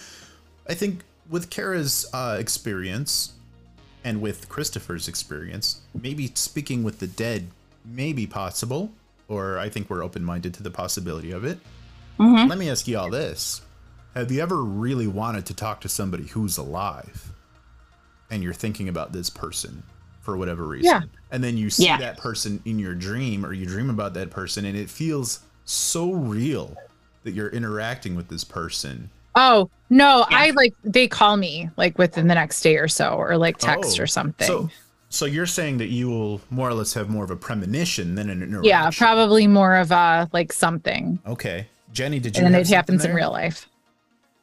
I 0.69 0.73
think 0.73 1.01
with 1.29 1.49
Kara's 1.49 2.05
uh, 2.13 2.37
experience 2.39 3.33
and 4.03 4.21
with 4.21 4.47
Christopher's 4.49 5.07
experience, 5.07 5.81
maybe 5.99 6.31
speaking 6.35 6.83
with 6.83 6.99
the 6.99 7.07
dead 7.07 7.47
may 7.83 8.13
be 8.13 8.27
possible, 8.27 8.91
or 9.27 9.57
I 9.57 9.69
think 9.69 9.89
we're 9.89 10.03
open 10.03 10.23
minded 10.23 10.53
to 10.55 10.63
the 10.63 10.71
possibility 10.71 11.31
of 11.31 11.43
it. 11.43 11.59
Mhm. 12.19 12.49
Let 12.49 12.57
me 12.57 12.69
ask 12.69 12.87
you 12.87 12.97
all 12.97 13.09
this 13.09 13.61
Have 14.15 14.31
you 14.31 14.41
ever 14.41 14.63
really 14.63 15.05
wanted 15.07 15.45
to 15.47 15.53
talk 15.53 15.81
to 15.81 15.89
somebody 15.89 16.23
who's 16.27 16.57
alive 16.57 17.31
and 18.31 18.41
you're 18.43 18.53
thinking 18.53 18.89
about 18.89 19.11
this 19.13 19.29
person 19.29 19.83
for 20.21 20.35
whatever 20.37 20.65
reason? 20.65 20.85
Yeah. 20.85 21.01
And 21.31 21.43
then 21.43 21.55
you 21.57 21.69
see 21.69 21.85
Yeah. 21.85 21.97
that 21.97 22.17
person 22.17 22.59
in 22.65 22.79
your 22.79 22.95
dream 22.95 23.45
or 23.45 23.53
you 23.53 23.65
dream 23.67 23.89
about 23.91 24.13
that 24.15 24.31
person 24.31 24.65
and 24.65 24.75
it 24.75 24.89
feels 24.89 25.41
so 25.65 26.11
real 26.13 26.75
that 27.23 27.31
you're 27.33 27.49
interacting 27.49 28.15
with 28.15 28.29
this 28.29 28.43
person. 28.43 29.09
Oh, 29.35 29.69
no, 29.91 30.25
Yeah. 30.31 30.37
I 30.39 30.49
like 30.51 30.73
they 30.83 31.07
call 31.07 31.37
me 31.37 31.69
like 31.77 31.97
within 31.99 32.27
the 32.27 32.33
next 32.35 32.61
day 32.61 32.77
or 32.77 32.87
so 32.87 33.09
or 33.09 33.37
like 33.37 33.57
text 33.59 33.99
Oh, 33.99 34.03
or 34.03 34.07
something. 34.07 34.47
So, 34.47 34.69
so 35.09 35.25
you're 35.25 35.45
saying 35.45 35.77
that 35.77 35.89
you 35.89 36.09
will 36.09 36.41
more 36.49 36.69
or 36.69 36.73
less 36.73 36.93
have 36.95 37.07
more 37.09 37.23
of 37.23 37.29
a 37.29 37.35
premonition 37.35 38.15
than 38.15 38.29
an 38.31 38.41
interaction. 38.41 38.63
yeah, 38.63 38.89
probably 38.89 39.45
more 39.45 39.75
of 39.75 39.91
a 39.91 40.27
like 40.33 40.51
something. 40.51 41.19
Okay. 41.27 41.67
Jenny, 41.91 42.19
did 42.19 42.35
you 42.35 42.45
And 42.45 42.53
then 42.53 42.61
have 42.61 42.71
it 42.71 42.75
happens 42.75 43.01
something 43.01 43.11
in 43.11 43.15
real 43.15 43.31
life. 43.31 43.67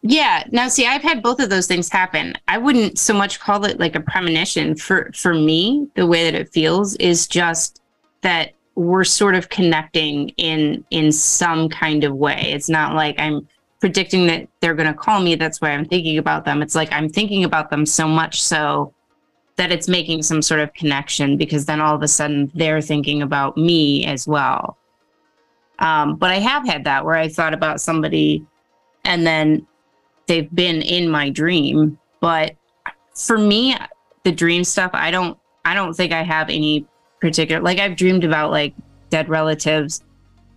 Yeah. 0.03 0.45
Now, 0.51 0.69
see, 0.69 0.87
I've 0.87 1.03
had 1.03 1.23
both 1.23 1.41
of 1.41 1.49
those 1.49 1.67
things 1.67 1.89
happen. 1.89 2.35
I 2.47 2.59
wouldn't 2.59 2.99
so 2.99 3.15
much 3.15 3.41
call 3.41 3.65
it 3.65 3.81
like 3.81 3.95
a 3.95 4.01
premonition. 4.01 4.77
For 4.77 5.11
for 5.15 5.33
me, 5.33 5.89
the 5.95 6.07
way 6.07 6.25
that 6.25 6.39
it 6.39 6.53
feels 6.53 6.95
is 6.97 7.27
just 7.27 7.81
that 8.21 8.53
we're 8.75 9.05
sort 9.05 9.35
of 9.35 9.49
connecting 9.49 10.31
in 10.31 10.85
in 10.91 11.11
some 11.11 11.69
kind 11.69 12.05
of 12.05 12.15
way. 12.15 12.51
It's 12.53 12.69
not 12.69 12.95
like 12.95 13.19
I'm 13.19 13.49
predicting 13.81 14.27
that 14.27 14.49
they're 14.61 14.75
going 14.75 14.93
to 14.93 14.99
call 14.99 15.21
me. 15.21 15.37
That's 15.37 15.61
why 15.61 15.71
I'm 15.71 15.85
thinking 15.85 16.19
about 16.19 16.45
them. 16.45 16.61
It's 16.63 16.75
like 16.75 16.93
I'm 16.93 17.09
thinking 17.09 17.45
about 17.45 17.71
them 17.71 17.87
so 17.87 18.09
much 18.09 18.43
so 18.43 18.93
that 19.57 19.71
it's 19.71 19.89
making 19.89 20.23
some 20.23 20.43
sort 20.43 20.61
of 20.61 20.73
connection 20.75 21.37
because 21.37 21.67
then 21.67 21.81
all 21.81 21.95
of 21.95 22.03
a 22.03 22.09
sudden 22.09 22.51
they're 22.55 22.81
thinking 22.81 23.23
about 23.23 23.57
me 23.57 24.05
as 24.07 24.27
well. 24.27 24.77
Um, 25.79 26.17
but 26.17 26.31
I 26.31 26.37
have 26.37 26.67
had 26.67 26.85
that 26.85 27.05
where 27.05 27.17
I 27.17 27.29
thought 27.29 27.53
about 27.55 27.81
somebody 27.81 28.45
and 29.05 29.27
then 29.27 29.67
they've 30.27 30.53
been 30.55 30.81
in 30.83 31.09
my 31.11 31.29
dream 31.29 31.99
but 32.21 32.55
for 33.15 33.37
me 33.37 33.77
the 34.23 34.33
dream 34.33 34.65
stuff 34.65 34.91
i 34.95 35.11
don't 35.11 35.37
i 35.67 35.75
don't 35.75 35.93
think 35.93 36.11
i 36.13 36.23
have 36.23 36.49
any 36.49 36.87
particular 37.21 37.61
like 37.61 37.79
i've 37.79 37.97
dreamed 37.97 38.25
about 38.25 38.51
like 38.51 38.73
dead 39.11 39.29
relatives 39.29 40.03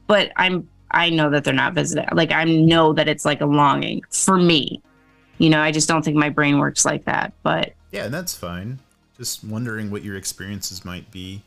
but 0.08 0.32
i'm 0.38 0.66
i 0.92 1.10
know 1.10 1.30
that 1.30 1.44
they're 1.44 1.54
not 1.54 1.74
visited 1.74 2.06
like 2.14 2.32
i 2.32 2.46
know 2.46 2.94
that 2.94 3.10
it's 3.10 3.26
like 3.26 3.42
a 3.42 3.46
longing 3.46 4.02
for 4.10 4.38
me 4.38 4.82
you 5.38 5.50
know 5.50 5.60
i 5.60 5.70
just 5.70 5.90
don't 5.90 6.06
think 6.06 6.16
my 6.16 6.30
brain 6.30 6.58
works 6.60 6.86
like 6.86 7.04
that 7.04 7.34
but 7.44 7.74
Yeah, 7.92 8.06
and 8.06 8.14
that's 8.14 8.34
fine. 8.34 8.80
Just 9.18 9.44
wondering 9.44 9.92
what 9.92 10.04
your 10.04 10.16
experiences 10.16 10.86
might 10.86 11.12
be. 11.12 11.42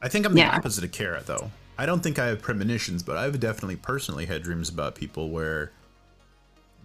I 0.00 0.08
think 0.08 0.26
I'm 0.26 0.32
the 0.34 0.40
Yeah. 0.40 0.56
opposite 0.56 0.82
of 0.82 0.90
Kara, 0.90 1.22
though. 1.24 1.50
I 1.82 1.86
don't 1.86 2.00
think 2.00 2.20
I 2.20 2.26
have 2.26 2.40
premonitions, 2.40 3.02
but 3.02 3.16
I've 3.16 3.40
definitely 3.40 3.74
personally 3.74 4.26
had 4.26 4.44
dreams 4.44 4.68
about 4.68 4.94
people 4.94 5.30
where 5.30 5.72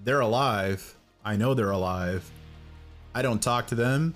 they're 0.04 0.22
alive. 0.22 0.96
I 1.24 1.36
know 1.36 1.54
they're 1.54 1.70
alive. 1.70 2.28
I 3.14 3.22
don't 3.22 3.40
talk 3.40 3.68
to 3.68 3.76
them, 3.76 4.16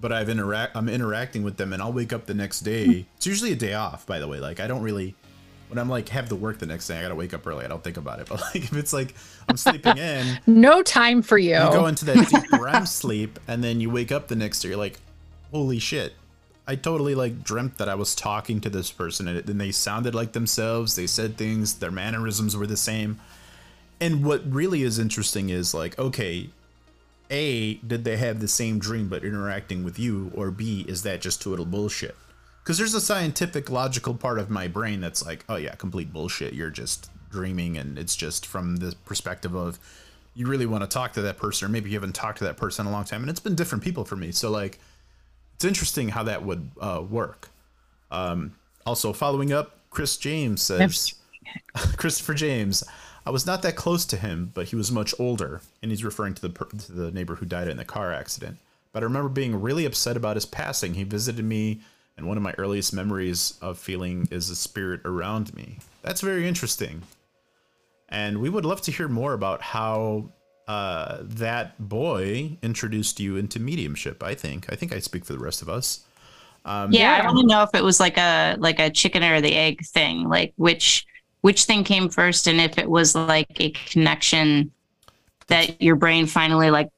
but 0.00 0.12
I've 0.12 0.30
interact. 0.30 0.74
I'm 0.74 0.88
interacting 0.88 1.42
with 1.42 1.58
them, 1.58 1.74
and 1.74 1.82
I'll 1.82 1.92
wake 1.92 2.14
up 2.14 2.24
the 2.24 2.32
next 2.32 2.60
day. 2.60 2.86
Hmm. 2.86 3.00
It's 3.18 3.26
usually 3.26 3.52
a 3.52 3.56
day 3.56 3.74
off, 3.74 4.06
by 4.06 4.18
the 4.18 4.26
way. 4.26 4.40
Like 4.40 4.58
I 4.58 4.66
don't 4.66 4.80
really. 4.80 5.14
When 5.68 5.78
I'm 5.78 5.90
like 5.90 6.08
have 6.08 6.30
to 6.30 6.34
work 6.34 6.60
the 6.60 6.66
next 6.66 6.86
day, 6.86 6.98
I 6.98 7.02
gotta 7.02 7.14
wake 7.14 7.34
up 7.34 7.46
early. 7.46 7.66
I 7.66 7.68
don't 7.68 7.84
think 7.84 7.98
about 7.98 8.18
it. 8.18 8.26
But 8.30 8.40
like 8.40 8.56
if 8.64 8.72
it's 8.72 8.94
like 8.94 9.14
I'm 9.50 9.58
sleeping 9.58 9.98
in, 9.98 10.38
No 10.46 10.82
time 10.82 11.20
for 11.20 11.36
you. 11.36 11.56
you 11.62 11.70
go 11.72 11.88
into 11.88 12.06
that 12.06 12.26
deep 12.28 12.58
REM 12.58 12.86
sleep 12.86 13.38
and 13.48 13.62
then 13.62 13.82
you 13.82 13.90
wake 13.90 14.12
up 14.12 14.28
the 14.28 14.36
next 14.36 14.60
day 14.62 14.70
you're 14.70 14.78
like 14.78 14.98
holy 15.52 15.78
shit 15.78 16.14
i 16.66 16.74
totally 16.74 17.14
like 17.14 17.42
dreamt 17.42 17.78
that 17.78 17.88
i 17.88 17.94
was 17.94 18.14
talking 18.14 18.60
to 18.60 18.70
this 18.70 18.90
person 18.90 19.28
and, 19.28 19.48
and 19.48 19.60
they 19.60 19.72
sounded 19.72 20.14
like 20.14 20.32
themselves 20.32 20.96
they 20.96 21.06
said 21.06 21.36
things 21.36 21.74
their 21.74 21.90
mannerisms 21.90 22.56
were 22.56 22.66
the 22.66 22.76
same. 22.76 23.18
And 24.00 24.24
what 24.24 24.42
really 24.52 24.82
is 24.82 24.98
interesting 24.98 25.48
is 25.50 25.72
like 25.72 25.98
okay 25.98 26.50
a 27.30 27.74
did 27.74 28.04
they 28.04 28.16
have 28.18 28.40
the 28.40 28.48
same 28.48 28.78
dream 28.78 29.08
but 29.08 29.24
interacting 29.24 29.82
with 29.82 29.98
you 29.98 30.30
or 30.34 30.50
b 30.50 30.84
is 30.86 31.02
that 31.02 31.20
just 31.20 31.42
total 31.42 31.64
bullshit? 31.64 32.16
Because 32.62 32.78
there's 32.78 32.94
a 32.94 33.00
scientific 33.00 33.70
logical 33.70 34.14
part 34.14 34.38
of 34.38 34.50
my 34.50 34.68
brain 34.68 35.00
that's 35.00 35.24
like 35.24 35.44
oh 35.48 35.56
yeah 35.56 35.74
complete 35.74 36.12
bullshit. 36.12 36.52
You're 36.52 36.70
just 36.70 37.10
dreaming 37.30 37.76
and 37.76 37.98
it's 37.98 38.16
just 38.16 38.46
from 38.46 38.76
the 38.76 38.94
perspective 39.04 39.54
of 39.54 39.78
you 40.34 40.46
really 40.46 40.66
want 40.66 40.82
to 40.82 40.88
talk 40.88 41.14
to 41.14 41.22
that 41.22 41.38
person 41.38 41.66
or 41.66 41.70
maybe 41.70 41.90
you 41.90 41.96
haven't 41.96 42.14
talked 42.14 42.38
to 42.38 42.44
that 42.44 42.58
person 42.58 42.86
in 42.86 42.92
a 42.92 42.94
long 42.94 43.04
time 43.04 43.22
and 43.22 43.30
it's 43.30 43.40
been 43.40 43.54
different 43.54 43.82
people 43.82 44.04
for 44.04 44.16
me. 44.16 44.30
So 44.30 44.50
like 44.50 44.78
it's 45.56 45.64
interesting 45.64 46.10
how 46.10 46.22
that 46.22 46.44
would 46.44 46.70
uh, 46.80 47.02
work. 47.08 47.48
Um, 48.12 48.54
also 48.86 49.12
following 49.12 49.52
up 49.52 49.76
chris 49.90 50.16
james 50.16 50.62
says 50.62 51.14
christopher 51.96 52.34
james 52.34 52.84
i 53.26 53.30
was 53.30 53.44
not 53.44 53.62
that 53.62 53.76
close 53.76 54.06
to 54.06 54.16
him 54.16 54.52
but 54.54 54.68
he 54.68 54.76
was 54.76 54.92
much 54.92 55.12
older 55.18 55.60
and 55.82 55.90
he's 55.90 56.04
referring 56.04 56.34
to 56.34 56.42
the 56.42 56.64
to 56.78 56.92
the 56.92 57.10
neighbor 57.10 57.34
who 57.34 57.44
died 57.44 57.68
in 57.68 57.76
the 57.76 57.84
car 57.84 58.12
accident. 58.12 58.58
But 58.92 59.02
i 59.02 59.04
remember 59.04 59.28
being 59.28 59.60
really 59.60 59.84
upset 59.84 60.16
about 60.16 60.36
his 60.36 60.46
passing. 60.46 60.94
He 60.94 61.04
visited 61.04 61.44
me 61.44 61.80
and 62.16 62.26
one 62.26 62.36
of 62.36 62.42
my 62.42 62.54
earliest 62.56 62.94
memories 62.94 63.58
of 63.60 63.78
feeling 63.78 64.26
is 64.30 64.48
a 64.48 64.56
spirit 64.56 65.02
around 65.04 65.54
me. 65.54 65.78
That's 66.02 66.22
very 66.22 66.48
interesting. 66.48 67.02
And 68.08 68.40
we 68.40 68.48
would 68.48 68.64
love 68.64 68.80
to 68.82 68.92
hear 68.92 69.08
more 69.08 69.34
about 69.34 69.60
how 69.60 70.30
uh, 70.68 71.18
that 71.22 71.88
boy 71.88 72.58
introduced 72.62 73.20
you 73.20 73.36
into 73.36 73.60
mediumship. 73.60 74.22
I 74.22 74.34
think. 74.34 74.66
I 74.72 74.76
think 74.76 74.92
I 74.92 74.98
speak 74.98 75.24
for 75.24 75.32
the 75.32 75.38
rest 75.38 75.62
of 75.62 75.68
us. 75.68 76.00
Um, 76.64 76.92
yeah, 76.92 77.18
i 77.18 77.22
don't 77.22 77.46
know 77.46 77.62
if 77.62 77.70
it 77.74 77.84
was 77.84 78.00
like 78.00 78.18
a 78.18 78.56
like 78.58 78.80
a 78.80 78.90
chicken 78.90 79.22
or 79.22 79.40
the 79.40 79.54
egg 79.54 79.84
thing 79.86 80.28
like 80.28 80.52
which 80.56 81.06
which 81.42 81.64
thing 81.64 81.84
came 81.84 82.08
first 82.08 82.48
and 82.48 82.60
if 82.60 82.76
it 82.78 82.90
was 82.90 83.14
like 83.14 83.46
a 83.60 83.70
connection 83.70 84.72
that 85.48 85.80
your 85.80 85.96
brain 85.96 86.26
finally 86.26 86.70
like 86.70 86.88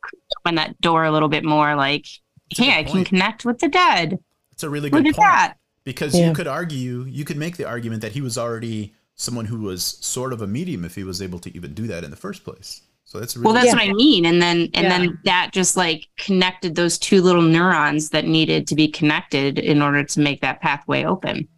opened 0.40 0.58
that 0.58 0.80
door 0.80 1.04
a 1.04 1.12
little 1.12 1.28
bit 1.28 1.44
more 1.44 1.76
like 1.76 2.06
a 2.50 2.54
hey 2.56 2.66
good 2.66 2.76
i 2.76 2.82
can 2.84 3.04
connect 3.04 3.44
with 3.44 3.58
the 3.58 3.68
dead 3.68 4.18
It's 4.52 4.62
a 4.62 4.70
really 4.70 4.90
look 4.90 5.04
good 5.04 5.08
at 5.08 5.16
point 5.16 5.16
that 5.16 5.54
because 5.84 6.14
Yeah. 6.14 6.26
you 6.28 6.32
could 6.32 6.46
argue, 6.46 7.04
you 7.04 7.24
could 7.24 7.36
make 7.38 7.56
the 7.56 7.64
argument 7.64 8.02
that 8.02 8.12
he 8.12 8.20
was 8.20 8.36
already 8.36 8.94
someone 9.14 9.46
who 9.46 9.60
was 9.60 9.84
sort 9.84 10.32
of 10.32 10.42
a 10.42 10.46
medium 10.46 10.84
if 10.84 10.94
he 10.96 11.04
was 11.04 11.22
able 11.22 11.38
to 11.40 11.54
even 11.56 11.74
do 11.74 11.86
that 11.86 12.04
in 12.04 12.10
the 12.10 12.16
first 12.16 12.44
place. 12.44 12.82
So 13.10 13.18
that's 13.18 13.36
really 13.36 13.46
well 13.46 13.54
that's 13.54 13.68
Yeah. 13.68 13.72
what 13.72 13.82
i 13.88 13.92
mean 13.94 14.26
and 14.26 14.40
then 14.42 14.68
and 14.74 14.84
Yeah. 14.84 14.88
then 14.98 15.18
that 15.24 15.50
just 15.54 15.78
like 15.78 16.06
connected 16.18 16.74
those 16.74 16.98
two 16.98 17.22
little 17.22 17.40
neurons 17.40 18.10
that 18.10 18.26
needed 18.26 18.66
to 18.66 18.74
be 18.74 18.86
connected 18.86 19.58
in 19.58 19.80
order 19.80 20.04
to 20.04 20.20
make 20.20 20.42
that 20.42 20.60
pathway 20.60 21.04
open 21.04 21.48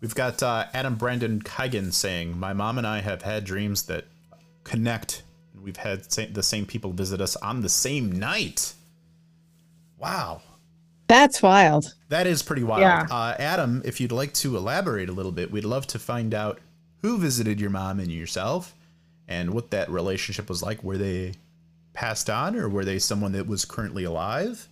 We've 0.00 0.14
got 0.16 0.42
uh, 0.42 0.66
Adam 0.74 0.96
Brandon 0.96 1.40
Kigan 1.40 1.92
saying, 1.92 2.36
"My 2.36 2.52
mom 2.52 2.76
and 2.78 2.84
I 2.86 3.00
have 3.00 3.22
had 3.22 3.44
dreams 3.44 3.84
that 3.84 4.06
connect. 4.64 5.22
We've 5.60 5.76
had 5.76 6.12
sa- 6.12 6.24
the 6.32 6.42
same 6.42 6.66
people 6.66 6.92
visit 6.92 7.20
us 7.20 7.36
on 7.36 7.60
the 7.62 7.68
same 7.68 8.10
night." 8.10 8.74
Wow, 9.98 10.42
That's 11.06 11.40
wild. 11.40 11.94
that 12.08 12.26
is 12.26 12.42
pretty 12.42 12.64
wild. 12.64 12.80
Yeah. 12.80 13.06
Uh, 13.10 13.36
Adam, 13.38 13.80
if 13.84 14.00
you'd 14.00 14.10
like 14.10 14.32
to 14.34 14.56
elaborate 14.56 15.08
a 15.08 15.12
little 15.12 15.30
bit, 15.32 15.52
we'd 15.52 15.64
love 15.64 15.86
to 15.88 15.98
find 16.00 16.34
out 16.34 16.58
who 17.02 17.16
visited 17.18 17.60
your 17.60 17.70
mom 17.70 18.00
and 18.00 18.10
yourself, 18.10 18.74
and 19.32 19.54
what 19.54 19.70
that 19.70 19.88
relationship 19.90 20.46
was 20.48 20.62
like. 20.62 20.78
Were 20.84 20.98
they 20.98 21.32
passed 21.94 22.28
on, 22.28 22.54
or 22.56 22.68
were 22.68 22.84
they 22.84 22.98
someone 22.98 23.32
that 23.32 23.46
was 23.46 23.64
currently 23.64 24.04
alive? 24.04 24.68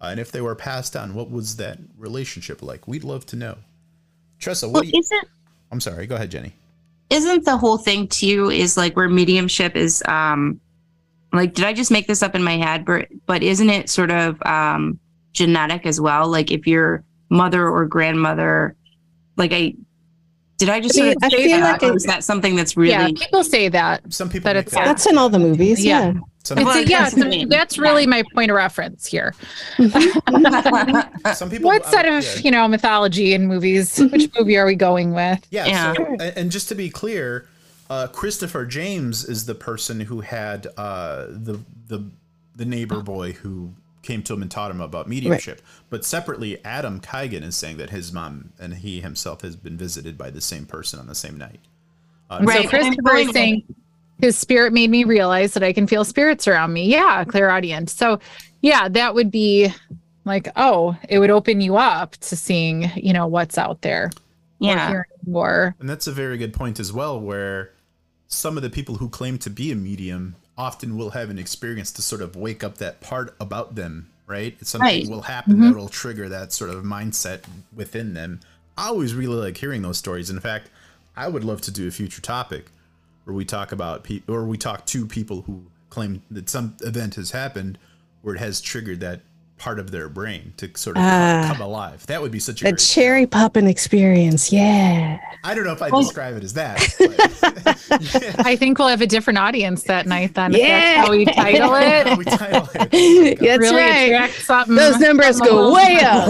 Uh, 0.00 0.06
and 0.12 0.20
if 0.20 0.30
they 0.32 0.40
were 0.40 0.54
passed 0.54 0.94
on, 0.96 1.14
what 1.14 1.30
was 1.30 1.56
that 1.56 1.78
relationship 1.96 2.62
like? 2.62 2.86
We'd 2.86 3.04
love 3.04 3.24
to 3.26 3.36
know. 3.36 3.56
Tressa, 4.38 4.66
what 4.66 4.74
well 4.74 4.82
do 4.82 4.88
you? 4.88 4.98
isn't 5.00 5.28
I'm 5.72 5.80
sorry. 5.80 6.06
Go 6.06 6.16
ahead, 6.16 6.30
Jenny. 6.30 6.52
isn't 7.10 7.44
the 7.44 7.56
whole 7.56 7.78
thing 7.78 8.08
too 8.08 8.50
is 8.50 8.76
like 8.76 8.96
where 8.96 9.08
mediumship 9.08 9.76
is 9.76 10.02
um 10.06 10.60
like 11.32 11.52
did 11.54 11.64
i 11.64 11.72
just 11.72 11.90
make 11.90 12.06
this 12.06 12.22
up 12.22 12.34
in 12.34 12.42
my 12.42 12.56
head 12.56 12.84
but 12.84 13.08
but 13.26 13.42
isn't 13.42 13.70
it 13.70 13.90
sort 13.90 14.10
of 14.10 14.40
um 14.46 14.98
genetic 15.32 15.84
as 15.86 16.00
well 16.00 16.28
like 16.28 16.50
if 16.50 16.66
your 16.66 17.04
mother 17.28 17.68
or 17.68 17.84
grandmother 17.86 18.74
like 19.36 19.52
i 19.52 19.74
did 20.56 20.68
i 20.68 20.80
just 20.80 20.94
I 20.96 20.98
sort 20.98 21.06
mean, 21.08 21.16
of 21.16 21.22
I 21.24 21.28
say 21.30 21.44
feel 21.48 21.58
that 21.60 21.72
like 21.72 21.82
or 21.82 21.92
it- 21.92 21.96
is 21.96 22.04
that 22.04 22.24
something 22.24 22.54
that's 22.56 22.76
really 22.76 22.90
Yeah, 22.92 23.08
people 23.08 23.42
say 23.44 23.68
that. 23.68 24.12
Some 24.12 24.28
people 24.28 24.44
But 24.48 24.56
make 24.56 24.66
it's- 24.66 24.74
that. 24.74 24.84
That's 24.86 25.06
in 25.06 25.18
all 25.18 25.28
the 25.28 25.38
movies. 25.38 25.84
Yeah. 25.84 26.12
Yeah. 26.12 26.20
Some, 26.44 26.58
It's 26.58 26.76
a, 26.76 26.84
yeah, 26.86 27.04
that's 27.04 27.14
what 27.16 27.24
I 27.24 27.26
it's- 27.28 27.38
mean. 27.38 27.48
that's 27.48 27.78
really 27.78 28.06
my 28.06 28.22
point 28.34 28.50
of 28.50 28.56
reference 28.56 29.06
here. 29.06 29.34
some 31.34 31.50
people. 31.50 31.66
What 31.70 31.84
set 31.86 32.06
um, 32.06 32.16
of 32.16 32.24
yeah. 32.24 32.40
you 32.44 32.50
know 32.50 32.68
mythology 32.68 33.34
in 33.34 33.46
movies? 33.46 33.98
Which 33.98 34.30
movie 34.38 34.56
are 34.56 34.66
we 34.66 34.74
going 34.74 35.12
with? 35.12 35.46
Yeah. 35.50 35.66
Yeah. 35.66 35.94
So, 35.94 36.04
and, 36.06 36.22
and 36.22 36.50
just 36.50 36.68
to 36.68 36.74
be 36.74 36.90
clear, 36.90 37.48
uh, 37.90 38.08
Christopher 38.08 38.66
James 38.66 39.24
is 39.24 39.46
the 39.46 39.54
person 39.54 40.00
who 40.00 40.20
had 40.20 40.66
uh, 40.76 41.26
the 41.28 41.60
the 41.88 42.10
the 42.56 42.64
neighbor 42.64 43.00
boy 43.00 43.32
who 43.32 43.72
came 44.02 44.22
to 44.22 44.34
him 44.34 44.42
and 44.42 44.50
taught 44.50 44.70
him 44.70 44.80
about 44.80 45.08
mediumship. 45.08 45.62
But 45.94 46.04
separately, 46.04 46.58
Adam 46.64 46.98
Kigan 46.98 47.44
is 47.44 47.54
saying 47.54 47.76
that 47.76 47.90
his 47.90 48.12
mom 48.12 48.52
and 48.58 48.74
he 48.74 49.00
himself 49.00 49.42
has 49.42 49.54
been 49.54 49.76
visited 49.76 50.18
by 50.18 50.28
the 50.28 50.40
same 50.40 50.66
person 50.66 50.98
on 50.98 51.06
the 51.06 51.14
same 51.14 51.38
night. 51.38 51.60
Uh, 52.28 52.40
Right. 52.42 52.56
So 52.56 52.60
and 52.62 52.68
Christopher 52.68 53.10
I'm 53.10 53.28
is 53.28 53.30
saying 53.32 53.62
his 54.20 54.36
spirit 54.36 54.72
made 54.72 54.90
me 54.90 55.04
realize 55.04 55.54
that 55.54 55.62
I 55.62 55.72
can 55.72 55.86
feel 55.86 56.04
spirits 56.04 56.48
around 56.48 56.72
me. 56.72 56.90
Yeah, 56.90 57.22
clear 57.22 57.48
audience. 57.48 57.92
So 57.92 58.18
yeah, 58.60 58.88
that 58.88 59.14
would 59.14 59.30
be 59.30 59.72
like, 60.24 60.48
oh, 60.56 60.96
it 61.08 61.20
would 61.20 61.30
open 61.30 61.60
you 61.60 61.76
up 61.76 62.16
to 62.16 62.34
seeing, 62.34 62.90
you 62.96 63.12
know, 63.12 63.28
what's 63.28 63.56
out 63.56 63.82
there. 63.82 64.10
Yeah. 64.58 64.88
hearing 64.88 65.04
more. 65.28 65.76
And 65.78 65.88
that's 65.88 66.08
a 66.08 66.12
very 66.12 66.38
good 66.38 66.52
point 66.52 66.80
as 66.80 66.92
well, 66.92 67.20
where 67.20 67.70
some 68.26 68.56
of 68.56 68.64
the 68.64 68.70
people 68.70 68.96
who 68.96 69.08
claim 69.08 69.38
to 69.38 69.48
be 69.48 69.70
a 69.70 69.76
medium 69.76 70.34
often 70.58 70.96
will 70.96 71.10
have 71.10 71.30
an 71.30 71.38
experience 71.38 71.92
to 71.92 72.02
sort 72.02 72.20
of 72.20 72.34
wake 72.34 72.64
up 72.64 72.78
that 72.78 73.00
part 73.00 73.36
about 73.38 73.76
them, 73.76 74.10
right? 74.26 74.56
It's 74.60 74.70
something 74.70 74.86
Right. 74.86 75.08
will 75.08 75.22
happen 75.22 75.54
mm-hmm. 75.54 75.68
that 75.68 75.76
will 75.76 75.88
trigger 75.88 76.28
that 76.28 76.52
sort 76.52 76.70
of 76.70 76.84
mindset 76.84 77.42
within 77.74 78.14
them. 78.14 78.40
I 78.76 78.88
always 78.88 79.14
really 79.14 79.36
like 79.36 79.56
hearing 79.56 79.82
those 79.82 79.98
stories. 79.98 80.30
In 80.30 80.40
fact, 80.40 80.70
I 81.16 81.28
would 81.28 81.44
love 81.44 81.60
to 81.62 81.70
do 81.70 81.86
a 81.86 81.90
future 81.90 82.20
topic 82.20 82.66
where 83.24 83.34
we 83.34 83.44
talk 83.44 83.72
about 83.72 84.04
people 84.04 84.34
or 84.34 84.44
we 84.44 84.58
talk 84.58 84.84
to 84.86 85.06
people 85.06 85.42
who 85.42 85.66
claim 85.90 86.22
that 86.30 86.48
some 86.50 86.76
event 86.80 87.14
has 87.14 87.30
happened 87.30 87.78
where 88.22 88.34
it 88.34 88.38
has 88.38 88.60
triggered 88.60 89.00
that 89.00 89.20
part 89.58 89.78
of 89.78 89.90
their 89.90 90.08
brain 90.08 90.52
to 90.58 90.68
sort 90.74 90.96
of 90.96 91.02
Ah. 91.02 91.44
come 91.52 91.60
alive. 91.60 92.04
That 92.06 92.20
would 92.20 92.32
be 92.32 92.38
such 92.40 92.60
a 92.60 92.64
The 92.64 92.70
great 92.72 92.80
cherry 92.80 93.26
popping 93.26 93.66
experience. 93.66 94.52
Yeah. 94.52 95.18
I 95.42 95.54
don't 95.54 95.64
know 95.64 95.72
if 95.72 95.80
I 95.82 95.90
describe 95.90 96.36
it 96.36 96.44
as 96.44 96.54
that. 96.54 96.78
but- 96.98 98.46
I 98.46 98.56
think 98.56 98.78
we'll 98.78 98.88
have 98.88 99.00
a 99.00 99.06
different 99.06 99.38
audience 99.38 99.84
that 99.84 100.06
night 100.06 100.34
then. 100.34 100.52
Yeah. 100.52 100.96
That's 100.96 101.06
how 101.06 101.10
we 101.12 101.24
title 101.24 101.74
it. 101.76 102.18
we 102.18 102.24
title 102.24 102.68
it. 102.74 103.38
That's 103.40 103.58
really 103.58 104.12
right. 104.12 104.30
something. 104.32 104.74
Those 104.74 104.98
numbers 104.98 105.40
go 105.40 105.72
way 105.74 105.98
up. 106.02 106.28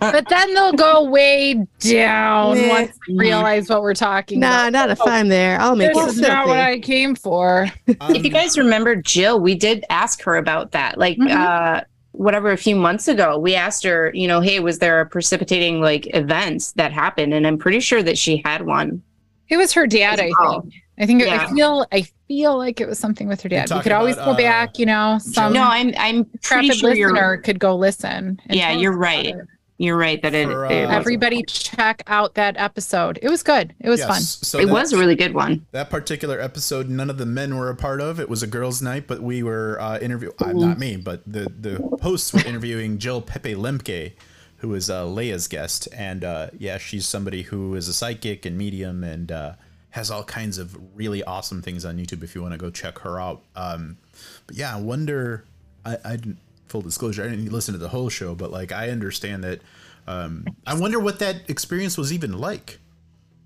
But 0.00 0.28
then 0.28 0.54
they'll 0.54 0.72
go 0.72 1.04
way 1.04 1.66
down 1.80 2.60
Nah. 2.60 2.68
once 2.68 2.92
they 3.08 3.14
realize 3.14 3.68
what 3.68 3.82
we're 3.82 3.94
talking 3.94 4.40
Nah, 4.40 4.68
about. 4.68 4.72
not 4.72 4.90
if 4.90 5.00
I'm 5.02 5.28
there. 5.28 5.60
I'll 5.60 5.74
make 5.76 5.90
it. 5.90 5.94
This 5.94 6.06
it 6.06 6.10
is 6.16 6.20
not 6.20 6.46
what. 6.48 6.58
I 6.58 6.78
came 6.80 7.14
for. 7.14 7.68
if 7.86 8.24
you 8.24 8.30
guys 8.30 8.58
remember 8.58 8.94
Jill, 8.96 9.40
we 9.40 9.54
did 9.54 9.84
ask 9.90 10.22
her 10.22 10.36
about 10.36 10.72
that. 10.72 10.98
Like 10.98 11.16
Mhm. 11.18 11.30
uh 11.30 11.80
whatever 12.18 12.50
a 12.50 12.56
few 12.56 12.74
months 12.74 13.06
ago, 13.06 13.38
we 13.38 13.54
asked 13.54 13.84
her, 13.84 14.10
you 14.12 14.26
know, 14.26 14.40
hey, 14.40 14.58
was 14.58 14.80
there 14.80 15.00
a 15.00 15.06
precipitating 15.06 15.80
like 15.80 16.12
events 16.14 16.72
that 16.72 16.92
happened? 16.92 17.32
And 17.32 17.46
I'm 17.46 17.56
pretty 17.56 17.80
sure 17.80 18.02
that 18.02 18.18
she 18.18 18.42
had 18.44 18.66
one. 18.66 19.02
It 19.48 19.56
was 19.56 19.72
her 19.72 19.86
dad, 19.86 20.18
I 20.20 20.30
think. 20.32 20.74
I 20.98 21.06
think 21.06 21.22
it, 21.22 21.28
I 21.28 21.48
feel 21.48 21.86
I 21.92 22.02
feel 22.26 22.58
like 22.58 22.80
it 22.80 22.88
was 22.88 22.98
something 22.98 23.28
with 23.28 23.40
her 23.42 23.48
dad. 23.48 23.70
We 23.70 23.80
could 23.80 23.92
always 23.92 24.16
about, 24.16 24.24
go 24.24 24.30
uh, 24.32 24.36
back, 24.36 24.78
you 24.80 24.86
know. 24.86 25.18
Some 25.20 25.52
no, 25.52 25.62
I'm 25.62 25.94
I'm 25.96 26.24
pretty 26.42 26.66
intrepid 26.66 26.76
sure 26.76 26.90
listener 26.90 27.16
you're 27.16 27.36
could 27.38 27.60
go 27.60 27.76
listen. 27.76 28.40
Yeah, 28.50 28.72
you're 28.72 28.92
about 28.92 29.00
right. 29.00 29.34
It. 29.78 29.84
you're 29.84 29.96
right 29.96 30.20
that 30.22 30.34
it, 30.34 30.46
For, 30.46 30.66
uh, 30.66 30.68
was- 30.70 30.90
Everybody 30.90 31.42
check 31.44 32.02
out 32.06 32.34
that 32.34 32.56
episode. 32.56 33.18
It 33.22 33.28
was 33.28 33.42
good. 33.42 33.74
It 33.80 33.88
was 33.88 34.04
fun. 34.04 34.20
So 34.20 34.58
it 34.58 34.66
that- 34.66 34.72
was 34.72 34.92
a 34.92 34.98
really 34.98 35.14
good 35.16 35.34
one. 35.34 35.66
that 35.72 35.90
particular 35.90 36.40
episode. 36.40 36.88
None 36.88 37.10
of 37.10 37.18
the 37.18 37.26
men 37.26 37.56
were 37.56 37.70
a 37.70 37.76
part 37.76 38.00
of. 38.00 38.18
It 38.20 38.28
was 38.28 38.42
a 38.42 38.46
girls' 38.46 38.82
night, 38.82 39.06
but 39.06 39.20
we 39.22 39.42
were 39.42 39.80
uh, 39.80 39.98
interview. 39.98 40.32
Uh, 40.38 40.52
not 40.52 40.78
me, 40.78 40.96
but 40.96 41.22
the 41.26 41.50
the 41.60 41.76
hosts 42.02 42.32
were 42.32 42.40
interviewing 42.46 42.98
Jill 42.98 43.20
Pepe 43.22 43.54
Lemke, 43.54 44.12
who 44.58 44.74
is 44.74 44.90
uh, 44.90 45.04
Leia's 45.04 45.46
guest, 45.48 45.88
and 45.96 46.24
uh, 46.24 46.48
yeah, 46.58 46.78
she's 46.78 47.06
somebody 47.06 47.42
who 47.42 47.74
is 47.74 47.86
a 47.88 47.92
psychic 47.94 48.44
and 48.44 48.58
medium 48.58 49.04
and 49.04 49.30
uh, 49.30 49.52
has 49.90 50.10
all 50.10 50.24
kinds 50.24 50.58
of 50.58 50.76
really 50.94 51.22
awesome 51.24 51.62
things 51.62 51.84
on 51.84 51.96
YouTube. 51.98 52.22
If 52.24 52.34
you 52.34 52.42
want 52.42 52.52
to 52.52 52.58
go 52.58 52.70
check 52.70 52.98
her 53.00 53.20
out. 53.20 53.42
Um, 53.54 53.98
but 54.46 54.56
yeah, 54.56 54.74
I 54.74 54.80
wonder. 54.80 55.44
I, 55.84 55.96
I 56.04 56.16
didn't 56.16 56.38
full 56.68 56.82
disclosure. 56.82 57.24
I 57.24 57.28
didn't 57.28 57.50
listen 57.52 57.72
to 57.72 57.78
the 57.78 57.88
whole 57.88 58.08
show, 58.08 58.34
but 58.34 58.50
like 58.50 58.72
I 58.72 58.90
understand 58.90 59.44
that. 59.44 59.60
Um, 60.06 60.46
I 60.66 60.74
wonder 60.74 60.98
what 60.98 61.18
that 61.18 61.48
experience 61.48 61.98
was 61.98 62.12
even 62.12 62.38
like. 62.38 62.78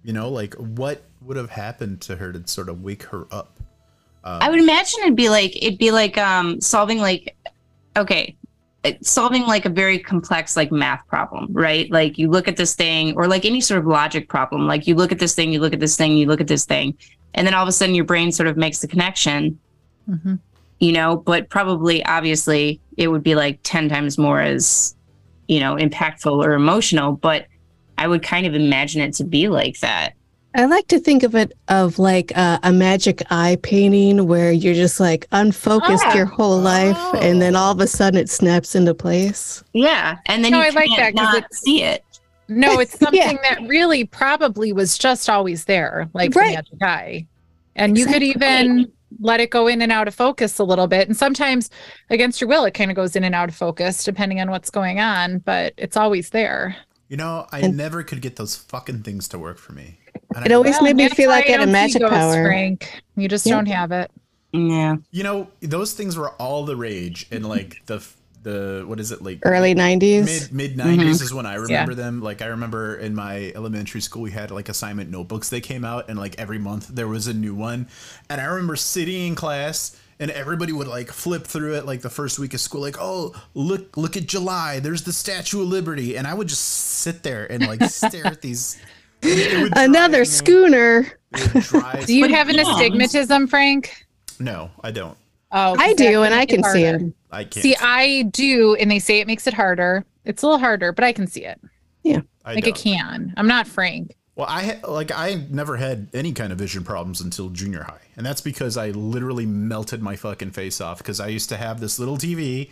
You 0.05 0.13
know, 0.13 0.29
like 0.29 0.55
what 0.55 1.03
would 1.21 1.37
have 1.37 1.51
happened 1.51 2.01
to 2.03 2.17
her 2.17 2.33
to 2.33 2.47
sort 2.47 2.69
of 2.69 2.83
wake 2.83 3.05
her 3.05 3.27
up? 3.31 3.59
I 4.25 4.49
would 4.51 4.61
imagine 4.61 5.01
it'd 5.03 5.17
be 5.17 5.29
like 5.29 5.57
it'd 5.61 5.79
be 5.79 5.91
like 5.91 6.17
um 6.17 6.61
solving 6.61 6.99
like 6.99 7.37
okay 7.97 8.37
solving 9.01 9.43
like 9.47 9.65
a 9.65 9.69
very 9.69 9.99
complex 9.99 10.57
like 10.57 10.71
math 10.71 11.05
problem 11.09 11.49
right 11.51 11.91
like 11.91 12.19
you 12.19 12.31
look 12.31 12.47
at 12.47 12.57
this 12.57 12.75
thing 12.75 13.15
or 13.17 13.27
like 13.27 13.45
any 13.45 13.61
sort 13.61 13.79
of 13.79 13.87
logic 13.87 14.29
problem 14.29 14.67
like 14.67 14.87
you 14.87 14.95
look 14.95 15.11
at 15.11 15.19
this 15.19 15.35
thing 15.35 15.53
you 15.53 15.59
look 15.61 15.73
at 15.73 15.81
this 15.81 15.97
thing 15.97 16.17
you 16.17 16.27
look 16.27 16.41
at 16.41 16.47
this 16.47 16.65
thing 16.65 16.97
and 17.35 17.47
then 17.47 17.55
all 17.55 17.63
of 17.63 17.69
a 17.69 17.73
sudden 17.73 17.95
your 17.97 18.05
brain 18.05 18.31
sort 18.31 18.49
of 18.49 18.57
makes 18.57 18.79
the 18.79 18.87
connection 18.89 19.59
Mhm. 20.09 20.39
You 20.83 20.91
know 20.93 21.17
but 21.17 21.49
probably 21.49 22.05
obviously 22.07 22.81
it 22.99 23.09
would 23.09 23.23
be 23.23 23.35
like 23.37 23.61
10 23.63 23.89
times 23.89 24.19
more 24.19 24.41
as 24.41 24.95
you 25.49 25.61
know 25.61 25.77
impactful 25.77 26.45
or 26.45 26.53
emotional 26.55 27.13
but 27.13 27.47
i 27.99 28.07
would 28.09 28.23
kind 28.23 28.47
of 28.47 28.55
imagine 28.55 29.01
it 29.01 29.15
to 29.15 29.25
be 29.25 29.49
like 29.49 29.79
that 29.81 30.13
I 30.55 30.67
like 30.67 30.87
to 30.89 30.99
think 31.01 31.23
of 31.23 31.35
it 31.35 31.55
of 31.69 31.99
like 31.99 32.31
uh, 32.37 32.59
a 32.63 32.71
magic 32.75 33.23
eye 33.31 33.57
painting 33.63 34.27
where 34.27 34.53
you're 34.53 34.75
just 34.75 35.01
like 35.01 35.27
unfocused 35.33 36.05
Ah. 36.09 36.15
your 36.15 36.27
whole 36.27 36.59
life, 36.61 36.99
and 37.23 37.41
then 37.41 37.57
all 37.57 37.73
of 37.73 37.81
a 37.81 37.87
sudden 37.87 38.21
it 38.21 38.29
snaps 38.29 38.75
into 38.75 38.93
place. 38.93 39.65
yeah 39.73 40.19
and 40.27 40.45
then 40.45 40.53
No, 40.53 40.59
you 40.59 40.65
I 40.67 40.69
like 40.69 40.89
can't 40.91 40.99
that 40.99 41.15
'cause 41.15 41.33
not 41.33 41.37
it's- 41.39 41.59
see 41.63 41.83
it 41.83 42.05
No, 42.49 42.79
it's 42.83 42.93
Yeah. 43.01 43.09
something 43.09 43.39
that 43.49 43.67
really 43.67 44.05
probably 44.05 44.75
was 44.75 44.99
just 44.99 45.31
always 45.31 45.65
there, 45.65 46.11
like 46.13 46.35
Right. 46.35 46.49
the 46.51 46.57
magic 46.57 46.83
eye. 46.83 47.27
And 47.75 47.97
you 47.97 48.05
could 48.05 48.23
even 48.23 48.93
let 49.23 49.41
it 49.41 49.51
go 49.51 49.67
in 49.69 49.81
and 49.81 49.91
out 49.93 50.09
of 50.09 50.15
focus 50.15 50.59
a 50.59 50.65
little 50.65 50.87
bit. 50.87 51.09
And 51.09 51.17
sometimes 51.17 51.71
against 52.11 52.41
your 52.41 52.49
will, 52.49 52.65
it 52.65 52.73
kind 52.75 52.91
of 52.91 52.97
goes 52.97 53.17
in 53.17 53.25
and 53.25 53.35
out 53.35 53.49
of 53.49 53.55
focus 53.55 54.05
depending 54.05 54.41
on 54.41 54.51
what's 54.51 54.69
going 54.71 54.99
on, 55.01 55.39
but 55.39 55.73
it's 55.77 55.97
always 55.97 56.31
there. 56.31 56.77
You 57.09 57.17
know, 57.17 57.47
I 57.53 57.61
And- 57.61 57.77
never 57.77 58.03
could 58.03 58.21
get 58.21 58.37
those 58.37 58.57
fucking 58.57 59.03
things 59.03 59.29
to 59.29 59.39
work 59.39 59.59
for 59.59 59.73
me. 59.73 59.99
And 60.35 60.45
It 60.47 60.53
I- 60.53 60.55
always 60.55 60.81
made 60.83 60.97
me 60.97 61.09
feel 61.09 61.29
like 61.31 61.47
I 61.47 61.53
had 61.53 61.61
a 61.61 61.65
don't 61.65 61.73
magic 61.73 62.01
ghosts, 62.01 62.15
power. 62.17 62.45
Frank. 62.47 63.03
You 63.17 63.29
just 63.29 63.47
Yeah. 63.47 63.55
don't 63.55 63.67
have 63.67 63.93
it. 63.93 64.11
yeah 64.55 64.97
you 65.11 65.23
know, 65.23 65.49
those 65.63 65.95
things 65.95 66.15
were 66.15 66.29
all 66.33 66.67
the 66.67 66.77
rage 66.77 67.27
in 67.31 67.43
like 67.43 67.81
the 67.87 68.03
the 68.43 68.85
what 68.87 69.01
is 69.01 69.13
it 69.13 69.23
like 69.23 69.41
Early 69.45 69.75
'90s. 69.75 70.25
mid 70.25 70.53
mid 70.53 70.77
mm-hmm. 70.77 71.01
90s 71.01 71.23
is 71.23 71.35
when 71.35 71.47
I 71.47 71.55
remember 71.55 71.95
them. 71.95 72.21
Like 72.21 72.43
I 72.43 72.47
remember 72.47 72.97
in 72.97 73.15
my 73.15 73.53
elementary 73.55 74.01
school 74.01 74.23
we 74.23 74.31
had 74.31 74.51
like 74.51 74.69
assignment 74.69 75.11
notebooks 75.11 75.49
they 75.49 75.61
came 75.61 75.85
out 75.85 76.09
and 76.09 76.19
like 76.19 76.39
every 76.39 76.59
month 76.59 76.89
there 76.89 77.09
was 77.09 77.27
a 77.27 77.35
new 77.35 77.55
one. 77.55 77.89
And 78.29 78.41
I 78.41 78.45
remember 78.45 78.77
sitting 78.77 79.29
in 79.29 79.35
class 79.35 79.97
and 80.19 80.31
everybody 80.31 80.73
would 80.73 80.89
like 80.89 81.11
flip 81.11 81.45
through 81.47 81.75
it 81.75 81.87
like 81.87 82.03
the 82.03 82.11
first 82.11 82.39
week 82.39 82.55
of 82.55 82.61
school 82.61 82.81
like, 82.81 82.97
"Oh, 83.01 83.35
look 83.55 83.97
look 83.97 84.17
at 84.17 84.27
July. 84.27 84.81
There's 84.81 85.03
the 85.03 85.13
Statue 85.13 85.63
of 85.63 85.69
Liberty." 85.69 86.17
And 86.17 86.27
I 86.27 86.35
would 86.35 86.49
just 86.49 86.65
sit 86.65 87.23
there 87.23 87.51
and 87.51 87.67
like 87.67 87.83
stare 87.91 88.27
at 88.27 88.41
these 88.41 88.79
it 89.23 89.71
drive 89.71 89.89
Another 89.89 90.25
schooner. 90.25 91.13
it 91.33 91.55
would 91.55 91.63
drive- 91.65 92.07
Do 92.07 92.15
you 92.15 92.29
have 92.29 92.49
an 92.49 92.59
astigmatism, 92.59 93.47
Frank? 93.47 94.07
No, 94.39 94.71
I 94.83 94.91
don't. 94.91 95.17
Oh, 95.53 95.77
I 95.79 95.89
'cause 95.89 95.97
do, 95.97 96.23
and 96.23 96.35
I 96.35 96.47
can 96.47 96.61
it 96.61 96.67
see 96.67 96.83
harder. 96.85 97.07
it. 97.07 97.13
I 97.31 97.45
can't. 97.45 97.63
See, 97.63 97.77
I 97.81 98.23
do, 98.33 98.75
and 98.77 98.91
they 98.91 98.99
say 98.99 99.21
it 99.21 99.27
makes 99.27 99.47
it 99.47 99.55
harder. 99.55 100.05
It's 100.25 100.43
a 100.43 100.47
little 100.47 100.59
harder, 100.59 100.93
but 100.93 101.05
I 101.05 101.13
can 101.13 101.27
see 101.27 101.45
it. 101.45 101.61
Yeah, 102.03 102.21
I 102.45 102.55
Like 102.55 102.65
don't. 102.65 102.77
it 102.77 102.81
can. 102.81 103.35
I'm 103.37 103.47
not 103.47 103.67
Frank. 103.67 104.17
Well, 104.35 104.47
I 104.49 104.63
ha- 104.63 104.89
like 104.91 105.11
I 105.13 105.45
never 105.51 105.77
had 105.77 106.09
any 106.15 106.33
kind 106.33 106.53
of 106.53 106.59
vision 106.59 106.85
problems 106.85 107.21
until 107.21 107.51
junior 107.51 107.83
high, 107.83 108.01
and 108.17 108.25
that's 108.25 108.41
because 108.41 108.77
I 108.79 108.91
literally 108.91 109.45
melted 109.47 110.01
my 110.03 110.17
fucking 110.17 110.53
face 110.53 110.81
off 110.81 110.99
because 110.99 111.21
I 111.21 111.29
used 111.29 111.51
to 111.51 111.57
have 111.59 111.81
this 111.81 111.99
little 111.99 112.17
TV, 112.17 112.71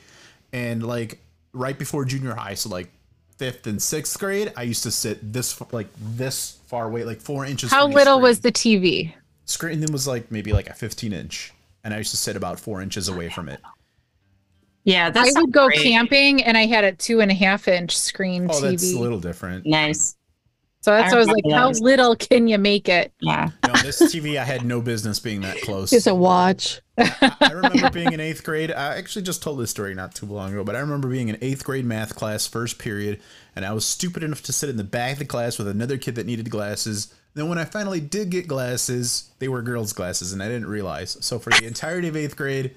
and 0.52 0.82
like 0.82 1.20
right 1.52 1.78
before 1.78 2.04
junior 2.06 2.34
high, 2.34 2.54
so 2.54 2.70
like 2.70 2.88
fifth 3.36 3.66
and 3.66 3.80
sixth 3.82 4.18
grade, 4.18 4.52
I 4.56 4.62
used 4.62 4.82
to 4.84 4.90
sit 4.90 5.32
this 5.34 5.60
like 5.72 5.88
this 5.98 6.58
far 6.66 6.86
away, 6.86 7.04
like 7.04 7.20
four 7.20 7.44
inches. 7.44 7.70
How 7.70 7.82
from 7.84 7.92
little 7.92 8.14
screen. 8.14 8.22
was 8.22 8.40
the 8.40 8.52
TV? 8.52 9.12
screen? 9.44 9.80
Then 9.80 9.92
was 9.92 10.06
like 10.06 10.30
maybe 10.30 10.52
like 10.54 10.70
a 10.70 10.74
fifteen 10.74 11.12
inch, 11.12 11.52
and 11.84 11.94
I 11.94 11.98
used 11.98 12.10
to 12.10 12.16
sit 12.16 12.36
about 12.36 12.60
four 12.60 12.80
inches 12.82 13.08
away 13.08 13.28
from 13.28 13.48
it. 13.48 13.60
yeah 14.84 15.10
that's 15.10 15.36
I 15.36 15.40
would 15.40 15.52
go 15.52 15.66
great. 15.66 15.80
camping 15.80 16.42
and 16.42 16.56
I 16.56 16.66
had 16.66 16.84
a 16.84 16.92
two 16.92 17.20
and 17.20 17.30
a 17.30 17.34
half 17.34 17.68
inch 17.68 17.96
screen 17.96 18.48
TV. 18.48 18.54
Oh, 18.54 18.60
that's 18.60 18.92
a 18.92 18.98
little 18.98 19.20
different. 19.20 19.66
nice 19.66 20.16
so 20.82 20.92
that's 20.92 21.12
I 21.12 21.16
I 21.16 21.18
was 21.18 21.28
like, 21.28 21.44
remember 21.44 21.78
how 21.78 21.84
little 21.84 22.16
can 22.16 22.48
you 22.48 22.56
make 22.56 22.88
it? 22.88 23.12
yeah 23.20 23.50
No, 23.66 23.74
this 23.82 24.00
TV 24.00 24.38
I 24.38 24.44
had 24.44 24.64
no 24.64 24.80
business 24.80 25.20
being 25.20 25.42
that 25.42 25.60
close. 25.60 25.92
It's 25.92 26.06
a 26.06 26.14
watch. 26.14 26.80
I 26.98 27.50
remember 27.52 27.90
being 27.90 28.12
in 28.14 28.20
eighth 28.20 28.42
grade. 28.44 28.70
I 28.72 28.96
actually 28.96 29.22
just 29.22 29.42
told 29.42 29.58
this 29.60 29.70
story 29.70 29.94
not 29.94 30.14
too 30.14 30.24
long 30.24 30.52
ago, 30.52 30.64
but 30.64 30.76
I 30.76 30.80
remember 30.80 31.08
being 31.08 31.28
in 31.28 31.36
eighth 31.42 31.64
grade 31.64 31.84
math 31.84 32.14
class, 32.14 32.46
first 32.46 32.78
period, 32.78 33.20
and 33.54 33.66
I 33.66 33.72
was 33.74 33.84
stupid 33.84 34.22
enough 34.22 34.42
to 34.44 34.52
sit 34.54 34.70
in 34.70 34.76
the 34.78 34.84
back 34.84 35.14
of 35.14 35.18
the 35.18 35.24
class 35.26 35.58
with 35.58 35.68
another 35.68 35.98
kid 35.98 36.14
that 36.14 36.24
needed 36.26 36.48
glasses. 36.48 37.12
Then 37.34 37.48
when 37.48 37.58
I 37.58 37.64
finally 37.64 38.00
did 38.00 38.30
get 38.30 38.48
glasses, 38.48 39.30
they 39.38 39.48
were 39.48 39.62
girls' 39.62 39.92
glasses, 39.92 40.32
and 40.32 40.42
I 40.42 40.48
didn't 40.48 40.66
realize. 40.66 41.16
So 41.20 41.38
for 41.38 41.50
the 41.50 41.64
entirety 41.64 42.08
of 42.08 42.16
eighth 42.16 42.36
grade, 42.36 42.74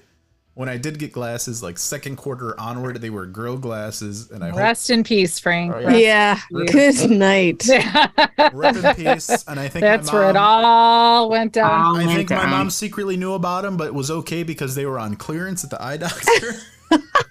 when 0.54 0.68
I 0.68 0.76
did 0.76 1.00
get 1.00 1.12
glasses, 1.12 1.60
like 1.64 1.76
second 1.78 2.14
quarter 2.16 2.58
onward, 2.60 3.00
they 3.00 3.10
were 3.10 3.26
girl 3.26 3.56
glasses, 3.56 4.30
and 4.30 4.44
I 4.44 4.50
hope 4.50 4.58
Rest 4.60 4.90
in 4.90 5.02
peace, 5.02 5.40
Frank. 5.40 5.72
Oh, 5.74 5.88
Yeah. 5.88 6.38
Good 6.70 7.10
night. 7.10 7.66
Rest 8.52 8.84
in 8.84 8.94
peace. 8.94 9.44
And 9.48 9.58
I 9.58 9.66
think 9.66 9.82
That's 9.82 10.12
my 10.12 10.18
where 10.20 10.30
it 10.30 10.36
all 10.36 11.28
went 11.28 11.52
down. 11.54 11.96
I 11.96 12.04
my 12.04 12.14
think 12.14 12.30
my 12.30 12.36
God. 12.36 12.50
mom 12.50 12.70
secretly 12.70 13.16
knew 13.16 13.32
about 13.34 13.62
them, 13.64 13.76
but 13.76 13.92
was 13.92 14.10
okay 14.12 14.44
because 14.44 14.76
they 14.76 14.86
were 14.86 15.00
on 15.00 15.16
clearance 15.16 15.64
at 15.64 15.70
the 15.70 15.82
eye 15.82 15.96
doctor. 15.96 16.52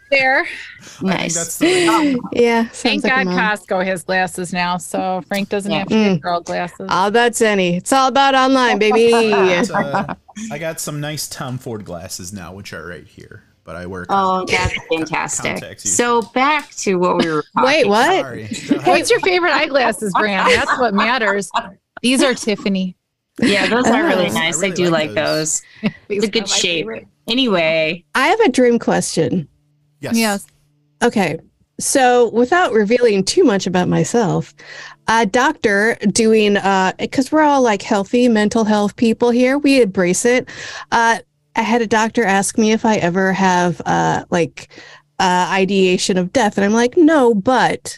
there. 0.09 0.41
I 0.43 0.83
think 0.83 1.01
Nice. 1.03 1.35
that's 1.35 1.57
the 1.57 2.19
Yeah. 2.33 2.65
Thank 2.67 3.03
like 3.03 3.25
God. 3.25 3.27
Costco 3.27 3.83
has 3.85 4.03
glasses 4.03 4.53
now, 4.53 4.77
so 4.77 5.21
Frank 5.27 5.49
doesn't 5.49 5.71
Yeah. 5.71 5.79
have 5.79 5.87
to 5.87 5.95
get 5.95 6.21
girl 6.21 6.41
glasses. 6.41 6.87
All 6.89 7.07
about 7.07 7.31
Zenni. 7.33 7.77
It's 7.77 7.91
all 7.91 8.07
about 8.07 8.35
online, 8.35 8.79
baby. 8.79 9.11
But, 9.71 9.71
uh, 10.09 10.15
I 10.51 10.57
got 10.57 10.79
some 10.79 10.99
nice 10.99 11.27
Tom 11.27 11.57
Ford 11.57 11.85
glasses 11.85 12.33
now, 12.33 12.53
which 12.53 12.73
are 12.73 12.85
right 12.87 13.05
here. 13.07 13.43
But 13.65 13.75
I 13.77 13.85
wear. 13.85 14.05
Oh, 14.09 14.45
that's 14.45 14.73
fantastic. 14.89 15.79
So 15.79 16.21
back 16.33 16.69
to 16.77 16.95
what 16.95 17.17
we 17.17 17.31
were 17.31 17.43
talking 17.55 17.65
Wait, 17.65 17.87
what? 17.87 18.19
Sorry. 18.21 18.49
Go. 18.67 18.77
What's 18.91 19.09
your 19.09 19.21
favorite 19.21 19.53
eyeglasses 19.53 20.11
brand? 20.13 20.51
That's 20.51 20.77
what 20.79 20.93
matters. 20.93 21.49
These 22.01 22.21
are 22.23 22.33
Tiffany. 22.33 22.97
Yeah, 23.39 23.67
those 23.67 23.87
are 23.87 24.03
really 24.03 24.29
nice. 24.31 24.61
I 24.61 24.67
I, 24.67 24.69
do 24.71 24.89
like 24.89 25.07
like 25.07 25.15
those. 25.15 25.61
those. 25.81 25.91
It's 26.09 26.25
a 26.25 26.29
good 26.29 26.47
shape. 26.49 26.79
favorite. 26.87 27.07
Anyway, 27.27 28.03
I 28.13 28.27
have 28.27 28.39
a 28.41 28.49
dream 28.49 28.79
question. 28.79 29.47
Yes. 30.03 30.15
Yes. 30.15 30.47
Okay. 31.01 31.39
So, 31.79 32.29
without 32.29 32.71
revealing 32.71 33.23
too 33.23 33.43
much 33.43 33.65
about 33.65 33.87
myself, 33.87 34.53
a 35.07 35.25
doctor 35.25 35.97
doing, 36.11 36.57
uh, 36.57 36.93
because 36.99 37.31
we're 37.31 37.41
all 37.41 37.63
like 37.63 37.81
healthy 37.81 38.29
mental 38.29 38.63
health 38.63 38.95
people 38.95 39.31
here, 39.31 39.57
we 39.57 39.81
embrace 39.81 40.23
it. 40.23 40.47
Uh, 40.91 41.17
I 41.55 41.61
had 41.61 41.81
a 41.81 41.87
doctor 41.87 42.23
ask 42.23 42.57
me 42.57 42.71
if 42.71 42.85
I 42.85 42.97
ever 42.97 43.33
have, 43.33 43.81
uh, 43.85 44.25
like, 44.29 44.69
uh, 45.19 45.47
ideation 45.51 46.17
of 46.17 46.31
death. 46.31 46.57
And 46.57 46.65
I'm 46.65 46.73
like, 46.73 46.95
no, 46.95 47.33
but 47.33 47.97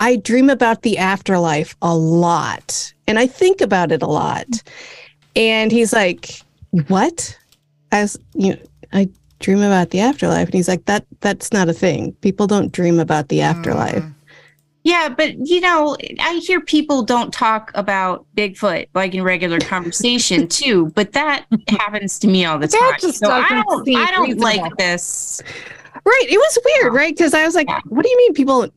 I 0.00 0.16
dream 0.16 0.50
about 0.50 0.82
the 0.82 0.98
afterlife 0.98 1.76
a 1.80 1.94
lot 1.96 2.92
and 3.06 3.18
I 3.18 3.26
think 3.26 3.60
about 3.60 3.92
it 3.92 4.02
a 4.02 4.06
lot. 4.06 4.62
And 5.36 5.70
he's 5.70 5.92
like, 5.92 6.40
what? 6.88 7.38
As 7.90 8.18
you 8.34 8.54
know, 8.54 8.62
I 8.92 9.10
dream 9.42 9.60
about 9.62 9.90
the 9.90 10.00
afterlife. 10.00 10.46
And 10.46 10.54
he's 10.54 10.68
like, 10.68 10.84
that 10.86 11.04
that's 11.20 11.52
not 11.52 11.68
a 11.68 11.72
thing. 11.72 12.12
People 12.22 12.46
don't 12.46 12.72
dream 12.72 12.98
about 12.98 13.28
the 13.28 13.40
afterlife. 13.42 14.02
Mm, 14.02 14.14
yeah, 14.84 15.08
but 15.08 15.34
you 15.46 15.60
know, 15.60 15.96
I 16.20 16.34
hear 16.44 16.60
people 16.60 17.02
don't 17.02 17.32
talk 17.32 17.70
about 17.74 18.24
Bigfoot 18.36 18.88
like 18.94 19.14
in 19.14 19.22
regular 19.22 19.60
conversation 19.60 20.48
too, 20.60 20.90
but 20.94 21.12
that 21.12 21.46
happens 21.68 22.18
to 22.20 22.26
me 22.28 22.44
all 22.44 22.58
the 22.58 22.66
That 22.68 22.98
time. 23.00 23.12
so 23.12 23.30
I 23.30 23.48
don't 23.68 23.96
I 23.96 24.10
don't 24.12 24.38
like 24.38 24.76
this. 24.78 25.42
Right. 26.04 26.26
It 26.28 26.36
was 26.38 26.58
weird, 26.64 26.94
right? 26.94 27.14
Because 27.14 27.34
I 27.34 27.44
was 27.44 27.54
like, 27.54 27.68
Yeah. 27.68 27.80
what 27.84 28.02
do 28.02 28.10
you 28.10 28.16
mean 28.16 28.32
people 28.34 28.68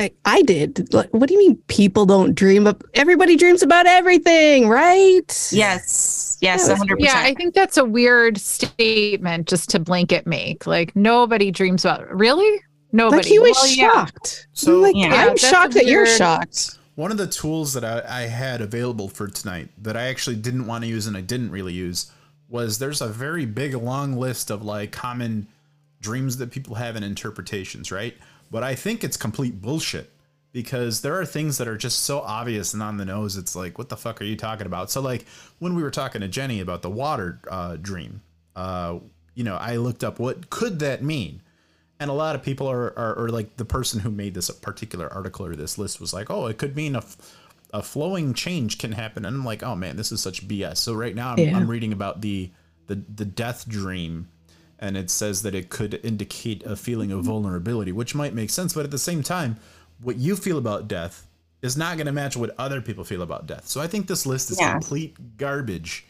I, 0.00 0.12
I 0.24 0.42
did. 0.42 0.92
Like, 0.94 1.08
what 1.12 1.28
do 1.28 1.34
you 1.34 1.40
mean 1.40 1.56
people 1.66 2.06
don't 2.06 2.34
dream 2.34 2.66
of 2.68 2.80
everybody 2.94 3.36
dreams 3.36 3.62
about 3.62 3.86
everything, 3.86 4.68
right? 4.68 5.48
Yes. 5.50 6.38
Yes, 6.40 6.68
Yeah, 6.68 6.76
100%. 6.76 6.96
Yeah, 7.00 7.14
I 7.16 7.34
think 7.34 7.52
that's 7.54 7.76
a 7.76 7.84
weird 7.84 8.38
statement 8.38 9.48
just 9.48 9.70
to 9.70 9.80
blanket 9.80 10.24
make. 10.26 10.66
Like 10.68 10.94
nobody 10.94 11.50
dreams 11.50 11.84
about 11.84 12.08
really? 12.14 12.60
Nobody. 12.92 13.16
Like 13.18 13.26
he 13.26 13.38
was 13.40 13.56
Well, 13.60 13.70
yeah. 13.72 13.90
shocked. 13.92 14.46
So- 14.52 14.76
I'm 14.76 14.82
like, 14.82 14.94
Yeah, 14.96 15.14
I'm 15.14 15.36
shocked 15.36 15.74
that 15.74 15.86
you're 15.86 16.06
shocked. 16.06 16.76
One 16.94 17.10
of 17.10 17.16
the 17.18 17.26
tools 17.26 17.72
that 17.74 17.84
I, 17.84 18.02
I 18.08 18.20
had 18.22 18.60
available 18.60 19.08
for 19.08 19.26
tonight 19.28 19.68
that 19.82 19.96
I 19.96 20.08
actually 20.08 20.36
didn't 20.36 20.66
want 20.66 20.82
to 20.84 20.88
use 20.90 21.06
and 21.06 21.16
I 21.16 21.20
didn't 21.20 21.50
really 21.50 21.72
use 21.72 22.10
was 22.48 22.78
there's 22.78 23.00
a 23.00 23.08
very 23.08 23.46
big 23.46 23.74
long 23.74 24.14
list 24.16 24.50
of 24.50 24.62
like 24.64 24.90
common 24.92 25.46
dreams 26.00 26.36
that 26.38 26.50
people 26.50 26.76
have 26.76 26.96
and 26.96 27.04
interpretations, 27.04 27.90
right? 27.92 28.16
But 28.50 28.62
I 28.62 28.74
think 28.74 29.04
it's 29.04 29.16
complete 29.16 29.60
bullshit 29.60 30.10
because 30.52 31.02
there 31.02 31.18
are 31.20 31.26
things 31.26 31.58
that 31.58 31.68
are 31.68 31.76
just 31.76 32.00
so 32.00 32.20
obvious 32.20 32.72
and 32.72 32.82
on 32.82 32.96
the 32.96 33.04
nose. 33.04 33.36
It's 33.36 33.54
like, 33.54 33.76
what 33.78 33.88
the 33.90 33.96
fuck 33.96 34.20
are 34.20 34.24
you 34.24 34.36
talking 34.36 34.66
about? 34.66 34.90
So 34.90 35.00
like 35.00 35.26
when 35.58 35.74
we 35.74 35.82
were 35.82 35.90
talking 35.90 36.22
to 36.22 36.28
Jenny 36.28 36.60
about 36.60 36.82
the 36.82 36.90
water 36.90 37.40
uh, 37.50 37.76
dream, 37.76 38.22
uh, 38.56 38.98
you 39.34 39.44
know, 39.44 39.56
I 39.56 39.76
looked 39.76 40.02
up 40.02 40.18
what 40.18 40.50
could 40.50 40.78
that 40.80 41.02
mean, 41.02 41.42
and 42.00 42.10
a 42.10 42.14
lot 42.14 42.34
of 42.34 42.42
people 42.42 42.68
are, 42.68 42.98
are, 42.98 43.14
or 43.14 43.28
like 43.28 43.56
the 43.56 43.64
person 43.64 44.00
who 44.00 44.10
made 44.10 44.34
this 44.34 44.50
particular 44.50 45.12
article 45.12 45.44
or 45.46 45.54
this 45.54 45.78
list 45.78 46.00
was 46.00 46.12
like, 46.12 46.30
oh, 46.30 46.46
it 46.46 46.58
could 46.58 46.74
mean 46.74 46.94
a, 46.96 46.98
f- 46.98 47.36
a 47.72 47.82
flowing 47.82 48.34
change 48.34 48.78
can 48.78 48.92
happen, 48.92 49.24
and 49.24 49.36
I'm 49.36 49.44
like, 49.44 49.62
oh 49.62 49.76
man, 49.76 49.96
this 49.96 50.10
is 50.10 50.20
such 50.22 50.48
BS. 50.48 50.78
So 50.78 50.94
right 50.94 51.14
now 51.14 51.32
I'm, 51.32 51.38
Yeah. 51.38 51.56
I'm 51.56 51.70
reading 51.70 51.92
about 51.92 52.20
the 52.22 52.50
the 52.86 52.94
the 53.14 53.24
death 53.26 53.68
dream, 53.68 54.28
and 54.78 54.96
it 54.96 55.10
says 55.10 55.42
that 55.42 55.54
it 55.54 55.68
could 55.70 56.00
indicate 56.04 56.64
a 56.64 56.76
feeling 56.76 57.10
of 57.12 57.24
vulnerability, 57.24 57.92
which 57.92 58.14
might 58.14 58.34
make 58.34 58.50
sense, 58.50 58.72
but 58.72 58.84
at 58.84 58.90
the 58.90 58.98
same 58.98 59.22
time, 59.22 59.56
what 60.00 60.16
you 60.16 60.36
feel 60.36 60.58
about 60.58 60.86
death 60.88 61.26
is 61.62 61.76
not 61.76 61.96
going 61.96 62.06
to 62.06 62.12
match 62.12 62.36
what 62.36 62.54
other 62.58 62.80
people 62.80 63.02
feel 63.04 63.22
about 63.22 63.46
death. 63.46 63.66
So 63.66 63.80
I 63.80 63.88
think 63.88 64.06
this 64.06 64.24
list 64.26 64.50
is 64.50 64.60
Yeah. 64.60 64.72
complete 64.72 65.36
garbage. 65.36 66.04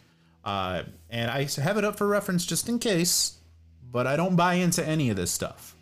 Uh, 0.45 0.83
and 1.11 1.31
I 1.31 1.49
have 1.61 1.79
it 1.79 1.85
up 1.85 1.97
for 1.97 2.07
reference 2.07 2.45
just 2.45 2.69
in 2.69 2.79
case, 2.79 3.39
but 3.91 4.07
I 4.07 4.17
don't 4.17 4.37
buy 4.37 4.55
into 4.55 4.87
any 4.87 5.09
of 5.09 5.17
this 5.17 5.31
stuff. 5.31 5.75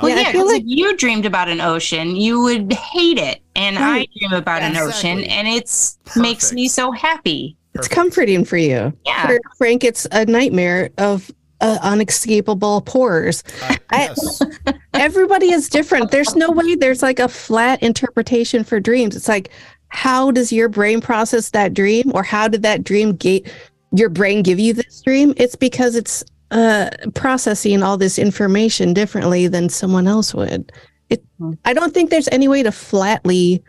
Well, 0.00 0.08
Yeah, 0.10 0.22
yeah, 0.22 0.32
because 0.32 0.46
like- 0.46 0.62
if 0.62 0.66
you 0.66 0.96
dreamed 0.96 1.26
about 1.26 1.50
an 1.50 1.60
ocean, 1.60 2.16
you 2.16 2.40
would 2.40 2.72
hate 2.72 3.18
it. 3.18 3.42
And 3.54 3.76
Right. 3.76 4.08
I 4.14 4.18
dream 4.18 4.32
about 4.32 4.62
an 4.62 4.76
ocean, 4.78 5.24
and 5.24 5.46
it's 5.46 5.98
makes 6.16 6.50
me 6.52 6.66
so 6.68 6.90
happy. 6.92 7.56
It's 7.74 7.88
comforting 7.88 8.44
for 8.46 8.56
you. 8.56 8.92
Yeah. 9.04 9.26
For 9.26 9.38
Frank, 9.58 9.84
it's 9.84 10.06
a 10.10 10.24
nightmare 10.24 10.90
of 10.96 11.30
uh, 11.62 11.78
unescapable 11.82 12.82
pores. 12.82 13.42
Uh, 13.62 13.76
I- 13.90 14.14
Everybody 14.94 15.52
is 15.52 15.68
different. 15.68 16.10
There's 16.10 16.36
no 16.36 16.50
way 16.50 16.74
there's 16.74 17.02
like 17.02 17.18
a 17.18 17.28
flat 17.28 17.82
interpretation 17.82 18.62
for 18.64 18.78
dreams. 18.78 19.16
It's 19.16 19.28
like, 19.28 19.50
how 19.88 20.30
does 20.30 20.52
your 20.52 20.68
brain 20.68 21.00
process 21.00 21.50
that 21.50 21.72
dream, 21.74 22.10
or 22.14 22.22
how 22.22 22.48
did 22.48 22.62
that 22.62 22.84
dream 22.84 23.14
get 23.14 23.50
your 23.92 24.08
brain 24.08 24.42
give 24.42 24.58
you 24.58 24.72
this 24.74 25.00
dream? 25.02 25.34
It's 25.36 25.56
because 25.56 25.96
it's 25.96 26.24
uh, 26.50 26.90
processing 27.14 27.82
all 27.82 27.96
this 27.96 28.18
information 28.18 28.92
differently 28.92 29.48
than 29.48 29.68
someone 29.68 30.06
else 30.06 30.34
would. 30.34 30.72
It. 31.10 31.24
Hmm. 31.38 31.52
I 31.64 31.72
don't 31.72 31.94
think 31.94 32.10
there's 32.10 32.28
any 32.28 32.48
way 32.48 32.62
to 32.62 32.72
flatly 32.72 33.62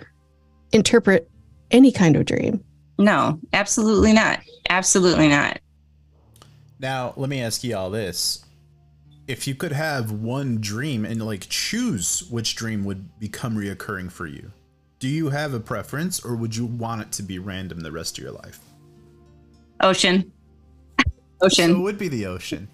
interpret 0.72 1.30
any 1.72 1.92
kind 1.92 2.16
of 2.16 2.26
dream. 2.26 2.64
No, 2.98 3.40
absolutely 3.54 4.14
not. 4.14 4.40
Absolutely 4.70 5.28
not. 5.28 5.60
Now, 6.84 7.14
let 7.16 7.30
me 7.30 7.42
ask 7.42 7.64
you 7.64 7.78
all 7.78 7.90
this. 7.90 8.44
If 9.26 9.48
you 9.48 9.56
could 9.56 9.72
have 9.72 10.12
one 10.12 10.60
dream 10.60 11.06
and 11.06 11.26
like 11.26 11.48
choose 11.48 12.28
which 12.30 12.58
dream 12.58 12.84
would 12.84 13.18
become 13.22 13.56
reoccurring 13.56 14.12
for 14.12 14.28
you, 14.28 14.52
do 15.00 15.08
you 15.08 15.30
have 15.30 15.54
a 15.54 15.62
preference 15.62 16.26
or 16.26 16.36
would 16.36 16.54
you 16.54 16.66
want 16.66 17.02
it 17.02 17.12
to 17.14 17.24
be 17.24 17.40
random 17.40 17.80
the 17.80 17.92
rest 17.92 18.18
of 18.18 18.24
your 18.26 18.34
life? 18.34 18.60
Ocean. 19.80 20.32
So 21.50 21.64
it 21.64 21.78
would 21.78 21.98
be 21.98 22.08
the 22.08 22.26
ocean. 22.26 22.70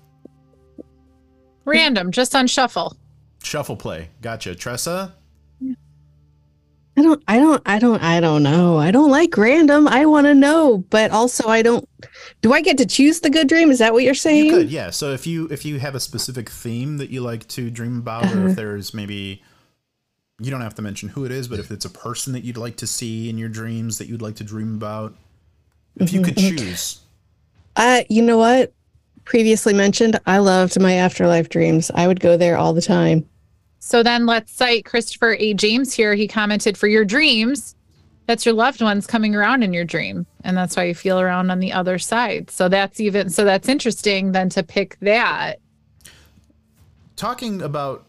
Random, 1.66 2.12
just 2.12 2.36
on 2.36 2.46
shuffle. 2.46 2.96
Shuffle 3.42 3.76
play. 3.76 4.10
Gotcha. 4.22 4.54
Tressa? 4.54 5.16
I 7.00 7.02
don't, 7.02 7.24
I 7.30 7.38
don't, 7.40 7.62
I 7.66 7.80
don't, 7.80 8.04
I 8.04 8.20
don't 8.20 8.44
know. 8.44 8.78
I 8.78 8.92
don't 8.92 9.10
like 9.10 9.38
random. 9.38 9.88
I 9.88 10.06
want 10.06 10.26
to 10.28 10.34
know, 10.36 10.80
but 10.90 11.12
also 11.12 11.48
I 11.48 11.62
don't. 11.62 11.88
Do 12.42 12.52
I 12.52 12.62
get 12.62 12.78
to 12.80 12.86
choose 12.86 13.22
the 13.22 13.30
good 13.30 13.48
dream? 13.48 13.72
Is 13.72 13.80
that 13.80 13.94
what 13.94 14.04
you're 14.04 14.14
saying? 14.14 14.48
You 14.48 14.52
could, 14.52 14.70
yeah. 14.70 14.90
So 14.90 15.14
if 15.14 15.26
you 15.26 15.48
if 15.50 15.64
you 15.64 15.80
have 15.80 15.96
a 15.96 16.00
specific 16.02 16.50
theme 16.50 16.98
that 16.98 17.10
you 17.10 17.22
like 17.22 17.48
to 17.50 17.70
dream 17.72 18.00
about, 18.00 18.24
or 18.24 18.26
Uh-huh. 18.26 18.48
if 18.48 18.56
there's 18.58 18.94
maybe 18.94 19.42
you 20.42 20.52
don't 20.52 20.60
have 20.60 20.76
to 20.76 20.82
mention 20.82 21.08
who 21.10 21.24
it 21.24 21.32
is, 21.32 21.48
but 21.48 21.60
if 21.60 21.72
it's 21.72 21.86
a 21.86 21.90
person 21.90 22.34
that 22.34 22.44
you'd 22.44 22.58
like 22.58 22.76
to 22.78 22.88
see 22.88 23.30
in 23.30 23.38
your 23.38 23.50
dreams 23.50 23.98
that 23.98 24.08
you'd 24.10 24.22
like 24.22 24.36
to 24.36 24.44
dream 24.44 24.76
about, 24.76 25.14
if 25.98 26.12
you 26.12 26.22
could 26.22 26.36
Mm-hmm. 26.36 26.58
choose, 26.58 27.00
Uh, 27.78 28.02
you 28.10 28.22
know 28.22 28.38
what? 28.38 28.74
Previously 29.24 29.74
mentioned, 29.74 30.20
I 30.26 30.40
loved 30.40 30.80
my 30.82 30.94
afterlife 30.96 31.48
dreams. 31.50 31.92
I 31.96 32.08
would 32.08 32.20
go 32.20 32.36
there 32.36 32.58
all 32.58 32.74
the 32.74 32.82
time. 32.82 33.26
So 33.80 34.04
then 34.04 34.26
let's 34.26 34.52
cite 34.52 34.86
Christopher 34.86 35.36
A. 35.40 35.54
James 35.54 35.94
here. 35.94 36.16
He 36.16 36.28
commented 36.28 36.78
for 36.78 36.88
your 36.88 37.06
dreams. 37.06 37.76
That's 38.28 38.46
your 38.46 38.54
loved 38.54 38.82
ones 38.82 39.08
coming 39.08 39.36
around 39.36 39.64
in 39.64 39.74
your 39.74 39.86
dream. 39.86 40.26
And 40.44 40.56
that's 40.56 40.76
why 40.78 40.84
you 40.84 40.94
feel 40.96 41.20
around 41.20 41.50
on 41.50 41.60
the 41.60 41.74
other 41.74 41.98
side. 41.98 42.52
So 42.52 42.70
that's 42.70 43.00
even 43.00 43.30
so 43.30 43.44
that's 43.46 43.68
interesting 43.70 44.34
then 44.34 44.50
to 44.50 44.64
pick 44.64 44.98
that. 45.00 45.60
talking 47.16 47.62
about 47.62 48.06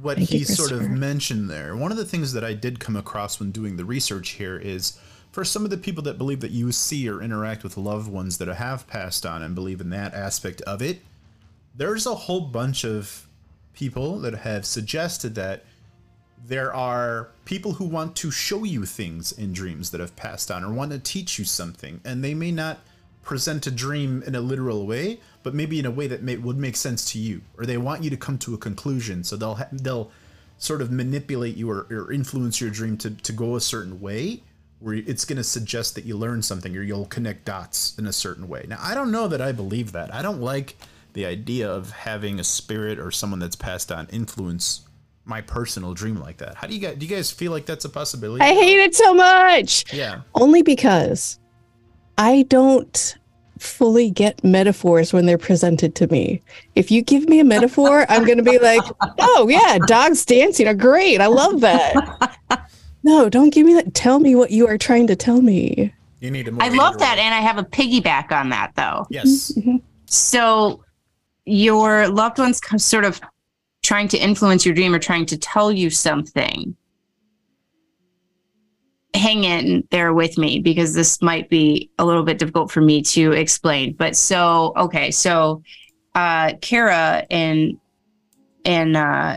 what 0.00 0.16
Thank 0.16 0.30
he 0.30 0.38
you, 0.38 0.44
sort 0.44 0.72
of 0.72 0.88
mentioned 0.88 1.50
there, 1.50 1.76
one 1.76 1.90
of 1.90 1.98
the 1.98 2.04
things 2.04 2.32
that 2.32 2.44
I 2.44 2.54
did 2.54 2.80
come 2.80 2.96
across 2.96 3.40
when 3.40 3.50
doing 3.50 3.76
the 3.76 3.84
research 3.84 4.30
here 4.30 4.56
is 4.56 4.98
for 5.32 5.44
some 5.44 5.64
of 5.64 5.70
the 5.70 5.76
people 5.76 6.02
that 6.04 6.16
believe 6.16 6.40
that 6.40 6.52
you 6.52 6.72
see 6.72 7.08
or 7.08 7.20
interact 7.22 7.64
with 7.64 7.76
loved 7.76 8.10
ones 8.10 8.38
that 8.38 8.48
have 8.48 8.86
passed 8.86 9.26
on 9.26 9.42
and 9.42 9.54
believe 9.54 9.80
in 9.80 9.90
that 9.90 10.14
aspect 10.14 10.60
of 10.62 10.80
it, 10.80 11.00
there's 11.74 12.06
a 12.06 12.14
whole 12.14 12.42
bunch 12.42 12.84
of 12.84 13.26
people 13.74 14.18
that 14.20 14.34
have 14.34 14.66
suggested 14.66 15.34
that 15.34 15.64
there 16.44 16.74
are 16.74 17.30
people 17.44 17.74
who 17.74 17.84
want 17.84 18.16
to 18.16 18.30
show 18.30 18.64
you 18.64 18.84
things 18.84 19.32
in 19.32 19.52
dreams 19.52 19.90
that 19.90 20.00
have 20.00 20.16
passed 20.16 20.50
on 20.50 20.64
or 20.64 20.72
want 20.72 20.90
to 20.90 20.98
teach 20.98 21.38
you 21.38 21.44
something 21.44 22.00
and 22.04 22.22
they 22.22 22.34
may 22.34 22.50
not 22.50 22.78
present 23.22 23.66
a 23.66 23.70
dream 23.70 24.22
in 24.26 24.34
a 24.34 24.40
literal 24.40 24.86
way, 24.86 25.20
but 25.42 25.54
maybe 25.54 25.78
in 25.78 25.86
a 25.86 25.90
way 25.90 26.06
that 26.06 26.22
may, 26.22 26.36
would 26.36 26.58
make 26.58 26.76
sense 26.76 27.10
to 27.12 27.18
you, 27.18 27.40
or 27.56 27.64
they 27.64 27.78
want 27.78 28.02
you 28.02 28.10
to 28.10 28.16
come 28.16 28.36
to 28.38 28.54
a 28.54 28.58
conclusion. 28.58 29.22
So 29.24 29.36
they'll 29.36 29.54
ha- 29.54 29.68
they'll 29.70 30.10
sort 30.58 30.82
of 30.82 30.90
manipulate 30.90 31.56
you 31.56 31.70
or, 31.70 31.86
or 31.90 32.12
influence 32.12 32.60
your 32.60 32.70
dream 32.70 32.96
to, 32.98 33.10
to 33.10 33.32
go 33.32 33.56
a 33.56 33.60
certain 33.60 34.00
way 34.00 34.42
where 34.80 34.94
it's 34.94 35.24
going 35.24 35.36
to 35.36 35.44
suggest 35.44 35.94
that 35.94 36.04
you 36.04 36.16
learn 36.16 36.42
something 36.42 36.76
or 36.76 36.82
you'll 36.82 37.06
connect 37.06 37.44
dots 37.44 37.96
in 37.98 38.06
a 38.06 38.12
certain 38.12 38.48
way. 38.48 38.64
Now, 38.68 38.78
I 38.80 38.94
don't 38.94 39.12
know 39.12 39.28
that 39.28 39.40
I 39.40 39.52
believe 39.52 39.92
that. 39.92 40.12
I 40.12 40.22
don't 40.22 40.40
like 40.40 40.76
the 41.12 41.26
idea 41.26 41.70
of 41.70 41.90
having 41.90 42.40
a 42.40 42.44
spirit 42.44 42.98
or 42.98 43.10
someone 43.10 43.38
that's 43.38 43.56
passed 43.56 43.92
on 43.92 44.06
influence 44.08 44.82
my 45.24 45.40
personal 45.40 45.94
dream 45.94 46.16
like 46.16 46.38
that. 46.38 46.56
How 46.56 46.66
do 46.66 46.74
you 46.74 46.80
guys 46.80 46.96
do 46.96 47.06
you 47.06 47.14
guys 47.14 47.30
feel 47.30 47.52
like 47.52 47.66
that's 47.66 47.84
a 47.84 47.88
possibility? 47.88 48.42
I 48.42 48.54
hate 48.54 48.80
it 48.80 48.94
so 48.94 49.14
much. 49.14 49.92
Yeah. 49.92 50.22
Only 50.34 50.62
because 50.62 51.38
I 52.18 52.44
don't 52.48 53.16
fully 53.58 54.10
get 54.10 54.42
metaphors 54.42 55.12
when 55.12 55.26
they're 55.26 55.38
presented 55.38 55.94
to 55.94 56.08
me. 56.08 56.42
If 56.74 56.90
you 56.90 57.02
give 57.02 57.28
me 57.28 57.38
a 57.38 57.44
metaphor, 57.44 58.04
I'm 58.08 58.24
going 58.24 58.38
to 58.38 58.44
be 58.44 58.58
like, 58.58 58.82
"Oh 59.20 59.48
yeah, 59.48 59.78
dogs 59.86 60.24
dancing 60.24 60.66
are 60.66 60.74
great. 60.74 61.20
I 61.20 61.26
love 61.26 61.60
that." 61.60 62.38
No, 63.04 63.28
don't 63.28 63.50
give 63.50 63.66
me 63.66 63.74
that. 63.74 63.94
Tell 63.94 64.20
me 64.20 64.34
what 64.34 64.50
you 64.50 64.66
are 64.68 64.78
trying 64.78 65.08
to 65.08 65.16
tell 65.16 65.42
me. 65.42 65.92
You 66.20 66.30
need 66.30 66.46
to 66.46 66.56
I 66.60 66.68
love 66.68 66.98
that, 66.98 67.18
and 67.18 67.34
I 67.34 67.40
have 67.40 67.58
a 67.58 67.64
piggyback 67.64 68.30
on 68.30 68.50
that 68.50 68.72
though. 68.76 69.06
Yes. 69.10 69.52
Mm-hmm. 69.56 69.78
So 70.06 70.84
your 71.44 72.08
loved 72.08 72.38
ones 72.38 72.60
come 72.60 72.78
sort 72.78 73.04
of 73.04 73.20
trying 73.82 74.08
to 74.08 74.18
influence 74.18 74.64
your 74.64 74.74
dream 74.74 74.94
or 74.94 74.98
trying 74.98 75.26
to 75.26 75.36
tell 75.36 75.72
you 75.72 75.90
something. 75.90 76.76
Hang 79.14 79.44
in 79.44 79.86
there 79.90 80.14
with 80.14 80.38
me 80.38 80.60
because 80.60 80.94
this 80.94 81.20
might 81.20 81.50
be 81.50 81.90
a 81.98 82.04
little 82.04 82.22
bit 82.22 82.38
difficult 82.38 82.70
for 82.70 82.80
me 82.80 83.02
to 83.02 83.32
explain. 83.32 83.94
But 83.94 84.16
so 84.16 84.72
okay, 84.76 85.10
so 85.10 85.62
uh 86.14 86.54
Kara 86.62 87.26
and 87.30 87.78
and 88.64 88.96
uh 88.96 89.36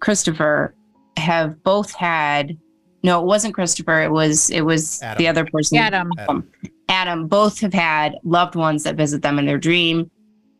Christopher 0.00 0.74
have 1.16 1.62
both 1.64 1.92
had 1.92 2.56
no, 3.02 3.20
it 3.20 3.26
wasn't 3.26 3.54
Christopher, 3.54 4.02
it 4.02 4.10
was 4.10 4.50
it 4.50 4.60
was 4.60 5.02
Adam. 5.02 5.18
the 5.18 5.28
other 5.28 5.44
person. 5.46 5.78
Adam. 5.78 6.12
Adam. 6.18 6.50
Adam 6.88 7.26
both 7.28 7.60
have 7.60 7.72
had 7.72 8.16
loved 8.24 8.54
ones 8.54 8.82
that 8.84 8.96
visit 8.96 9.22
them 9.22 9.38
in 9.38 9.46
their 9.46 9.58
dream 9.58 10.10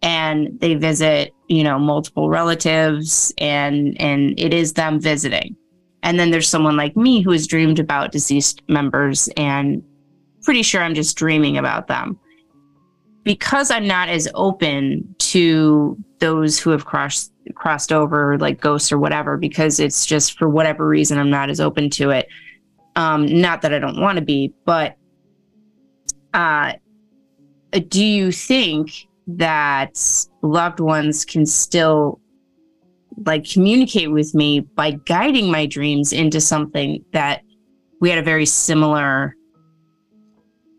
and 0.02 0.58
they 0.60 0.74
visit, 0.74 1.32
you 1.48 1.62
know, 1.62 1.78
multiple 1.78 2.28
relatives 2.28 3.32
and 3.38 4.00
and 4.00 4.38
it 4.38 4.54
is 4.54 4.74
them 4.74 5.00
visiting. 5.00 5.56
And 6.02 6.18
then 6.18 6.30
there's 6.30 6.48
someone 6.48 6.76
like 6.76 6.96
me 6.96 7.20
who 7.20 7.30
has 7.32 7.46
dreamed 7.46 7.78
about 7.78 8.12
deceased 8.12 8.62
members 8.68 9.28
and 9.36 9.82
pretty 10.42 10.62
sure 10.62 10.82
I'm 10.82 10.94
just 10.94 11.16
dreaming 11.16 11.58
about 11.58 11.88
them. 11.88 12.18
Because 13.22 13.70
I'm 13.70 13.86
not 13.86 14.08
as 14.08 14.26
open 14.34 15.14
to 15.18 15.96
those 16.18 16.58
who 16.58 16.70
have 16.70 16.86
crossed 16.86 17.32
crossed 17.54 17.92
over 17.92 18.38
like 18.38 18.60
ghosts 18.60 18.92
or 18.92 18.98
whatever 18.98 19.36
because 19.36 19.80
it's 19.80 20.06
just 20.06 20.38
for 20.38 20.48
whatever 20.48 20.86
reason 20.86 21.18
I'm 21.18 21.30
not 21.30 21.50
as 21.50 21.60
open 21.60 21.90
to 21.90 22.10
it. 22.10 22.28
Um 22.96 23.26
not 23.26 23.62
that 23.62 23.74
I 23.74 23.78
don't 23.78 24.00
want 24.00 24.18
to 24.18 24.24
be, 24.24 24.54
but 24.64 24.96
uh, 26.32 26.74
do 27.88 28.04
you 28.04 28.32
think 28.32 29.06
that 29.38 29.98
loved 30.42 30.80
ones 30.80 31.24
can 31.24 31.46
still 31.46 32.20
like 33.26 33.48
communicate 33.48 34.10
with 34.10 34.34
me 34.34 34.60
by 34.60 34.92
guiding 35.06 35.50
my 35.50 35.66
dreams 35.66 36.12
into 36.12 36.40
something 36.40 37.04
that 37.12 37.42
we 38.00 38.08
had 38.08 38.18
a 38.18 38.22
very 38.22 38.46
similar 38.46 39.36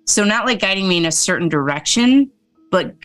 so 0.06 0.24
not 0.24 0.46
like 0.46 0.60
guiding 0.60 0.88
me 0.88 0.98
in 0.98 1.06
a 1.06 1.12
certain 1.12 1.50
direction 1.50 2.30
but 2.72 2.96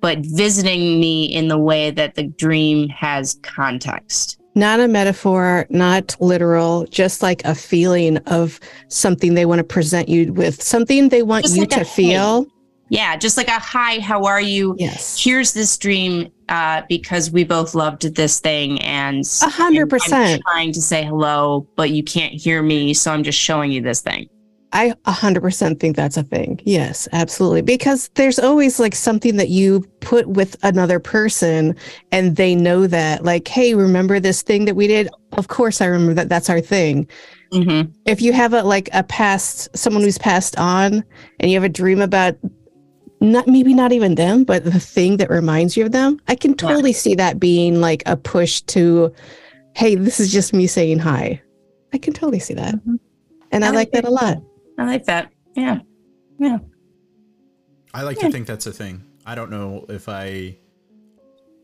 but 0.00 0.18
visiting 0.20 1.00
me 1.00 1.24
in 1.24 1.48
the 1.48 1.58
way 1.58 1.90
that 1.90 2.14
the 2.14 2.24
dream 2.24 2.88
has 2.90 3.38
context 3.42 4.38
Not 4.54 4.78
a 4.78 4.86
metaphor, 4.86 5.66
not 5.70 6.14
literal, 6.20 6.84
just 6.86 7.22
like 7.22 7.42
a 7.44 7.54
feeling 7.56 8.18
of 8.26 8.60
something 8.88 9.34
they 9.34 9.46
want 9.46 9.58
to 9.58 9.64
present 9.64 10.08
you 10.08 10.32
with, 10.32 10.62
something 10.62 11.08
they 11.08 11.22
want 11.22 11.44
Just 11.44 11.56
you 11.56 11.62
like 11.62 11.70
to 11.70 11.84
feel. 11.84 12.46
Yeah 12.88 13.16
just 13.16 13.36
like 13.36 13.48
a 13.48 13.58
hi 13.58 13.98
how 14.00 14.24
are 14.24 14.40
you 14.40 14.74
Yes. 14.78 15.22
here's 15.22 15.52
this 15.52 15.76
dream 15.78 16.30
uh, 16.48 16.82
because 16.88 17.30
we 17.30 17.42
both 17.44 17.74
loved 17.74 18.14
this 18.14 18.38
thing 18.40 18.80
and 18.82 19.24
A 19.42 19.48
hundred 19.48 19.88
percent 19.88 20.42
trying 20.46 20.72
to 20.72 20.82
say 20.82 21.02
hello 21.04 21.66
but 21.76 21.90
you 21.90 22.02
can't 22.02 22.34
hear 22.34 22.62
me 22.62 22.92
so 22.94 23.12
i'm 23.12 23.22
just 23.22 23.38
showing 23.38 23.72
you 23.72 23.80
this 23.80 24.00
thing 24.00 24.28
I 24.76 24.90
100% 25.06 25.78
think 25.78 25.94
that's 25.94 26.16
a 26.16 26.24
thing. 26.24 26.60
Yes, 26.64 27.06
absolutely. 27.12 27.62
Because 27.62 28.10
there's 28.16 28.40
always 28.40 28.80
like 28.80 28.96
something 28.96 29.36
that 29.36 29.48
you 29.48 29.84
put 30.00 30.26
with 30.26 30.56
another 30.64 30.98
person 30.98 31.76
and 32.10 32.34
they 32.34 32.56
know 32.56 32.88
that, 32.88 33.22
like, 33.22 33.46
hey, 33.46 33.74
remember 33.76 34.18
this 34.18 34.42
thing 34.42 34.64
that 34.64 34.74
we 34.74 34.88
did? 34.88 35.08
Of 35.34 35.46
course, 35.46 35.80
I 35.80 35.86
remember 35.86 36.14
that. 36.14 36.28
That's 36.28 36.50
our 36.50 36.60
thing. 36.60 37.06
mm-hmm. 37.52 37.88
If 38.04 38.20
you 38.20 38.32
have 38.32 38.52
a 38.52 38.64
like 38.64 38.88
a 38.92 39.04
past, 39.04 39.68
someone 39.76 40.02
who's 40.02 40.18
passed 40.18 40.58
on 40.58 41.04
and 41.38 41.52
you 41.52 41.56
have 41.56 41.62
a 41.62 41.68
dream 41.68 42.02
about 42.02 42.34
not 43.20 43.46
maybe 43.46 43.72
not 43.74 43.92
even 43.92 44.14
them, 44.16 44.44
but 44.44 44.64
the 44.64 44.78
thing 44.80 45.16
that 45.18 45.30
reminds 45.30 45.76
you 45.76 45.86
of 45.86 45.92
them, 45.92 46.20
I 46.28 46.34
can 46.34 46.54
totally 46.54 46.92
see 46.92 47.14
that 47.14 47.40
being 47.40 47.80
like 47.80 48.02
a 48.06 48.16
push 48.16 48.60
to, 48.62 49.12
hey, 49.74 49.94
this 49.94 50.20
is 50.20 50.30
just 50.32 50.52
me 50.52 50.66
saying 50.66 50.98
hi. 50.98 51.40
I 51.92 51.98
can 51.98 52.12
totally 52.12 52.40
see 52.40 52.54
that. 52.54 52.74
Mhm. 52.74 52.98
And 53.52 53.64
I 53.64 53.68
I 53.68 53.70
like 53.70 53.76
like 53.76 53.92
that 53.92 54.04
a 54.04 54.10
lot. 54.10 54.38
i 54.78 54.84
like 54.84 55.04
that 55.04 55.30
yeah 55.54 55.78
yeah 56.38 56.58
I 57.94 58.02
like 58.02 58.18
to 58.18 58.30
think 58.32 58.48
that's 58.48 58.66
a 58.66 58.72
thing. 58.72 59.04
I 59.24 59.36
don't 59.36 59.50
know 59.50 59.86
if 59.88 60.08
I 60.08 60.56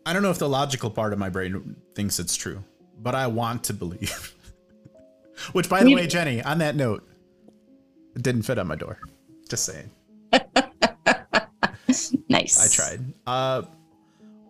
I 0.07 0.13
don't 0.13 0.23
know 0.23 0.31
if 0.31 0.39
the 0.39 0.49
logical 0.49 0.89
part 0.91 1.13
of 1.13 1.19
my 1.19 1.29
brain 1.29 1.75
thinks 1.97 2.21
it's 2.21 2.37
true, 2.37 2.63
but 3.03 3.15
I 3.17 3.27
want 3.27 3.65
to 3.65 3.75
believe. 3.75 4.35
Which 5.53 5.69
by 5.69 5.83
the 5.83 5.91
You- 5.91 5.97
way, 5.97 6.07
Jenny, 6.07 6.41
on 6.43 6.59
that 6.59 6.77
note, 6.77 7.03
it 8.15 8.23
didn't 8.23 8.43
fit 8.43 8.59
on 8.59 8.69
my 8.69 8.77
door. 8.77 8.99
Just 9.49 9.65
saying. 9.65 9.91
I 12.91 12.97
tried. 12.97 13.15
Uh 13.27 13.63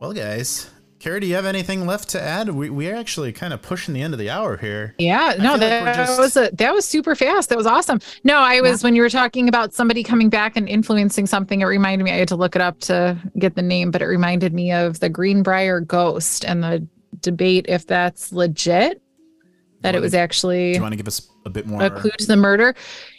well 0.00 0.12
guys, 0.12 0.70
Carrie, 0.98 1.20
do 1.20 1.26
you 1.26 1.34
have 1.34 1.46
anything 1.46 1.86
left 1.86 2.10
to 2.10 2.20
add? 2.20 2.48
We 2.50 2.70
we're 2.70 2.94
actually 2.94 3.32
kind 3.32 3.52
of 3.52 3.62
pushing 3.62 3.94
the 3.94 4.02
end 4.02 4.14
of 4.14 4.18
the 4.18 4.30
hour 4.30 4.56
here. 4.56 4.94
Yeah, 4.98 5.32
feel 5.32 5.42
no, 5.42 5.58
that 5.58 5.82
we're 5.84 5.94
just- 5.94 6.18
was 6.18 6.36
a 6.36 6.50
that 6.54 6.72
was 6.74 6.84
super 6.86 7.14
fast. 7.14 7.48
That 7.48 7.58
was 7.58 7.66
awesome. 7.66 8.00
No, 8.24 8.38
I 8.38 8.60
was 8.60 8.82
when 8.82 8.94
you 8.96 9.02
were 9.02 9.10
talking 9.10 9.48
about 9.48 9.72
somebody 9.74 10.02
coming 10.02 10.28
back 10.28 10.56
and 10.56 10.68
influencing 10.68 11.26
something. 11.26 11.60
It 11.60 11.64
reminded 11.66 12.04
me. 12.04 12.12
I 12.12 12.16
had 12.16 12.28
to 12.28 12.36
look 12.36 12.56
it 12.56 12.62
up 12.62 12.80
to 12.80 13.18
get 13.38 13.54
the 13.56 13.62
name, 13.62 13.90
but 13.90 14.02
it 14.02 14.06
reminded 14.06 14.52
me 14.54 14.72
of 14.72 15.00
the 15.00 15.08
Greenbrier 15.08 15.80
ghost 15.80 16.44
and 16.44 16.62
the 16.62 16.86
debate 17.20 17.66
if 17.68 17.86
that's 17.86 18.32
legit. 18.32 19.02
That 19.82 19.94
it 19.94 20.00
was 20.02 20.12
Do 20.12 20.18
actually 20.18 20.74
you 20.74 20.82
want 20.82 20.92
to 20.92 20.96
give 20.98 21.08
us 21.08 21.26
a 21.46 21.50
bit 21.50 21.66
more 21.66 21.82
a 21.82 21.90
clue 21.90 22.10
to 22.10 22.26
the 22.26 22.36
murder. 22.36 22.74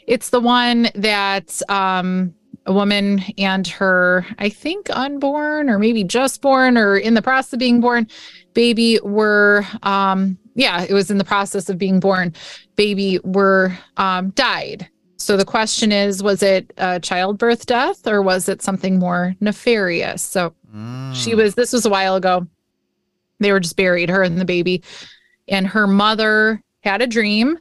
It's 0.06 0.30
the 0.30 0.40
one 0.40 0.90
that 0.94 1.60
um, 1.70 2.36
a 2.66 2.74
woman 2.74 3.24
and 3.38 3.66
her, 3.68 4.26
I 4.38 4.50
think, 4.50 4.90
unborn 4.92 5.70
or 5.70 5.80
maybe 5.80 6.04
just 6.04 6.42
born 6.42 6.78
or 6.78 6.96
in 6.98 7.14
the 7.16 7.22
process 7.22 7.54
of 7.54 7.60
being 7.60 7.82
born 7.82 8.08
baby 8.54 9.00
were, 9.04 9.66
um, 9.84 10.38
yeah, 10.56 10.84
it 10.84 10.94
was 10.94 11.10
in 11.10 11.18
the 11.18 11.24
process 11.24 11.70
of 11.70 11.78
being 11.78 12.00
born. 12.00 12.34
Baby 12.76 13.20
were 13.24 13.78
um, 13.98 14.32
died. 14.32 14.88
So 15.18 15.38
the 15.38 15.46
question 15.46 15.92
is, 15.92 16.22
was 16.22 16.44
it 16.44 16.74
a 16.78 17.00
childbirth 17.00 17.66
death 17.66 18.06
or 18.08 18.22
was 18.22 18.50
it 18.50 18.62
something 18.62 19.00
more 19.00 19.36
nefarious? 19.40 20.22
So 20.22 20.54
Mm. 20.74 21.14
she 21.14 21.36
was 21.36 21.54
this 21.56 21.74
was 21.74 21.86
a 21.86 21.90
while 21.90 22.16
ago 22.16 22.48
they 23.42 23.52
were 23.52 23.60
just 23.60 23.76
buried 23.76 24.10
her 24.10 24.24
and 24.24 24.40
the 24.40 24.46
baby 24.46 24.82
and 25.50 25.68
her 25.68 25.86
mother 25.86 26.62
had 26.82 27.02
a 27.02 27.08
dream 27.08 27.58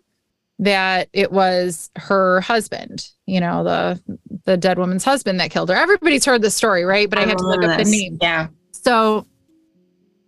that 0.61 1.09
it 1.15 1.33
was 1.33 1.91
her 1.97 2.41
husband 2.43 3.09
you 3.27 3.41
know 3.41 3.65
the 3.65 4.01
the 4.45 4.57
dead 4.57 4.79
woman's 4.79 5.05
husband 5.05 5.41
that 5.41 5.51
killed 5.51 5.69
her. 5.69 5.75
Everybody's 5.75 6.25
heard 6.25 6.43
this 6.43 6.57
story 6.57 6.85
right? 6.85 7.09
But 7.09 7.19
i, 7.19 7.23
had 7.23 7.39
to 7.39 7.45
look 7.45 7.61
remember 7.61 7.81
up 7.81 7.85
the 7.87 7.91
name. 7.91 8.19
yeah. 8.21 8.49
So 8.73 9.27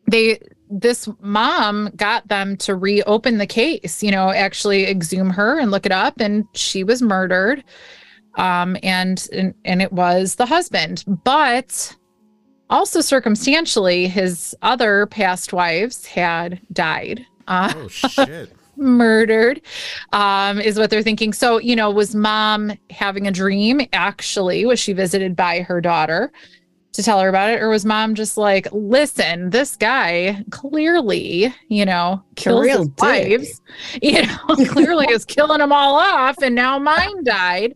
they 0.09 0.39
this 0.71 1.09
mom 1.21 1.91
got 1.97 2.27
them 2.29 2.57
to 2.57 2.75
reopen 2.75 3.37
the 3.39 3.47
case 3.47 4.03
you 4.03 4.11
know 4.11 4.31
actually 4.31 4.87
exhume 4.87 5.29
her 5.31 5.59
and 5.59 5.71
look 5.71 5.85
it 5.85 5.93
up 5.93 6.19
and 6.19 6.47
she 6.55 6.83
was 6.83 7.03
murdered 7.03 7.63
um 8.37 8.77
and 8.83 9.29
and, 9.33 9.55
and 9.65 9.83
it 9.83 9.93
was 9.93 10.37
the 10.37 10.47
husband. 10.47 11.05
But 11.25 11.95
also 12.71 13.01
circumstantially 13.01 14.09
his 14.09 14.57
other 14.63 15.07
past 15.07 15.53
wives 15.53 16.07
had 16.07 16.61
died. 16.73 17.27
Uh 17.47 17.73
Oh 17.77 17.89
shit. 17.89 18.51
Murdered 18.77 19.61
um 20.13 20.61
is 20.61 20.79
what 20.79 20.91
they're 20.91 21.03
thinking. 21.03 21.33
So 21.33 21.59
you 21.59 21.77
know 21.77 21.91
was 21.91 22.15
mom 22.15 22.73
having 22.91 23.27
a 23.27 23.31
dream? 23.31 23.81
Actually 23.93 24.65
was 24.65 24.79
she 24.81 24.93
visited 24.93 25.37
by 25.37 25.61
her 25.61 25.81
daughter 25.81 26.33
to 26.93 27.03
tell 27.03 27.21
her 27.21 27.29
about 27.29 27.51
it? 27.51 27.63
Or 27.63 27.69
was 27.69 27.85
mom 27.85 28.15
just 28.15 28.37
like 28.37 28.69
listen 28.73 29.51
this 29.51 29.77
guy 29.77 30.45
clearly 30.51 31.55
you 31.69 31.85
know 31.85 32.23
kills 32.37 32.65
real 32.65 32.79
his 32.79 32.89
dick." 32.89 32.99
wives 32.99 33.61
you 34.03 34.27
know 34.27 34.39
clearly 34.69 35.07
is 35.11 35.25
killing 35.25 35.59
them 35.59 35.73
all 35.73 35.97
off 35.97 36.37
and 36.43 36.55
now 36.55 36.79
mine 36.79 37.25
died 37.25 37.75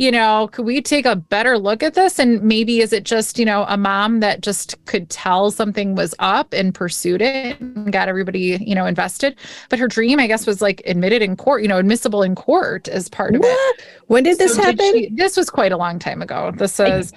you 0.00 0.12
know, 0.12 0.48
could 0.52 0.64
we 0.64 0.80
take 0.80 1.04
a 1.06 1.16
better 1.16 1.58
look 1.58 1.82
at 1.82 1.94
this? 1.94 2.20
And 2.20 2.40
maybe 2.40 2.78
is 2.80 2.92
it 2.92 3.02
just, 3.02 3.36
you 3.36 3.44
know, 3.44 3.64
a 3.68 3.76
mom 3.76 4.20
that 4.20 4.42
just 4.42 4.76
could 4.86 5.10
tell 5.10 5.50
something 5.50 5.96
was 5.96 6.14
up 6.20 6.52
and 6.52 6.72
pursued 6.72 7.20
it 7.20 7.58
and 7.58 7.92
got 7.92 8.08
everybody, 8.08 8.56
you 8.64 8.76
know, 8.76 8.86
invested? 8.86 9.36
But 9.68 9.80
her 9.80 9.88
dream, 9.88 10.20
I 10.20 10.28
guess, 10.28 10.46
was 10.46 10.62
like 10.62 10.80
admitted 10.86 11.20
in 11.20 11.36
court, 11.36 11.62
you 11.62 11.68
know, 11.68 11.78
admissible 11.78 12.22
in 12.22 12.36
court 12.36 12.86
as 12.86 13.08
part 13.08 13.34
of 13.34 13.40
it. 13.44 13.82
When 14.06 14.22
did 14.22 14.38
this 14.38 14.54
So 14.54 14.62
did 14.62 14.80
happen? 14.80 14.92
she- 14.94 15.10
this 15.14 15.36
was 15.36 15.50
quite 15.50 15.72
a 15.72 15.76
long 15.76 15.98
time 15.98 16.22
ago. 16.22 16.52
This 16.56 16.78
is, 16.78 17.12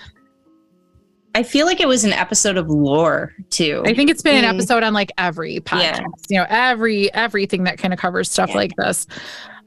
I 1.36 1.43
feel 1.43 1.67
like 1.67 1.79
it 1.79 1.88
was 1.88 2.03
an 2.03 2.13
episode 2.13 2.57
of 2.57 2.67
Lore 2.67 3.34
too. 3.51 3.84
I 3.86 3.93
think 3.93 4.09
it's 4.09 4.23
been 4.23 4.43
an 4.43 4.51
Mm. 4.51 4.55
episode 4.55 4.82
on 4.84 4.93
like 4.93 5.11
every 5.19 5.59
podcast, 5.59 5.99
Yeah. 5.99 6.05
you 6.29 6.38
know, 6.39 6.45
every 6.49 7.13
everything 7.13 7.63
that 7.65 7.77
kind 7.77 7.93
of 7.93 7.99
covers 7.99 8.29
stuff 8.29 8.49
Yeah. 8.49 8.55
like 8.55 8.75
this. 8.75 9.05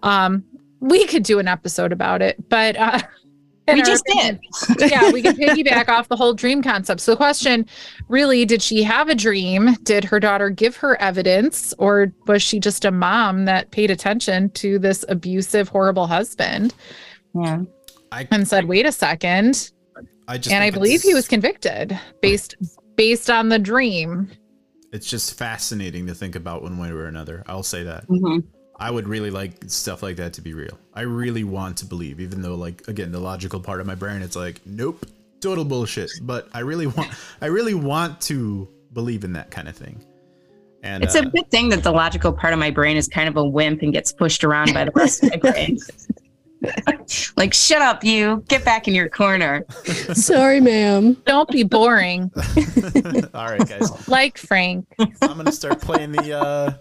Um, 0.02 0.44
we 0.88 1.06
could 1.06 1.22
do 1.22 1.38
an 1.38 1.48
episode 1.48 1.92
about 1.92 2.22
it, 2.22 2.48
but 2.48 2.76
uh, 2.76 3.00
we 3.68 3.80
our 3.80 3.86
just 3.86 4.04
opinion- 4.08 4.40
did. 4.78 4.90
yeah, 4.90 5.10
we 5.10 5.22
can 5.22 5.34
piggyback 5.36 5.88
off 5.88 6.08
the 6.08 6.16
whole 6.16 6.34
dream 6.34 6.62
concept. 6.62 7.00
So 7.00 7.12
the 7.12 7.16
question 7.16 7.66
really, 8.08 8.44
did 8.44 8.60
she 8.62 8.82
have 8.82 9.08
a 9.08 9.14
dream? 9.14 9.74
Did 9.84 10.04
her 10.04 10.20
daughter 10.20 10.50
give 10.50 10.76
her 10.76 11.00
evidence? 11.00 11.72
Or 11.78 12.12
was 12.26 12.42
she 12.42 12.60
just 12.60 12.84
a 12.84 12.90
mom 12.90 13.46
that 13.46 13.70
paid 13.70 13.90
attention 13.90 14.50
to 14.50 14.78
this 14.78 15.04
abusive, 15.08 15.68
horrible 15.68 16.06
husband 16.06 16.74
Yeah. 17.34 17.62
I 18.12 18.28
and 18.30 18.46
said, 18.46 18.66
wait 18.66 18.86
a 18.86 18.92
second. 18.92 19.72
I 20.28 20.38
just 20.38 20.54
And 20.54 20.62
I 20.62 20.70
believe 20.70 21.02
he 21.02 21.14
was 21.14 21.26
convicted 21.28 21.98
based 22.22 22.54
based 22.96 23.28
on 23.30 23.48
the 23.48 23.58
dream. 23.58 24.30
It's 24.92 25.08
just 25.10 25.36
fascinating 25.36 26.06
to 26.06 26.14
think 26.14 26.36
about 26.36 26.62
one 26.62 26.78
way 26.78 26.90
or 26.90 27.06
another. 27.06 27.42
I'll 27.46 27.64
say 27.64 27.82
that. 27.82 28.06
Mhm. 28.08 28.44
I 28.78 28.90
would 28.90 29.08
really 29.08 29.30
like 29.30 29.52
stuff 29.68 30.02
like 30.02 30.16
that 30.16 30.32
to 30.34 30.42
be 30.42 30.52
real. 30.54 30.78
I 30.94 31.02
really 31.02 31.44
want 31.44 31.76
to 31.78 31.86
believe, 31.86 32.20
even 32.20 32.42
though, 32.42 32.54
like, 32.54 32.86
again, 32.88 33.12
the 33.12 33.20
logical 33.20 33.60
part 33.60 33.80
of 33.80 33.86
my 33.86 33.94
brain, 33.94 34.20
it's 34.22 34.36
like, 34.36 34.60
nope, 34.66 35.06
total 35.40 35.64
bullshit. 35.64 36.10
But 36.22 36.48
I 36.52 36.60
really 36.60 36.86
want, 36.86 37.10
I 37.40 37.46
really 37.46 37.74
want 37.74 38.20
to 38.22 38.68
believe 38.92 39.24
in 39.24 39.32
that 39.34 39.50
kind 39.50 39.68
of 39.68 39.76
thing. 39.76 40.04
And 40.82 41.02
It's 41.02 41.16
uh, 41.16 41.20
a 41.20 41.26
good 41.26 41.50
thing 41.50 41.68
that 41.70 41.82
the 41.82 41.92
logical 41.92 42.32
part 42.32 42.52
of 42.52 42.58
my 42.58 42.70
brain 42.70 42.96
is 42.96 43.08
kind 43.08 43.28
of 43.28 43.36
a 43.36 43.44
wimp 43.44 43.82
and 43.82 43.92
gets 43.92 44.12
pushed 44.12 44.44
around 44.44 44.74
by 44.74 44.84
the 44.84 44.92
rest 44.94 45.22
of 45.22 45.30
my 45.30 45.36
brain. 45.36 45.78
like, 47.36 47.54
shut 47.54 47.80
up, 47.80 48.04
you. 48.04 48.44
Get 48.48 48.64
back 48.64 48.86
in 48.88 48.94
your 48.94 49.08
corner. 49.08 49.64
Sorry, 50.12 50.60
ma'am. 50.60 51.14
Don't 51.26 51.48
be 51.48 51.62
boring 51.62 52.30
all 53.34 53.46
right, 53.46 53.66
guys. 53.66 54.08
like 54.08 54.36
Frank. 54.36 54.86
I'm 54.98 55.36
gonna 55.36 55.52
start 55.52 55.80
playing 55.80 56.12
the. 56.12 56.38
uh 56.38 56.72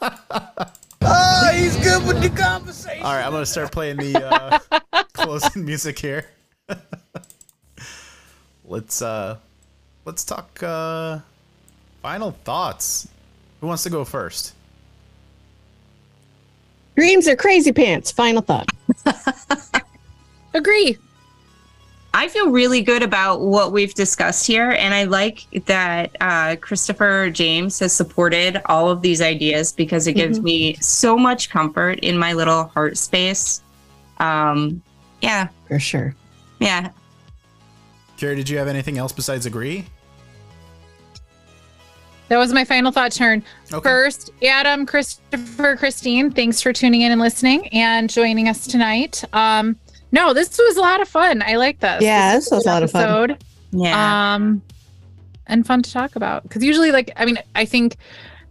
Oh, 0.00 1.50
he's 1.54 1.76
good 1.76 2.06
with 2.06 2.22
the 2.22 2.30
conversation. 2.30 3.04
All 3.04 3.14
right, 3.14 3.24
I'm 3.24 3.32
gonna 3.32 3.46
start 3.46 3.72
playing 3.72 3.96
the 3.96 4.24
uh, 4.24 4.58
closing 5.12 5.64
music 5.64 5.98
here. 5.98 6.26
let's 8.64 9.02
uh, 9.02 9.38
let's 10.04 10.24
talk 10.24 10.62
uh, 10.62 11.18
final 12.02 12.32
thoughts. 12.32 13.08
Who 13.60 13.66
wants 13.66 13.82
to 13.84 13.90
go 13.90 14.04
first? 14.04 14.54
Dreams 16.96 17.28
are 17.28 17.36
crazy 17.36 17.72
pants. 17.72 18.10
Final 18.10 18.42
thought. 18.42 18.68
Agree. 20.54 20.96
I 22.18 22.26
feel 22.26 22.50
really 22.50 22.82
good 22.82 23.04
about 23.04 23.42
what 23.42 23.70
we've 23.70 23.94
discussed 23.94 24.44
here, 24.44 24.70
and 24.72 24.92
I 24.92 25.04
like 25.04 25.46
that 25.66 26.16
uh, 26.20 26.56
Christopher 26.56 27.30
James 27.30 27.78
has 27.78 27.92
supported 27.92 28.60
all 28.64 28.90
of 28.90 29.02
these 29.02 29.22
ideas 29.22 29.70
because 29.70 30.08
it 30.08 30.14
gives 30.14 30.40
me 30.40 30.74
so 30.80 31.16
much 31.16 31.48
comfort 31.48 32.00
in 32.00 32.18
my 32.18 32.32
little 32.32 32.64
heart 32.64 32.98
space. 32.98 33.62
Um, 34.18 34.82
yeah, 35.22 35.46
For 35.68 35.78
sure. 35.78 36.16
yeah. 36.58 36.90
Carrie, 38.16 38.34
did 38.34 38.48
you 38.48 38.58
have 38.58 38.66
anything 38.66 38.98
else 38.98 39.12
besides 39.12 39.46
agree? 39.46 39.84
That 42.30 42.38
was 42.38 42.52
my 42.52 42.64
final 42.64 42.90
thought 42.90 43.12
turn. 43.12 43.44
Okay. 43.72 43.88
First, 43.88 44.32
Adam, 44.42 44.86
Christopher, 44.86 45.76
Christine, 45.76 46.32
thanks 46.32 46.60
for 46.60 46.72
tuning 46.72 47.02
in 47.02 47.12
and 47.12 47.20
listening 47.20 47.68
and 47.68 48.10
joining 48.10 48.48
us 48.48 48.66
tonight. 48.66 49.22
Um, 49.32 49.76
no, 50.12 50.32
this 50.32 50.56
was 50.58 50.76
a 50.76 50.80
lot 50.80 51.00
of 51.00 51.08
fun. 51.08 51.42
I 51.42 51.56
like 51.56 51.80
this. 51.80 52.02
Yeah, 52.02 52.34
This 52.34 52.44
this 52.44 52.52
was 52.52 52.66
a 52.66 52.68
lot 52.68 52.82
of 52.82 52.90
fun. 52.90 53.02
episode. 53.02 53.44
Yeah. 53.72 54.34
Um, 54.34 54.62
and 55.46 55.66
fun 55.66 55.82
to 55.82 55.90
talk 55.92 56.16
about 56.16 56.42
because 56.42 56.62
usually, 56.64 56.90
like, 56.92 57.10
I 57.16 57.24
mean, 57.24 57.38
I 57.54 57.64
think 57.64 57.96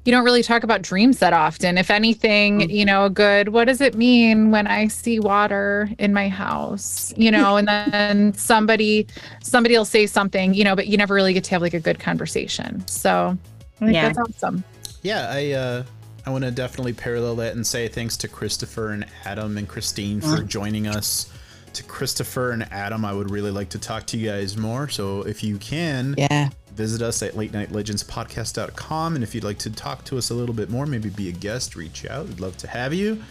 you 0.05 0.11
don't 0.11 0.23
really 0.23 0.41
talk 0.43 0.63
about 0.63 0.81
dreams 0.81 1.19
that 1.19 1.33
often. 1.33 1.77
If 1.77 1.91
anything, 1.91 2.59
Mm-hmm. 2.59 2.69
you 2.69 2.85
know, 2.85 3.05
a 3.05 3.09
good, 3.09 3.49
what 3.49 3.65
does 3.65 3.81
it 3.81 3.93
mean 3.95 4.51
when 4.51 4.65
I 4.67 4.87
see 4.87 5.19
water 5.19 5.89
in 5.99 6.13
my 6.13 6.29
house? 6.29 7.13
You 7.17 7.29
know, 7.29 7.57
and 7.57 7.67
then 7.67 8.33
somebody, 8.37 9.05
somebody 9.43 9.77
will 9.77 9.85
say 9.85 10.05
something, 10.07 10.53
you 10.53 10.63
know, 10.63 10.75
but 10.75 10.87
you 10.87 10.95
never 10.97 11.13
really 11.13 11.33
get 11.33 11.43
to 11.45 11.51
have 11.51 11.61
like 11.61 11.73
a 11.73 11.79
good 11.79 11.99
conversation. 11.99 12.87
So 12.87 13.37
I 13.81 13.85
think 13.85 13.93
Yeah. 13.93 14.07
that's 14.13 14.17
awesome. 14.43 14.63
Yeah, 15.03 15.29
I 15.29 15.51
uh, 15.51 15.83
I 16.25 16.29
want 16.29 16.43
to 16.45 16.51
definitely 16.51 16.93
parallel 16.93 17.35
that 17.37 17.55
and 17.55 17.65
say 17.65 17.87
thanks 17.87 18.17
to 18.17 18.27
Christopher 18.27 18.89
and 18.91 19.05
Adam 19.25 19.57
and 19.57 19.67
Christine 19.67 20.19
for 20.21 20.41
joining 20.41 20.87
us. 20.87 21.31
To 21.77 21.83
Christopher 21.83 22.51
and 22.51 22.63
Adam, 22.71 23.05
I 23.05 23.13
would 23.13 23.29
really 23.29 23.51
like 23.51 23.69
to 23.69 23.77
talk 23.77 24.07
to 24.07 24.17
you 24.17 24.29
guys 24.31 24.57
more. 24.57 24.89
So 24.89 25.21
if 25.21 25.43
you 25.43 25.57
can, 25.59 26.15
Yeah. 26.17 26.49
visit 26.75 27.03
us 27.03 27.21
at 27.21 27.37
late 27.37 27.53
night 27.53 27.71
legends 27.71 28.03
podcast.com 28.03 29.13
and 29.13 29.23
if 29.23 29.35
you'd 29.35 29.43
like 29.43 29.59
to 29.59 29.69
talk 29.69 30.03
to 30.05 30.17
us 30.17 30.31
a 30.31 30.33
little 30.33 30.55
bit 30.55 30.69
more 30.71 30.85
maybe 30.87 31.09
be 31.09 31.29
a 31.29 31.31
guest 31.31 31.75
reach 31.75 32.05
out. 32.07 32.27
We'd 32.27 32.39
love 32.39 32.57
to 32.57 32.67
have 32.67 32.95
you. 32.95 33.21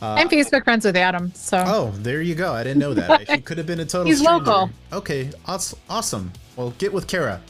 I'm 0.00 0.28
Facebook 0.28 0.62
friends 0.64 0.84
with 0.84 0.94
Adam, 0.96 1.32
so. 1.34 1.64
Oh 1.66 1.92
there 1.98 2.22
you 2.22 2.36
go. 2.36 2.52
I 2.52 2.62
didn't 2.62 2.78
know 2.78 2.94
that. 2.94 3.28
I 3.28 3.38
could 3.38 3.58
have 3.58 3.66
been 3.66 3.80
a 3.80 3.84
total 3.84 4.06
He's 4.10 4.20
stranger. 4.20 4.44
local. 4.44 4.70
okay 4.92 5.30
awesome. 5.88 6.32
Well 6.54 6.70
get 6.78 6.92
with 6.92 7.08
kara. 7.08 7.40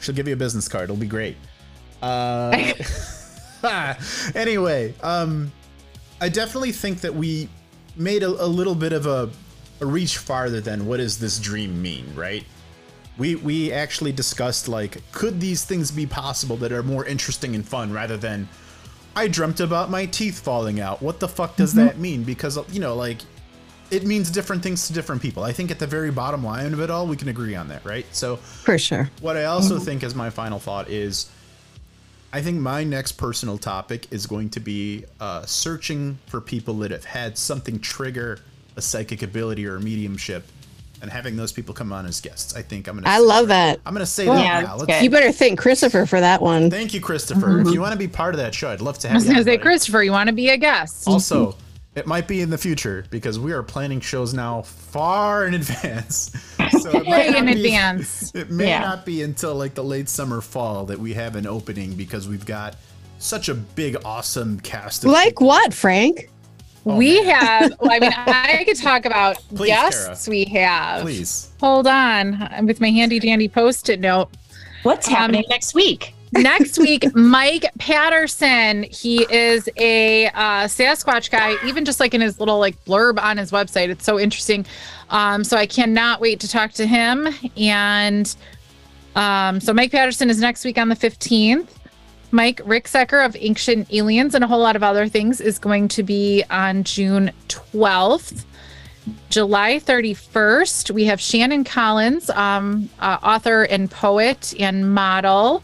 She'll 0.00 0.14
give 0.14 0.26
you 0.26 0.32
a 0.34 0.38
business 0.38 0.68
card. 0.68 0.84
It'll 0.84 0.96
be 0.96 1.06
great. 1.06 1.36
Uh 2.00 2.72
anyway 4.34 4.92
um 5.02 5.52
i 6.20 6.28
definitely 6.28 6.72
think 6.72 7.00
that 7.02 7.14
we 7.14 7.48
made 7.96 8.22
a, 8.22 8.28
a 8.28 8.46
little 8.46 8.74
bit 8.74 8.92
of 8.92 9.06
a, 9.06 9.28
a 9.28 9.51
reach 9.84 10.18
farther 10.18 10.60
than 10.60 10.86
what 10.86 10.98
does 10.98 11.18
this 11.18 11.38
dream 11.38 11.80
mean 11.80 12.06
right 12.14 12.44
we 13.18 13.34
we 13.36 13.72
actually 13.72 14.12
discussed 14.12 14.68
like 14.68 15.00
could 15.12 15.40
these 15.40 15.64
things 15.64 15.90
be 15.90 16.06
possible 16.06 16.56
that 16.56 16.72
are 16.72 16.82
more 16.82 17.04
interesting 17.04 17.54
and 17.54 17.66
fun 17.66 17.92
rather 17.92 18.16
than 18.16 18.48
I 19.14 19.28
dreamt 19.28 19.60
about 19.60 19.90
my 19.90 20.06
teeth 20.06 20.40
falling 20.40 20.80
out. 20.80 21.02
What 21.02 21.20
the 21.20 21.28
fuck 21.28 21.56
does 21.56 21.74
that 21.74 21.98
mean? 21.98 22.24
Because 22.24 22.58
you 22.72 22.80
know, 22.80 22.94
like 22.94 23.18
it 23.90 24.04
means 24.06 24.30
different 24.30 24.62
things 24.62 24.86
to 24.86 24.92
different 24.94 25.20
people. 25.20 25.44
I 25.44 25.52
think 25.52 25.70
at 25.70 25.78
the 25.78 25.86
very 25.86 26.10
bottom 26.10 26.42
line 26.42 26.72
of 26.72 26.80
it 26.80 26.90
all, 26.90 27.06
we 27.06 27.16
can 27.16 27.28
agree 27.28 27.54
on 27.54 27.68
that, 27.68 27.84
right? 27.84 28.06
So 28.12 28.36
For 28.36 28.78
sure. 28.78 29.10
what 29.20 29.36
I 29.36 29.44
also 29.44 29.78
think 29.78 30.02
as 30.02 30.14
my 30.14 30.30
final 30.30 30.58
thought 30.58 30.88
is 30.88 31.30
I 32.32 32.40
think 32.40 32.58
my 32.58 32.84
next 32.84 33.12
personal 33.12 33.58
topic 33.58 34.06
is 34.10 34.26
going 34.26 34.48
to 34.50 34.60
be 34.60 35.04
uh, 35.20 35.44
searching 35.44 36.18
for 36.26 36.40
people 36.40 36.74
that 36.78 36.90
have 36.90 37.04
had 37.04 37.36
something 37.36 37.78
trigger 37.80 38.38
a 38.76 38.82
psychic 38.82 39.22
ability 39.22 39.66
or 39.66 39.76
a 39.76 39.80
mediumship 39.80 40.44
and 41.00 41.10
having 41.10 41.36
those 41.36 41.50
people 41.52 41.74
come 41.74 41.92
on 41.92 42.06
as 42.06 42.20
guests. 42.20 42.54
I 42.54 42.62
think 42.62 42.86
I'm 42.86 42.94
gonna 42.96 43.08
I 43.08 43.18
love 43.18 43.48
that. 43.48 43.74
that. 43.76 43.80
I'm 43.84 43.92
gonna 43.92 44.06
say 44.06 44.24
Yeah, 44.26 44.60
that 44.62 44.64
now. 44.66 44.76
Let's- 44.76 45.02
You 45.02 45.10
better 45.10 45.32
thank 45.32 45.58
Christopher 45.58 46.06
for 46.06 46.20
that 46.20 46.40
one. 46.40 46.70
Thank 46.70 46.94
you, 46.94 47.00
Christopher. 47.00 47.58
If 47.60 47.66
mm-hmm. 47.66 47.74
you 47.74 47.80
want 47.80 47.92
to 47.92 47.98
be 47.98 48.06
part 48.08 48.34
of 48.34 48.38
that 48.38 48.54
show, 48.54 48.70
I'd 48.70 48.80
love 48.80 48.98
to 49.00 49.08
I 49.08 49.10
have 49.10 49.16
was 49.16 49.24
you. 49.26 49.32
gonna 49.32 49.44
say, 49.44 49.56
buddy. 49.56 49.62
Christopher, 49.62 50.02
you 50.04 50.12
want 50.12 50.28
to 50.28 50.32
be 50.34 50.48
a 50.50 50.56
guest? 50.56 51.08
Also, 51.08 51.56
it 51.96 52.06
might 52.06 52.26
be 52.28 52.40
in 52.40 52.50
the 52.50 52.56
future 52.56 53.04
because 53.10 53.38
we 53.38 53.52
are 53.52 53.62
planning 53.64 54.00
shows 54.00 54.32
now 54.32 54.62
far 54.62 55.46
in 55.46 55.54
advance. 55.54 56.30
So 56.80 56.90
it 56.90 57.06
Way 57.06 57.26
in 57.36 57.46
be- 57.46 57.52
advance. 57.52 58.32
It 58.34 58.50
may 58.50 58.68
Yeah. 58.68 58.80
not 58.80 59.04
be 59.04 59.22
until 59.22 59.54
like 59.54 59.74
the 59.74 59.84
late 59.84 60.08
summer 60.08 60.40
fall 60.40 60.86
that 60.86 60.98
we 60.98 61.12
have 61.14 61.36
an 61.36 61.46
opening 61.46 61.94
because 61.94 62.26
we've 62.28 62.46
got 62.46 62.76
such 63.18 63.48
a 63.48 63.54
big, 63.54 63.96
awesome 64.04 64.58
cast. 64.60 65.04
Of 65.04 65.10
Like 65.10 65.30
people. 65.34 65.48
what, 65.48 65.74
Frank? 65.74 66.28
We 66.84 67.22
have. 67.24 67.72
Well, 67.80 67.90
I 67.92 67.98
mean, 67.98 68.12
I 68.16 68.64
could 68.64 68.76
talk 68.78 69.04
about 69.04 69.36
Please, 69.54 69.68
guests 69.68 70.28
we 70.28 70.44
have. 70.46 71.02
Please. 71.02 71.50
Hold 71.60 71.86
on, 71.86 72.42
I'm 72.50 72.66
with 72.66 72.80
my 72.80 72.90
handy 72.90 73.18
dandy 73.18 73.48
post-it 73.48 74.00
note. 74.00 74.28
What's 74.82 75.06
Um, 75.08 75.14
happening 75.14 75.44
next 75.48 75.74
week? 75.74 76.14
Next 76.32 76.78
week, 76.86 77.14
Mike 77.14 77.66
Patterson. 77.78 78.84
He 78.84 79.22
is 79.32 79.68
a 79.76 80.26
uh, 80.28 80.64
Sasquatch 80.64 81.30
guy. 81.30 81.54
Even 81.66 81.84
just 81.84 82.00
like 82.00 82.14
in 82.14 82.20
his 82.20 82.40
little 82.40 82.58
like 82.58 82.82
blurb 82.84 83.22
on 83.22 83.36
his 83.36 83.52
website, 83.52 83.90
it's 83.90 84.04
so 84.04 84.18
interesting. 84.18 84.64
Um, 85.10 85.44
so 85.44 85.56
I 85.56 85.66
cannot 85.66 86.20
wait 86.20 86.40
to 86.40 86.48
talk 86.48 86.72
to 86.72 86.86
him. 86.86 87.28
And 87.56 88.34
um, 89.14 89.60
so 89.60 89.74
Mike 89.74 89.92
Patterson 89.92 90.30
is 90.30 90.40
next 90.40 90.64
week 90.64 90.78
on 90.78 90.88
the 90.88 90.96
15th. 90.96 91.68
Mike 92.32 92.56
Ricksecker 92.64 93.24
of 93.24 93.36
Ancient 93.38 93.92
Aliens 93.92 94.34
and 94.34 94.42
a 94.42 94.46
whole 94.46 94.58
lot 94.58 94.74
of 94.74 94.82
other 94.82 95.06
things 95.06 95.40
is 95.40 95.58
going 95.58 95.86
to 95.88 96.02
be 96.02 96.42
on 96.50 96.82
June 96.82 97.30
12th. 97.48 98.44
July 99.28 99.78
31st, 99.78 100.92
we 100.92 101.04
have 101.04 101.20
Shannon 101.20 101.62
Collins, 101.62 102.30
um, 102.30 102.88
uh, 103.00 103.18
author 103.22 103.64
and 103.64 103.90
poet 103.90 104.54
and 104.58 104.94
model. 104.94 105.62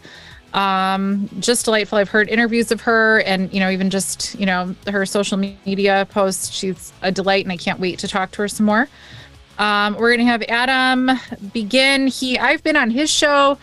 Um, 0.53 1.29
just 1.41 1.65
delightful. 1.65 1.99
I've 1.99 2.09
heard 2.09 2.29
interviews 2.29 2.71
of 2.71 2.83
her 2.83 3.21
and, 3.21 3.53
you 3.53 3.61
know, 3.61 3.71
even 3.71 3.91
just, 3.91 4.35
you 4.39 4.45
know, 4.47 4.75
her 4.89 5.07
social 5.07 5.39
media 5.39 6.07
posts. 6.11 6.51
She's 6.51 6.93
a 7.01 7.11
delight 7.13 7.45
and 7.45 7.53
I 7.53 7.57
can't 7.57 7.81
wait 7.81 7.99
to 8.01 8.09
talk 8.09 8.31
to 8.33 8.43
her 8.43 8.49
some 8.49 8.67
more. 8.67 8.89
Um, 9.59 9.95
we're 9.95 10.15
going 10.15 10.27
to 10.27 10.31
have 10.31 10.43
Adam 10.49 11.11
begin. 11.53 12.07
He, 12.09 12.39
I've 12.39 12.63
been 12.63 12.77
on 12.77 12.91
his 12.91 13.11
show. 13.11 13.59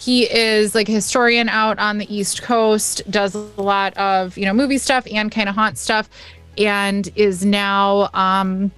He 0.00 0.24
is 0.30 0.74
like 0.74 0.88
a 0.88 0.92
historian 0.92 1.48
out 1.48 1.78
on 1.78 1.98
the 1.98 2.14
East 2.14 2.42
Coast, 2.42 3.02
does 3.10 3.34
a 3.34 3.38
lot 3.60 3.96
of, 3.96 4.38
you 4.38 4.44
know, 4.44 4.52
movie 4.52 4.78
stuff 4.78 5.06
and 5.12 5.30
kind 5.30 5.48
of 5.48 5.54
haunt 5.54 5.76
stuff, 5.76 6.08
and 6.56 7.08
is 7.16 7.44
now 7.44 8.08
um, 8.14 8.70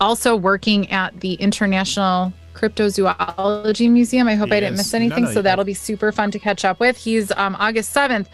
also 0.00 0.36
working 0.36 0.90
at 0.90 1.18
the 1.20 1.34
International 1.34 2.32
Cryptozoology 2.54 3.90
Museum. 3.90 4.28
I 4.28 4.34
hope 4.34 4.48
He 4.48 4.54
I 4.54 4.60
didn't 4.60 4.74
is. 4.74 4.80
miss 4.80 4.94
anything. 4.94 5.24
no, 5.24 5.32
so 5.32 5.42
that'll 5.42 5.64
be 5.64 5.74
super 5.74 6.12
fun 6.12 6.30
to 6.30 6.38
catch 6.38 6.64
up 6.64 6.78
with. 6.80 6.96
He's 6.96 7.32
um, 7.32 7.56
August 7.58 7.94
7th. 7.94 8.26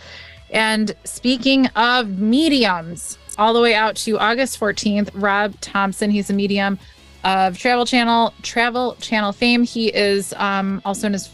And 0.51 0.95
speaking 1.05 1.67
of 1.69 2.19
mediums, 2.19 3.19
all 3.39 3.53
the 3.53 3.61
way 3.61 3.75
out 3.75 3.97
to 3.97 4.19
August 4.19 4.59
14th, 4.59 5.11
Rob 5.15 5.59
Thompson, 5.61 6.11
he's 6.11 6.31
a 6.31 6.33
medium 6.35 6.79
of 7.25 7.59
Travel 7.59 7.85
Channel, 7.87 8.33
Travel 8.43 8.97
Channel 9.01 9.33
fame. 9.33 9.63
He 9.63 9.89
is 9.95 10.33
um, 10.35 10.81
also 10.85 11.07
in 11.07 11.13
his 11.13 11.29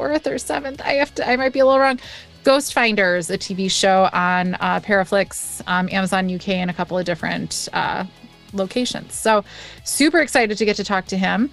fourth 0.00 0.26
or 0.26 0.38
seventh. 0.38 0.80
I 0.80 0.94
have 0.94 1.14
to, 1.16 1.28
I 1.28 1.36
might 1.36 1.52
be 1.52 1.58
a 1.58 1.66
little 1.66 1.78
wrong. 1.78 2.00
Ghost 2.42 2.72
Finders, 2.72 3.28
a 3.28 3.36
TV 3.36 3.70
show 3.70 4.08
on 4.14 4.54
uh, 4.54 4.80
Paraflix, 4.80 5.60
um, 5.66 5.90
Amazon 5.92 6.34
UK, 6.34 6.48
and 6.50 6.70
a 6.70 6.72
couple 6.72 6.96
of 6.96 7.04
different 7.04 7.68
uh, 7.74 8.06
locations. 8.54 9.14
So, 9.14 9.44
super 9.84 10.20
excited 10.20 10.56
to 10.56 10.64
get 10.64 10.76
to 10.76 10.84
talk 10.84 11.04
to 11.08 11.18
him. 11.18 11.50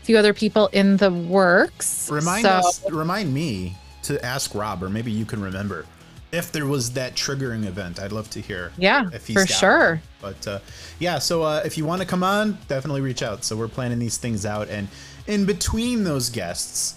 A 0.00 0.04
few 0.06 0.16
other 0.16 0.32
people 0.32 0.68
in 0.68 0.96
the 0.96 1.10
works. 1.10 2.10
Remind 2.10 2.46
so, 2.46 2.50
us, 2.52 2.90
remind 2.90 3.34
me 3.34 3.76
to 4.04 4.24
ask 4.24 4.54
Rob, 4.54 4.82
or 4.82 4.88
maybe 4.88 5.12
you 5.12 5.26
can 5.26 5.42
remember 5.42 5.84
if 6.32 6.50
there 6.52 6.64
was 6.64 6.92
that 6.92 7.14
triggering 7.16 7.66
event. 7.66 8.00
I'd 8.00 8.12
love 8.12 8.30
to 8.30 8.40
hear. 8.40 8.72
Yeah, 8.78 9.10
if 9.12 9.26
he's 9.26 9.42
for 9.42 9.46
sure. 9.46 10.00
But 10.22 10.46
uh, 10.48 10.60
yeah, 11.00 11.18
so 11.18 11.42
uh, 11.42 11.60
if 11.66 11.76
you 11.76 11.84
want 11.84 12.00
to 12.00 12.08
come 12.08 12.22
on, 12.22 12.56
definitely 12.66 13.02
reach 13.02 13.22
out. 13.22 13.44
So 13.44 13.56
we're 13.56 13.68
planning 13.68 13.98
these 13.98 14.16
things 14.16 14.46
out, 14.46 14.70
and 14.70 14.88
in 15.26 15.44
between 15.44 16.02
those 16.02 16.30
guests, 16.30 16.94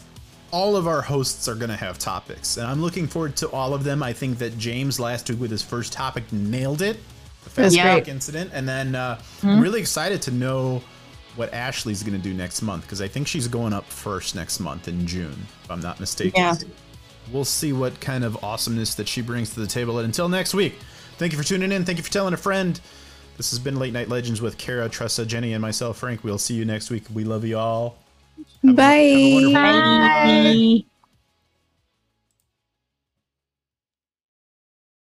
all 0.53 0.75
of 0.75 0.85
our 0.85 1.01
hosts 1.01 1.47
are 1.47 1.55
going 1.55 1.71
to 1.71 1.75
have 1.75 1.97
topics, 1.97 2.57
and 2.57 2.67
I'm 2.67 2.79
looking 2.79 3.07
forward 3.07 3.35
to 3.37 3.49
all 3.49 3.73
of 3.73 3.83
them. 3.83 4.03
I 4.03 4.13
think 4.13 4.37
that 4.37 4.55
James 4.59 4.99
last 4.99 5.27
week 5.27 5.39
with 5.39 5.49
his 5.49 5.63
first 5.63 5.91
topic 5.91 6.31
nailed 6.31 6.83
it, 6.83 6.99
the 7.43 7.49
fast 7.49 7.75
track 7.75 8.07
incident, 8.07 8.51
and 8.53 8.69
then 8.69 8.93
uh, 8.93 9.19
I'm 9.41 9.59
really 9.59 9.81
excited 9.81 10.21
to 10.21 10.31
know 10.31 10.83
what 11.35 11.51
Ashley's 11.51 12.03
going 12.03 12.15
to 12.15 12.21
do 12.21 12.35
next 12.35 12.61
month 12.61 12.83
because 12.83 13.01
I 13.01 13.07
think 13.07 13.27
she's 13.27 13.47
going 13.47 13.73
up 13.73 13.85
first 13.85 14.35
next 14.35 14.59
month 14.59 14.87
in 14.87 15.07
June, 15.07 15.35
if 15.63 15.71
I'm 15.71 15.81
not 15.81 15.99
mistaken. 15.99 16.39
Yeah. 16.39 16.55
We'll 17.31 17.45
see 17.45 17.73
what 17.73 17.99
kind 17.99 18.23
of 18.23 18.43
awesomeness 18.43 18.93
that 18.95 19.07
she 19.07 19.21
brings 19.21 19.55
to 19.55 19.59
the 19.59 19.65
table. 19.65 19.97
And 19.97 20.05
until 20.05 20.29
next 20.29 20.53
week, 20.53 20.75
thank 21.17 21.31
you 21.31 21.37
for 21.37 21.43
tuning 21.43 21.71
in. 21.71 21.83
Thank 21.83 21.97
you 21.97 22.03
for 22.03 22.11
telling 22.11 22.35
a 22.35 22.37
friend. 22.37 22.79
This 23.37 23.49
has 23.49 23.57
been 23.57 23.79
Late 23.79 23.93
Night 23.93 24.09
Legends 24.09 24.39
with 24.39 24.59
Kara, 24.59 24.87
Tressa, 24.87 25.25
Jenny, 25.25 25.53
and 25.53 25.61
myself, 25.63 25.97
Frank. 25.97 26.23
We'll 26.23 26.37
see 26.37 26.53
you 26.53 26.65
next 26.65 26.91
week. 26.91 27.05
We 27.11 27.23
love 27.23 27.43
you 27.43 27.57
all. 27.57 27.97
Bye. 28.63 29.51
wonderful 29.53 29.53
Bye. 29.53 30.83